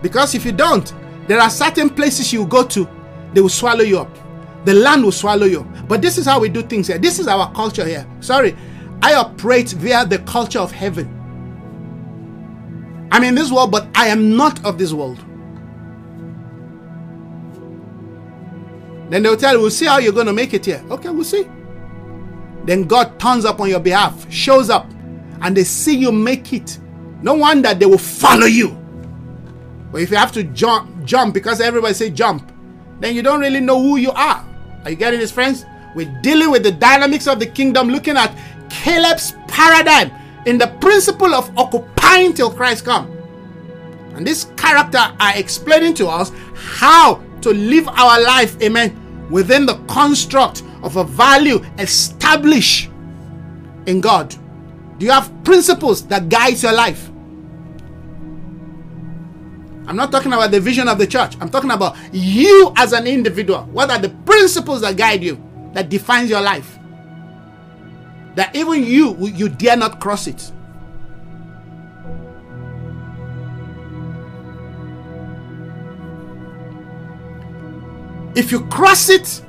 [0.00, 0.94] Because if you don't,
[1.26, 2.88] there are certain places you go to,
[3.32, 4.16] they will swallow you up.
[4.64, 5.64] The land will swallow you.
[5.88, 6.98] But this is how we do things here.
[6.98, 8.06] This is our culture here.
[8.20, 8.56] Sorry,
[9.02, 11.08] I operate via the culture of heaven.
[13.10, 15.18] I'm in this world, but I am not of this world.
[19.08, 20.84] Then they'll tell you, we'll see how you're going to make it here.
[20.90, 21.46] Okay, we'll see.
[22.64, 24.90] Then God turns up on your behalf, shows up,
[25.40, 26.78] and they see you make it.
[27.22, 28.76] No wonder they will follow you.
[29.90, 32.52] But if you have to jump, jump because everybody say jump,
[33.00, 34.46] then you don't really know who you are.
[34.84, 35.64] Are you getting this, friends?
[35.94, 38.36] We're dealing with the dynamics of the kingdom, looking at
[38.68, 40.12] Caleb's paradigm
[40.46, 43.10] in the principle of occupying till Christ come.
[44.14, 49.74] And this character are explaining to us how to live our life, amen, within the
[49.86, 52.90] construct of a value established
[53.86, 54.34] in God.
[54.98, 57.08] Do you have principles that guide your life?
[59.86, 61.34] I'm not talking about the vision of the church.
[61.40, 63.62] I'm talking about you as an individual.
[63.72, 65.42] What are the principles that guide you,
[65.72, 66.78] that defines your life?
[68.34, 70.52] That even you, you dare not cross it.
[78.34, 79.42] If you cross it,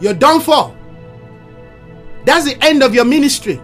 [0.00, 0.76] you're done for.
[2.24, 3.60] That's the end of your ministry.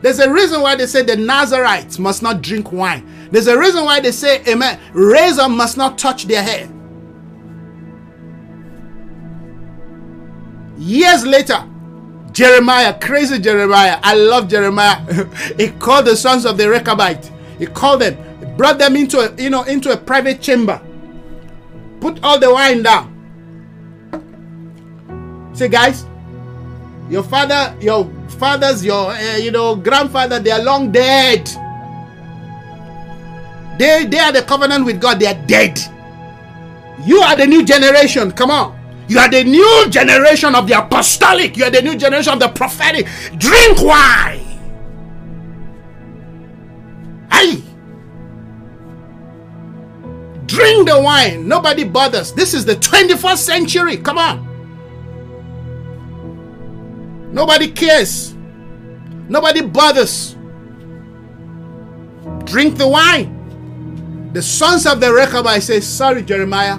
[0.00, 3.08] There's a reason why they say the Nazarites must not drink wine.
[3.30, 6.68] There's a reason why they say, Amen, razor must not touch their hair.
[10.76, 11.64] Years later,
[12.32, 15.00] Jeremiah, crazy Jeremiah, I love Jeremiah.
[15.56, 17.30] he called the sons of the Rechabite.
[17.58, 20.80] He called them, brought them into a, you know, into a private chamber.
[22.00, 23.11] Put all the wine down.
[25.54, 26.06] Say, guys,
[27.08, 31.46] your father, your fathers, your uh, you know grandfather, they are long dead.
[33.78, 35.20] They they are the covenant with God.
[35.20, 35.78] They are dead.
[37.04, 38.32] You are the new generation.
[38.32, 38.78] Come on.
[39.08, 41.56] You are the new generation of the apostolic.
[41.56, 43.06] You are the new generation of the prophetic.
[43.38, 44.38] Drink wine.
[47.30, 47.62] Hey.
[50.46, 51.48] Drink the wine.
[51.48, 52.32] Nobody bothers.
[52.32, 53.96] This is the 21st century.
[53.96, 54.51] Come on.
[57.32, 58.34] Nobody cares.
[59.28, 60.36] Nobody bothers.
[62.44, 64.30] Drink the wine.
[64.34, 66.78] The sons of the Rechabite say, Sorry, Jeremiah.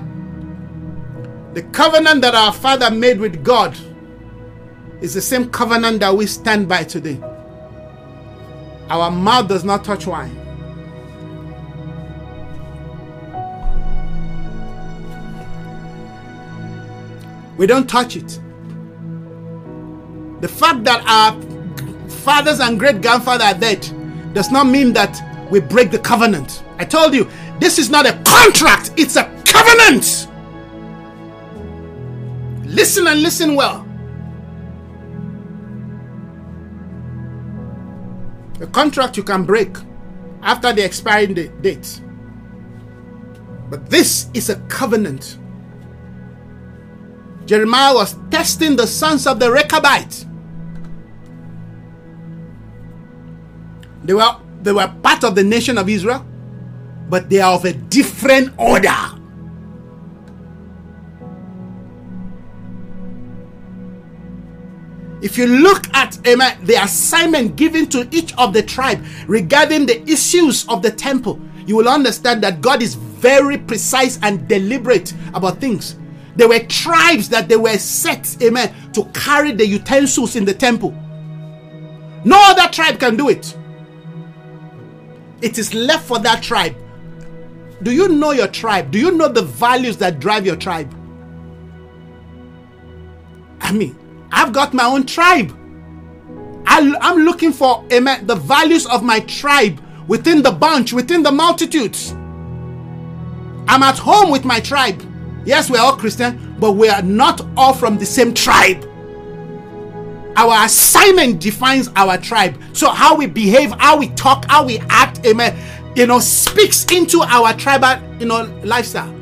[1.54, 3.78] The covenant that our father made with God
[5.02, 7.20] is the same covenant that we stand by today.
[8.90, 10.40] Our mouth does not touch wine.
[17.58, 18.40] We don't touch it.
[20.44, 21.42] The fact that our
[22.10, 23.80] fathers and great grandfather are dead
[24.34, 26.66] does not mean that we break the covenant.
[26.78, 27.30] I told you,
[27.62, 30.28] this is not a contract, it's a covenant.
[32.66, 33.88] Listen and listen well.
[38.60, 39.78] A contract you can break
[40.42, 42.02] after the expiring date.
[43.70, 45.38] But this is a covenant.
[47.46, 50.32] Jeremiah was testing the sons of the Rechabite.
[54.04, 56.26] They were they were part of the nation of Israel,
[57.10, 58.96] but they are of a different order.
[65.22, 70.02] If you look at amen, the assignment given to each of the tribe regarding the
[70.04, 75.62] issues of the temple, you will understand that God is very precise and deliberate about
[75.62, 75.96] things.
[76.36, 80.92] There were tribes that they were set, amen, to carry the utensils in the temple.
[82.26, 83.56] No other tribe can do it
[85.44, 86.76] it is left for that tribe.
[87.84, 88.92] Do you know your tribe?
[88.92, 90.92] Do you know the values that drive your tribe?
[93.60, 93.98] I mean,
[94.32, 95.52] I've got my own tribe.
[96.66, 101.32] I, am looking for amen, the values of my tribe within the bunch, within the
[101.32, 102.14] multitudes.
[103.68, 105.02] I'm at home with my tribe.
[105.46, 108.90] Yes, we're all Christian, but we are not all from the same tribe.
[110.36, 112.60] Our assignment defines our tribe.
[112.74, 115.58] So how we behave, how we talk, how we act, amen,
[115.96, 119.14] you know, speaks into our tribal, you know, lifestyle.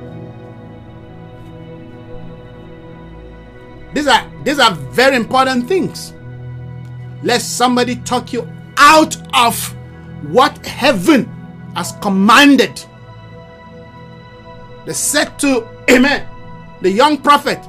[3.93, 6.13] These are these are very important things.
[7.23, 8.47] Let somebody talk you
[8.77, 9.75] out of
[10.31, 11.25] what heaven
[11.75, 12.83] has commanded.
[14.85, 16.27] They said to Amen,
[16.81, 17.59] the young prophet,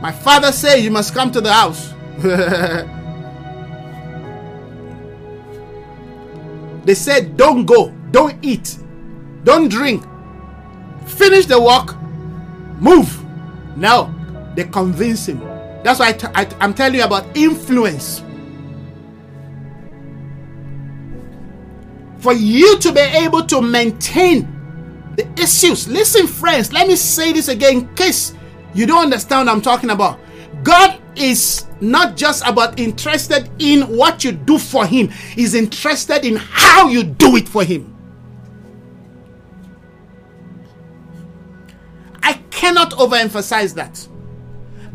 [0.00, 1.92] My father said you must come to the house.
[6.84, 8.78] they said, Don't go, don't eat,
[9.44, 10.04] don't drink,
[11.06, 11.96] finish the work,
[12.80, 13.24] move.
[13.76, 14.14] Now
[14.54, 15.40] they convince him.
[15.84, 16.18] That's why
[16.60, 18.22] I'm telling you about influence.
[22.18, 24.46] for you to be able to maintain
[25.16, 25.88] the issues.
[25.88, 28.34] Listen, friends, let me say this again in case
[28.74, 30.18] you don't understand what I'm talking about.
[30.62, 36.36] God is not just about interested in what you do for Him, He's interested in
[36.36, 37.94] how you do it for Him.
[42.22, 44.06] I cannot overemphasize that.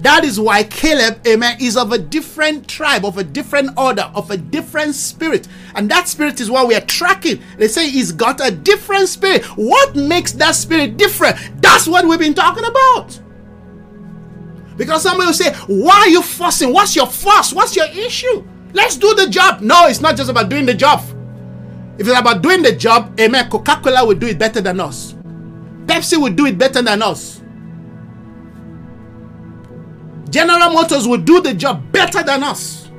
[0.04, 4.30] That is why Caleb, amen, is of a different tribe, of a different order, of
[4.32, 5.48] a different spirit.
[5.76, 7.42] And that spirit is what we are tracking.
[7.58, 9.46] They say he's got a different spirit.
[9.56, 11.38] What makes that spirit different?
[11.62, 13.18] That's what we've been talking about.
[14.78, 16.74] Because somebody will say, Why are you fussing?
[16.74, 17.54] What's your fuss?
[17.54, 18.44] What's your issue?
[18.74, 19.62] Let's do the job.
[19.62, 21.02] No, it's not just about doing the job.
[21.98, 25.14] If it's about doing the job, amen, Coca Cola will do it better than us,
[25.86, 27.42] Pepsi will do it better than us.
[30.30, 32.90] General Motors will do the job better than us.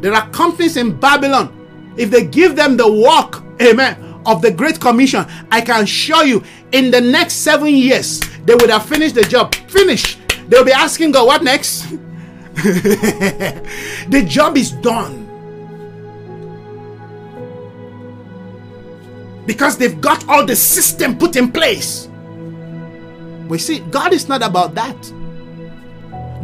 [0.00, 4.80] There are companies in Babylon, if they give them the work, amen, of the Great
[4.80, 6.42] Commission, I can assure you
[6.72, 9.54] in the next seven years, they would have finished the job.
[9.54, 10.18] Finish.
[10.48, 11.88] They'll be asking God, what next?
[12.54, 15.22] the job is done.
[19.46, 22.08] Because they've got all the system put in place.
[23.48, 24.96] We see, God is not about that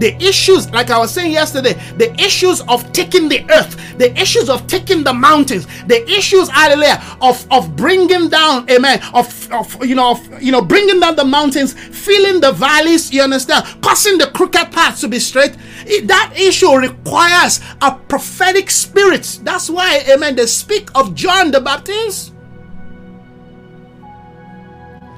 [0.01, 4.49] the issues, like I was saying yesterday, the issues of taking the earth, the issues
[4.49, 9.95] of taking the mountains, the issues, hallelujah, of, of bringing down, amen, of, of you
[9.95, 14.29] know, of, you know, bringing down the mountains, filling the valleys, you understand, causing the
[14.29, 15.55] crooked paths to be straight.
[15.85, 19.41] It, that issue requires a prophetic spirit.
[19.43, 22.33] That's why, amen, they speak of John the Baptist.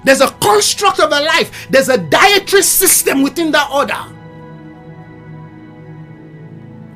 [0.05, 4.12] There's a construct of a life, there's a dietary system within that order.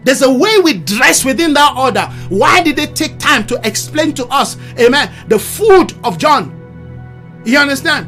[0.06, 2.02] There's a way we dress within that order.
[2.28, 7.42] Why did they take time to explain to us, amen, the food of John?
[7.44, 8.06] You understand?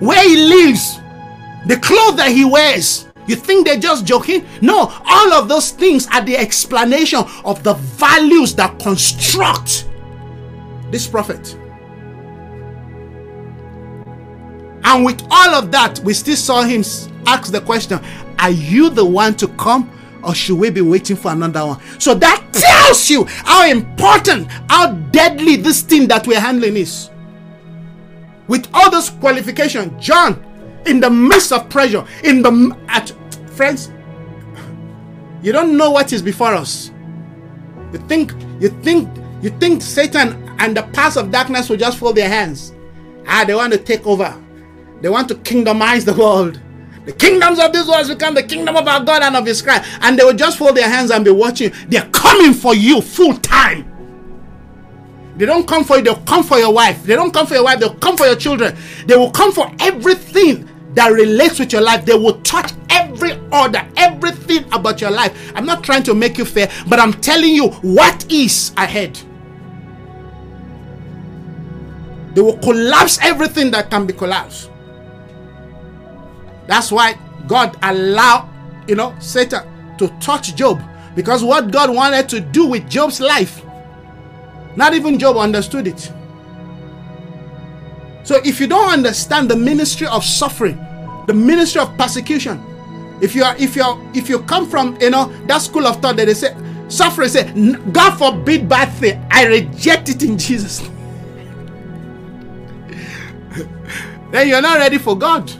[0.00, 0.96] Where he lives,
[1.68, 3.06] the clothes that he wears.
[3.28, 4.44] You think they're just joking?
[4.60, 9.88] No, all of those things are the explanation of the values that construct
[10.90, 11.54] this prophet.
[14.82, 16.80] And with all of that, we still saw him
[17.24, 18.00] ask the question
[18.40, 19.92] Are you the one to come
[20.26, 21.80] or should we be waiting for another one?
[22.00, 27.10] So that tells you how important, how deadly this thing that we're handling is.
[28.48, 30.42] With all those qualifications, John,
[30.86, 33.12] in the midst of pressure, in the at
[33.50, 33.92] friends,
[35.42, 36.90] you don't know what is before us.
[37.92, 39.08] You think you think
[39.42, 42.72] you think Satan and the powers of darkness will just fold their hands.
[43.28, 44.40] Ah, they want to take over.
[45.00, 46.60] They want to kingdomize the world.
[47.06, 49.88] The kingdoms of this world become the kingdom of our God and of His Christ.
[50.02, 51.72] And they will just fold their hands and be watching.
[51.88, 53.92] They're coming for you full time.
[55.36, 57.04] They don't come for you, they'll come for your wife.
[57.04, 58.76] They don't come for your wife, they'll come for your children.
[59.06, 62.04] They will come for everything that relates with your life.
[62.04, 65.52] They will touch every order, everything about your life.
[65.54, 69.16] I'm not trying to make you fair, but I'm telling you what is ahead.
[72.34, 74.70] They will collapse everything that can be collapsed.
[76.66, 78.48] That's why God allowed,
[78.88, 79.62] you know, Satan
[79.98, 80.82] to touch Job.
[81.14, 83.64] Because what God wanted to do with Job's life,
[84.76, 86.12] not even Job understood it.
[88.24, 90.76] So if you don't understand the ministry of suffering,
[91.26, 92.62] the ministry of persecution,
[93.22, 96.02] if you are if you are if you come from you know that school of
[96.02, 96.54] thought that they say
[96.88, 97.50] suffering say
[97.92, 100.80] God forbid bad thing, I reject it in Jesus.
[104.32, 105.50] then you're not ready for God.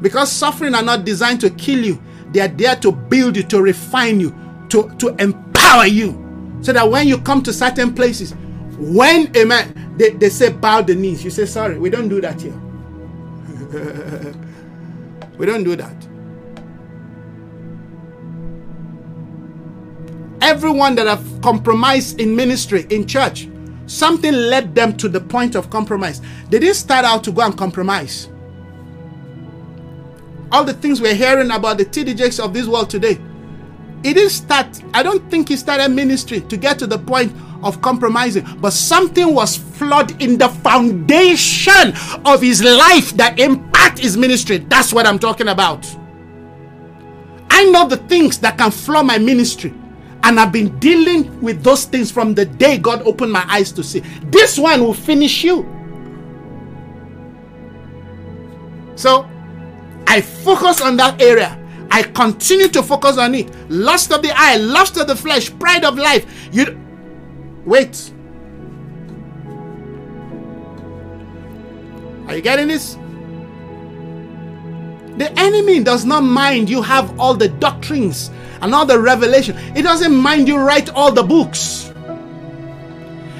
[0.00, 2.00] Because suffering are not designed to kill you,
[2.30, 4.34] they are there to build you, to refine you,
[4.68, 6.24] to, to empower you.
[6.60, 8.34] So that when you come to certain places,
[8.78, 12.40] when, amen, they, they say bow the knees, you say, sorry, we don't do that
[12.40, 12.52] here.
[15.38, 15.94] we don't do that.
[20.40, 23.48] Everyone that have compromised in ministry, in church,
[23.86, 26.20] something led them to the point of compromise.
[26.48, 28.28] They didn't start out to go and compromise
[30.50, 33.20] all the things we're hearing about the TDJs of this world today.
[34.04, 37.82] It didn't start, I don't think he started ministry to get to the point of
[37.82, 41.92] compromising, but something was flawed in the foundation
[42.24, 44.58] of his life that impact his ministry.
[44.58, 45.84] That's what I'm talking about.
[47.50, 49.74] I know the things that can flaw my ministry.
[50.24, 53.84] And I've been dealing with those things from the day God opened my eyes to
[53.84, 54.00] see.
[54.24, 55.66] This one will finish you.
[58.96, 59.28] So
[60.08, 61.54] I focus on that area.
[61.90, 63.54] I continue to focus on it.
[63.70, 66.48] Lust of the eye, lust of the flesh, pride of life.
[66.50, 66.78] You
[67.64, 68.12] wait.
[72.26, 72.94] Are you getting this?
[75.18, 78.30] The enemy does not mind you have all the doctrines
[78.62, 79.56] and all the revelation.
[79.76, 81.87] It doesn't mind you write all the books.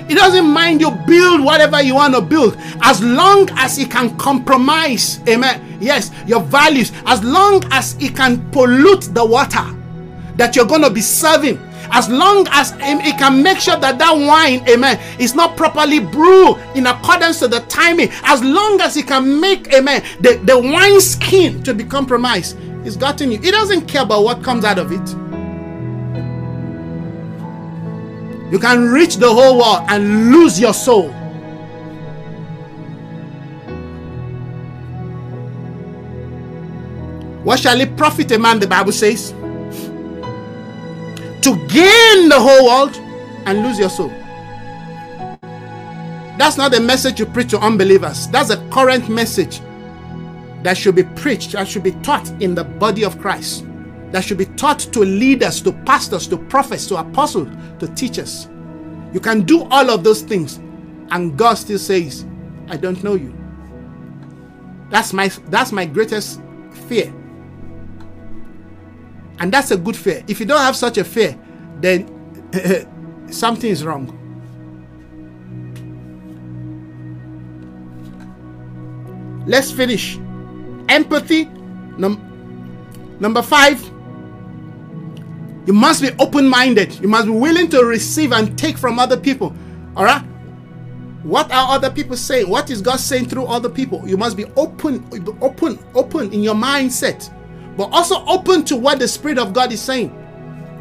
[0.08, 4.16] It doesn't mind you build whatever you want to build as long as it can
[4.16, 5.78] compromise, amen.
[5.80, 9.64] Yes, your values, as long as it can pollute the water
[10.36, 11.58] that you're going to be serving
[11.90, 16.58] as long as it can make sure that that wine, amen, is not properly brewed
[16.74, 21.00] in accordance to the timing, as long as it can make, amen, the, the wine
[21.00, 23.38] skin to be compromised, it's gotten you.
[23.38, 25.27] It doesn't care about what comes out of it.
[28.50, 31.10] You can reach the whole world and lose your soul.
[37.44, 39.34] What shall it profit a man, the Bible says?
[41.42, 42.96] to gain the whole world
[43.46, 44.12] and lose your soul.
[46.36, 48.28] That's not the message you preach to unbelievers.
[48.28, 49.60] That's a current message
[50.62, 53.64] that should be preached, that should be taught in the body of Christ,
[54.10, 57.48] that should be taught to leaders, to pastors, to prophets, to apostles,
[57.78, 58.48] to teachers.
[59.12, 60.56] You can do all of those things,
[61.10, 62.26] and God still says,
[62.68, 63.34] I don't know you.
[64.90, 66.40] That's my that's my greatest
[66.88, 67.12] fear.
[69.40, 70.24] And that's a good fear.
[70.26, 71.38] If you don't have such a fear,
[71.80, 72.08] then
[73.30, 74.14] something is wrong.
[79.46, 80.18] Let's finish.
[80.88, 81.44] Empathy.
[81.96, 83.87] Num- number five.
[85.68, 86.98] You must be open minded.
[86.98, 89.54] You must be willing to receive and take from other people.
[89.94, 90.22] All right?
[91.22, 92.48] What are other people saying?
[92.48, 94.02] What is God saying through other people?
[94.08, 95.06] You must be open,
[95.40, 97.30] open, open in your mindset
[97.78, 100.10] but also open to what the Spirit of God is saying.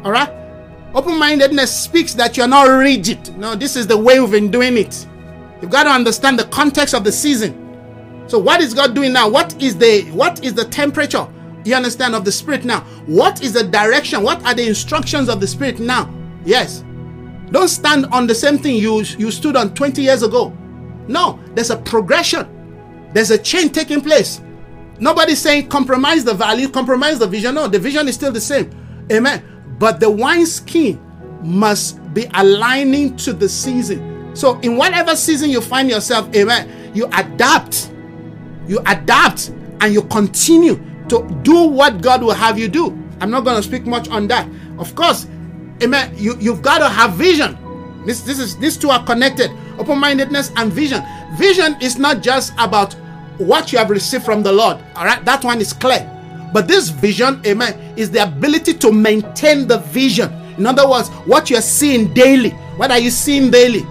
[0.04, 0.28] All right?
[0.94, 3.38] Open mindedness speaks that you're not rigid.
[3.38, 5.06] No, this is the way we've been doing it.
[5.62, 7.64] You've got to understand the context of the season.
[8.26, 9.28] So what is God doing now?
[9.28, 11.26] What is the what is the temperature?
[11.68, 12.80] You understand of the spirit now?
[13.04, 14.22] What is the direction?
[14.22, 16.10] What are the instructions of the spirit now?
[16.46, 16.82] Yes.
[17.50, 20.56] Don't stand on the same thing you you stood on 20 years ago.
[21.08, 23.10] No, there's a progression.
[23.12, 24.40] There's a change taking place.
[24.98, 27.54] Nobody's saying compromise the value, compromise the vision.
[27.54, 28.70] No, the vision is still the same.
[29.12, 29.76] Amen.
[29.78, 30.98] But the wine skin
[31.42, 34.34] must be aligning to the season.
[34.34, 37.92] So, in whatever season you find yourself, amen, you adapt.
[38.66, 39.48] You adapt
[39.80, 42.90] and you continue to do what God will have you do.
[43.20, 44.48] I'm not going to speak much on that.
[44.78, 45.26] Of course,
[45.82, 47.56] amen, you, you've got to have vision.
[48.06, 49.50] This, this is these two are connected.
[49.78, 51.02] Open-mindedness and vision.
[51.36, 52.94] Vision is not just about
[53.38, 54.78] what you have received from the Lord.
[54.96, 56.08] All right, that one is clear.
[56.52, 60.32] But this vision, amen, is the ability to maintain the vision.
[60.56, 62.50] In other words, what you're seeing daily.
[62.76, 63.84] What are you seeing daily?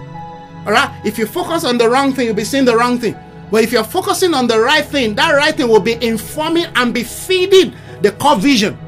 [0.66, 3.16] All right, if you focus on the wrong thing, you'll be seeing the wrong thing.
[3.50, 6.92] But if you're focusing on the right thing, that right thing will be informing and
[6.92, 8.78] be feeding the core vision.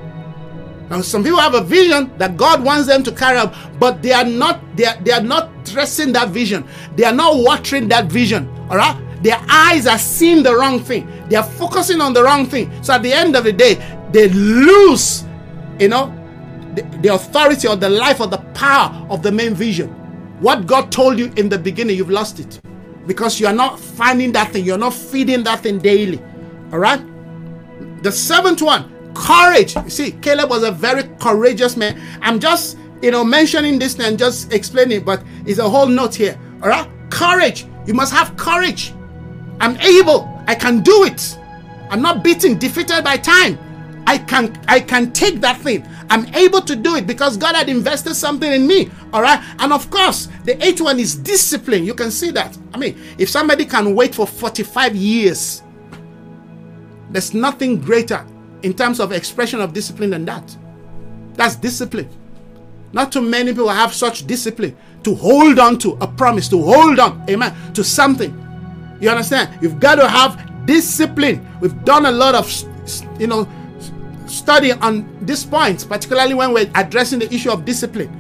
[0.91, 4.13] Now, some people have a vision that God wants them to carry out, but they
[4.13, 6.67] are not they are, they are not dressing that vision.
[6.97, 8.49] They are not watering that vision.
[8.69, 9.01] All right.
[9.23, 11.11] Their eyes are seeing the wrong thing.
[11.29, 12.73] They are focusing on the wrong thing.
[12.83, 13.75] So at the end of the day,
[14.11, 15.25] they lose,
[15.79, 16.17] you know,
[16.75, 19.91] the, the authority or the life or the power of the main vision.
[20.41, 22.61] What God told you in the beginning, you've lost it
[23.11, 24.65] because you are not finding that thing.
[24.65, 26.23] You're not feeding that thing daily.
[26.73, 27.03] All right.
[28.05, 29.75] The seventh one, courage.
[29.75, 32.01] You see, Caleb was a very courageous man.
[32.23, 36.39] I'm just, you know, mentioning this and just explaining, but it's a whole note here.
[36.63, 36.89] All right.
[37.11, 37.67] Courage.
[37.85, 38.95] You must have courage.
[39.61, 40.33] I'm able.
[40.47, 41.37] I can do it.
[41.91, 43.59] I'm not beaten, defeated by time.
[44.07, 45.87] I can I can take that thing.
[46.09, 48.91] I'm able to do it because God had invested something in me.
[49.13, 49.41] All right.
[49.59, 51.85] And of course, the eighth one is discipline.
[51.85, 52.57] You can see that.
[52.75, 55.63] I mean, if somebody can wait for 45 years,
[57.11, 58.27] there's nothing greater
[58.63, 60.57] in terms of expression of discipline than that.
[61.35, 62.09] That's discipline.
[62.93, 66.99] Not too many people have such discipline to hold on to a promise, to hold
[66.99, 68.37] on, amen, to something
[69.01, 69.59] you understand?
[69.63, 71.47] You've got to have discipline.
[71.61, 72.53] We've done a lot of,
[73.19, 73.49] you know,
[74.31, 78.17] study on this point, particularly when we're addressing the issue of discipline.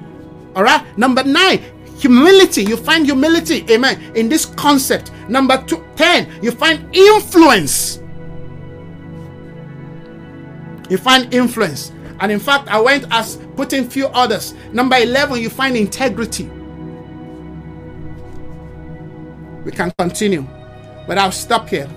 [0.56, 0.84] All right.
[0.98, 1.62] Number nine,
[1.96, 2.64] humility.
[2.64, 5.12] You find humility, amen, in this concept.
[5.28, 7.98] Number two, 10, you find influence.
[10.88, 11.92] You find influence.
[12.18, 14.54] And in fact, I went as putting few others.
[14.72, 16.44] Number 11, you find integrity.
[19.64, 20.46] We can continue.
[21.06, 21.88] But I'll stop here.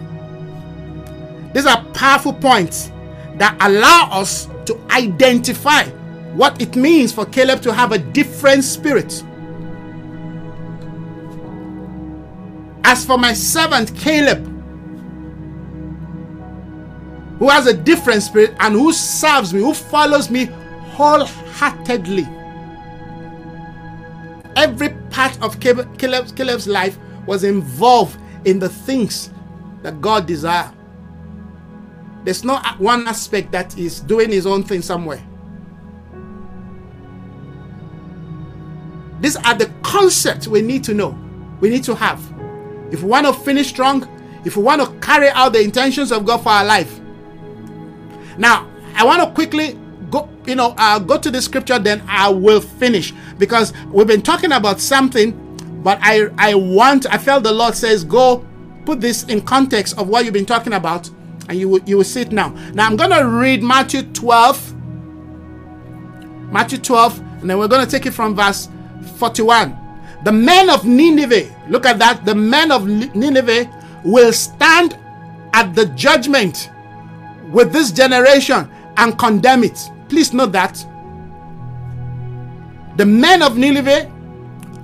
[1.53, 2.91] These are powerful points
[3.37, 5.83] that allow us to identify
[6.33, 9.23] what it means for Caleb to have a different spirit.
[12.83, 14.49] As for my servant Caleb,
[17.39, 20.45] who has a different spirit, and who serves me, who follows me
[20.93, 22.27] wholeheartedly.
[24.55, 29.31] Every part of Caleb's, life was involved in the things
[29.81, 30.71] that God desires.
[32.23, 35.23] There's not one aspect that is doing his own thing somewhere.
[39.19, 41.17] These are the concepts we need to know,
[41.59, 42.21] we need to have.
[42.91, 44.07] If we want to finish strong,
[44.45, 46.99] if we want to carry out the intentions of God for our life.
[48.37, 49.79] Now, I want to quickly
[50.09, 54.21] go, you know, uh, go to the scripture, then I will finish because we've been
[54.21, 55.31] talking about something,
[55.83, 58.45] but I I want I felt the Lord says go
[58.85, 61.09] put this in context of what you've been talking about,
[61.49, 62.49] and you will you will see it now.
[62.73, 64.73] Now I'm gonna read Matthew 12,
[66.51, 68.69] Matthew 12, and then we're gonna take it from verse
[69.17, 69.77] 41.
[70.23, 73.69] The men of Nineveh, look at that, the men of Nineveh
[74.05, 74.97] will stand
[75.53, 76.71] at the judgment
[77.51, 79.77] with this generation and condemn it.
[80.09, 80.85] Please note that.
[82.97, 84.11] The men of Nineveh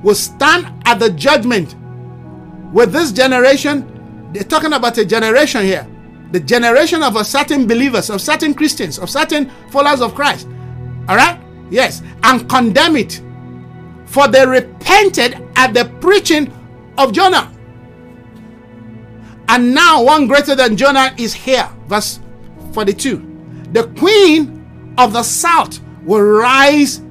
[0.04, 1.76] will stand at the judgment
[2.74, 4.30] with this generation.
[4.34, 5.88] They're talking about a generation here.
[6.32, 10.48] The generation of a certain believers, of certain Christians, of certain followers of Christ.
[11.08, 11.40] All right?
[11.72, 12.02] Yes.
[12.24, 13.22] And condemn it
[14.10, 16.52] for they repented at the preaching
[16.98, 17.52] of Jonah.
[19.48, 21.70] And now one greater than Jonah is here.
[21.88, 22.20] Verse
[22.74, 23.68] 42.
[23.72, 27.02] The queen of the south will rise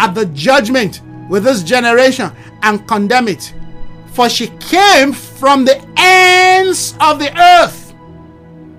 [0.00, 1.00] at the judgment
[1.30, 2.32] with this generation
[2.62, 3.54] and condemn it.
[4.12, 7.87] For she came from the ends of the earth.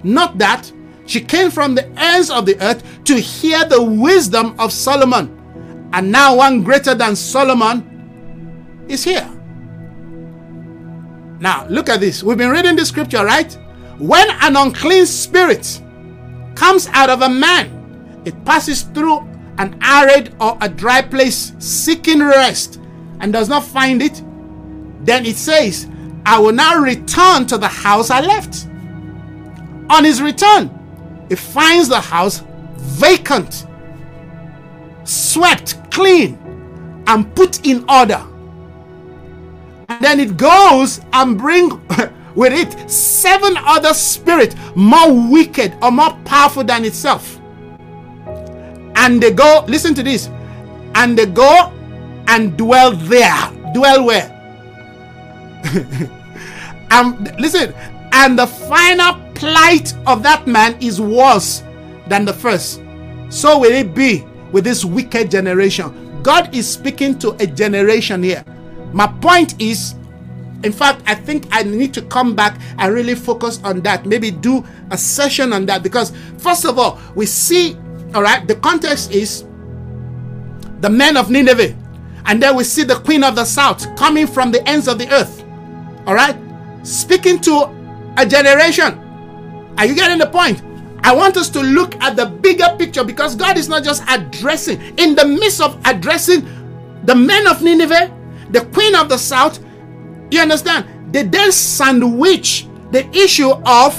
[0.03, 0.71] Not that.
[1.05, 5.39] She came from the ends of the earth to hear the wisdom of Solomon
[5.93, 9.27] and now one greater than Solomon is here.
[11.39, 12.21] Now, look at this.
[12.21, 13.57] We've been reading the scripture, right?
[13.97, 15.81] When an unclean spirit
[16.55, 19.19] comes out of a man, it passes through
[19.57, 22.79] an arid or a dry place seeking rest
[23.19, 24.21] and does not find it,
[25.05, 25.87] then it says,
[26.25, 28.67] I will now return to the house I left.
[29.89, 30.69] On his return,
[31.29, 32.43] he finds the house
[32.77, 33.65] vacant
[35.03, 36.37] swept clean
[37.07, 38.23] and put in order.
[39.89, 41.69] And then it goes and bring
[42.35, 47.39] with it seven other spirits more wicked or more powerful than itself.
[48.95, 50.29] And they go, listen to this,
[50.95, 51.73] and they go
[52.27, 53.51] and dwell there.
[53.73, 54.35] Dwell where?
[56.91, 57.73] and listen,
[58.11, 61.63] and the final plight of that man is worse
[62.07, 62.81] than the first.
[63.29, 66.21] So will it be with this wicked generation.
[66.23, 68.43] God is speaking to a generation here.
[68.91, 69.95] My point is,
[70.63, 74.05] in fact, I think I need to come back and really focus on that.
[74.05, 77.77] Maybe do a session on that because, first of all, we see,
[78.13, 79.45] all right, the context is
[80.81, 81.75] the men of Nineveh,
[82.25, 85.09] and then we see the queen of the south coming from the ends of the
[85.13, 85.43] earth,
[86.05, 86.37] all right,
[86.83, 89.08] speaking to a generation.
[89.79, 90.61] Are you getting the point?
[91.05, 94.81] I want us to look at the bigger picture because God is not just addressing,
[94.97, 96.45] in the midst of addressing
[97.05, 98.13] the men of Nineveh,
[98.49, 99.59] the queen of the south,
[100.31, 101.13] you understand?
[101.13, 103.95] They then sandwich the issue of,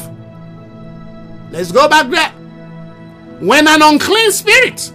[1.50, 2.28] let's go back there,
[3.40, 4.92] when an unclean spirit.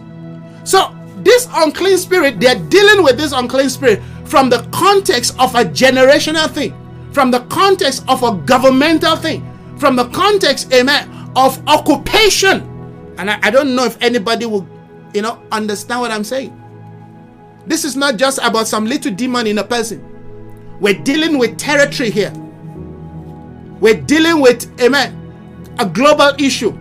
[0.66, 5.66] So, this unclean spirit, they're dealing with this unclean spirit from the context of a
[5.66, 6.76] generational thing,
[7.12, 12.62] from the context of a governmental thing, from the context, amen, of occupation.
[13.18, 14.68] And I, I don't know if anybody will,
[15.14, 16.62] you know, understand what I'm saying.
[17.68, 20.04] This is not just about some little demon in a person.
[20.80, 22.34] We're dealing with territory here.
[23.80, 26.78] We're dealing with, amen, a global issue,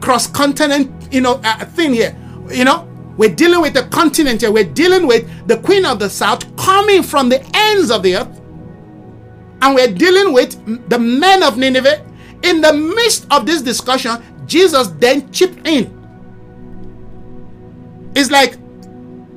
[0.00, 2.16] cross continent, you know, a thing here.
[2.50, 4.50] You know, we're dealing with the continent here.
[4.50, 8.40] We're dealing with the queen of the south coming from the ends of the earth.
[9.62, 12.06] And we're dealing with the men of Nineveh
[12.42, 15.96] in the midst of this discussion, Jesus then chipped in.
[18.14, 18.58] It's like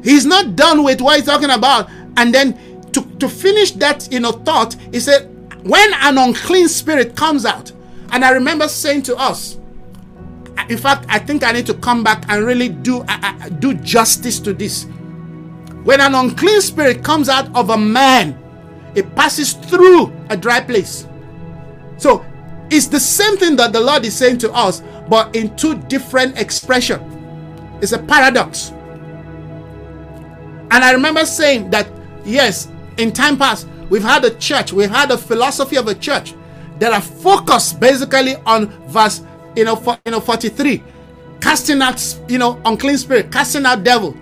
[0.04, 1.90] he's not done with what he's talking about.
[2.18, 5.30] And then to, to finish that, you know, thought, he said,
[5.64, 7.72] when an unclean spirit comes out,
[8.12, 9.58] and I remember saying to us,
[10.70, 13.04] in fact, I think I need to come back and really do
[13.60, 14.86] do justice to this.
[15.84, 18.40] When an unclean spirit comes out of a man,
[18.96, 21.08] it passes through a dry place.
[21.98, 22.24] So
[22.74, 26.38] it's the same thing that the Lord is saying to us, but in two different
[26.40, 27.00] expression.
[27.82, 28.72] It's a paradox.
[30.72, 31.88] And I remember saying that,
[32.26, 36.34] yes, in time past, we've had a church, we've had a philosophy of a church
[36.80, 39.22] that are focused basically on verse
[39.56, 40.84] you know, for, you know, 43,
[41.42, 44.16] casting out, you know, unclean spirit, casting out devil,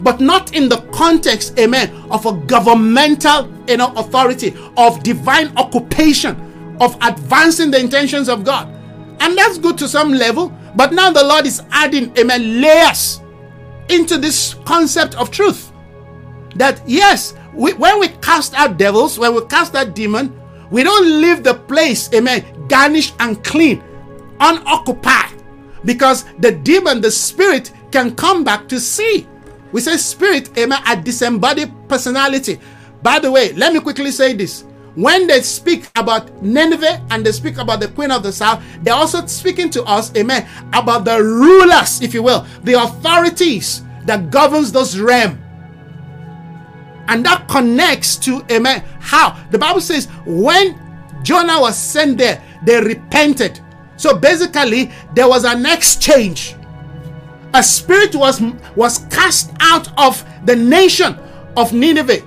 [0.00, 6.36] but not in the context, amen, of a governmental, you know, authority, of divine occupation,
[6.80, 8.68] of advancing the intentions of God.
[9.20, 13.20] And that's good to some level, but now the Lord is adding, amen, layers
[13.88, 15.72] into this concept of truth.
[16.54, 20.38] That yes, we, when we cast out devils, when we cast out demon,
[20.70, 23.82] we don't leave the place, amen, garnished and clean,
[24.40, 25.42] unoccupied.
[25.84, 29.26] Because the demon, the spirit, can come back to see.
[29.72, 32.60] We say spirit, amen, a disembodied personality.
[33.02, 34.64] By the way, let me quickly say this.
[34.98, 38.94] When they speak about Nineveh and they speak about the queen of the south, they're
[38.94, 44.72] also speaking to us, amen, about the rulers, if you will, the authorities that governs
[44.72, 45.38] those realm.
[47.06, 49.40] And that connects to, amen, how?
[49.52, 50.76] The Bible says when
[51.22, 53.60] Jonah was sent there, they repented.
[53.98, 56.56] So basically, there was an exchange.
[57.54, 58.42] A spirit was,
[58.74, 61.16] was cast out of the nation
[61.56, 62.20] of Nineveh.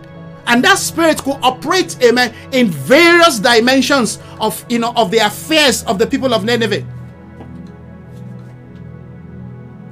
[0.48, 5.84] And that spirit could operate, amen, in various dimensions of you know of the affairs
[5.84, 6.86] of the people of Nineveh.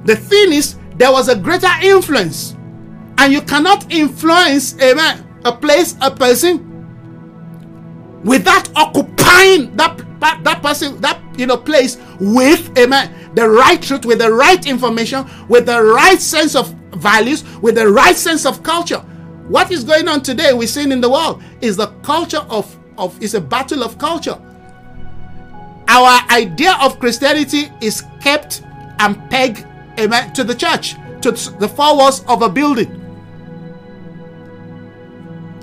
[0.04, 2.56] The thing is, there was a greater influence.
[3.18, 6.66] And you cannot influence, amen, a place, a person
[8.24, 14.04] without occupying that, that, that person, that you know, place with, amen, the right truth,
[14.04, 18.62] with the right information, with the right sense of values, with the right sense of
[18.62, 19.04] culture.
[19.50, 23.20] What is going on today, we're seeing in the world, is the culture of, of
[23.20, 24.40] is a battle of culture.
[25.88, 28.62] Our idea of Christianity is kept
[29.00, 29.66] and pegged
[30.36, 32.96] to the church, to the four walls of a building.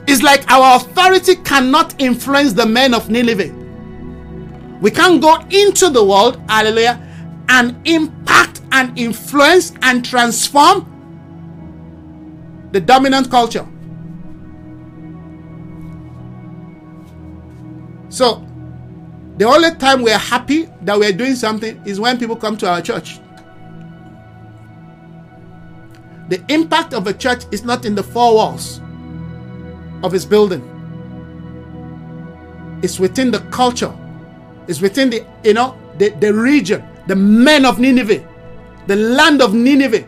[0.05, 3.53] It's like our authority cannot influence the men of Nineveh.
[4.81, 7.01] We can't go into the world, hallelujah,
[7.47, 10.93] and impact and influence and transform
[12.73, 13.65] the dominant culture.
[18.09, 18.45] So,
[19.37, 22.81] the only time we're happy that we're doing something is when people come to our
[22.81, 23.19] church.
[26.29, 28.81] The impact of a church is not in the four walls
[30.03, 30.63] of its building.
[32.83, 33.95] It's within the culture.
[34.67, 38.27] It's within the, you know, the, the region, the men of Nineveh,
[38.87, 40.07] the land of Nineveh.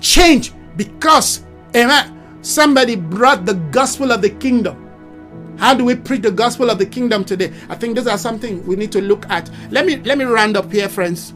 [0.00, 1.44] Change because,
[1.74, 4.87] amen, somebody brought the gospel of the kingdom.
[5.58, 7.52] How do we preach the gospel of the kingdom today?
[7.68, 9.50] I think these are something we need to look at.
[9.70, 11.34] Let me let me round up here, friends.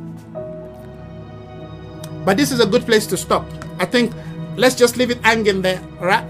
[2.25, 3.45] But this is a good place to stop.
[3.79, 4.13] I think
[4.57, 6.25] let's just leave it hanging there, right?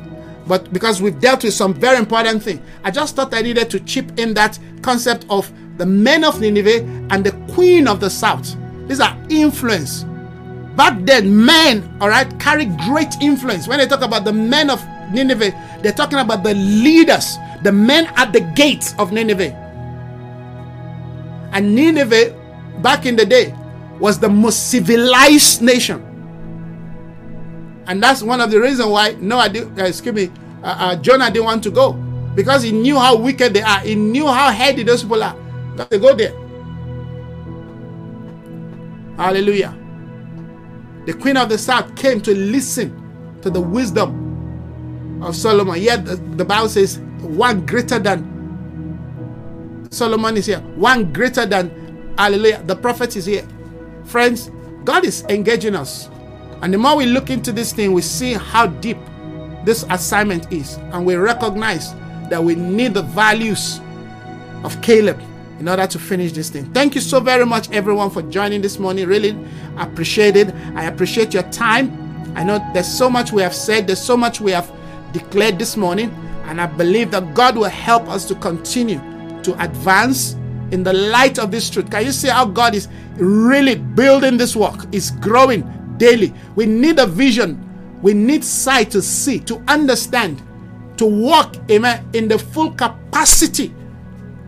[0.46, 3.80] But because we've dealt with some very important thing, I just thought I needed to
[3.80, 8.56] chip in that concept of the men of Nineveh and the queen of the south.
[8.88, 10.04] These are influence.
[10.76, 13.68] Back then, men, all right, carry great influence.
[13.68, 14.82] When they talk about the men of
[15.12, 15.52] Nineveh,
[15.82, 19.58] they're talking about the leaders, the men at the gates of Nineveh.
[21.52, 22.30] And Nineveh,
[22.82, 23.54] back in the day,
[23.98, 26.08] was the most civilized nation.
[27.86, 30.30] And that's one of the reasons why Noah, did, uh, excuse me,
[30.62, 31.92] uh, uh, Jonah didn't want to go
[32.34, 33.80] because he knew how wicked they are.
[33.80, 35.36] He knew how heady those people are.
[35.76, 36.32] Got to go there.
[39.16, 39.76] Hallelujah.
[41.06, 45.80] The queen of the south came to listen to the wisdom of Solomon.
[45.80, 48.28] Yet the, the Bible says one greater than
[49.90, 50.60] Solomon is here.
[50.60, 51.82] One greater than
[52.18, 52.62] Hallelujah.
[52.66, 53.46] The prophet is here.
[54.04, 54.50] Friends,
[54.84, 56.08] God is engaging us.
[56.60, 58.98] And the more we look into this thing, we see how deep
[59.64, 60.76] this assignment is.
[60.92, 61.94] And we recognize
[62.28, 63.80] that we need the values
[64.62, 65.20] of Caleb
[65.58, 66.72] in order to finish this thing.
[66.72, 69.06] Thank you so very much, everyone, for joining this morning.
[69.06, 69.36] Really
[69.76, 70.54] appreciate it.
[70.74, 71.98] I appreciate your time.
[72.36, 74.72] I know there's so much we have said, there's so much we have
[75.12, 76.10] declared this morning.
[76.52, 79.00] And I believe that God will help us to continue
[79.42, 80.34] to advance
[80.70, 81.90] in the light of this truth.
[81.90, 84.84] Can you see how God is really building this work?
[84.92, 85.62] It's growing
[85.96, 86.34] daily.
[86.54, 87.58] We need a vision.
[88.02, 90.42] We need sight to see, to understand,
[90.98, 93.74] to walk, amen, in the full capacity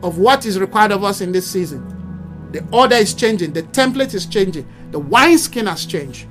[0.03, 2.51] of what is required of us in this season.
[2.53, 6.27] The order is changing, the template is changing, the wineskin has changed.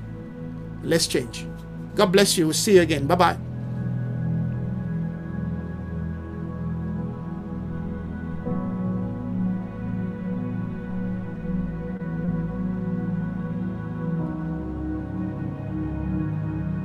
[0.84, 1.48] Let's change.
[1.96, 2.44] God bless you.
[2.44, 3.08] We'll see you again.
[3.08, 3.53] Bye bye.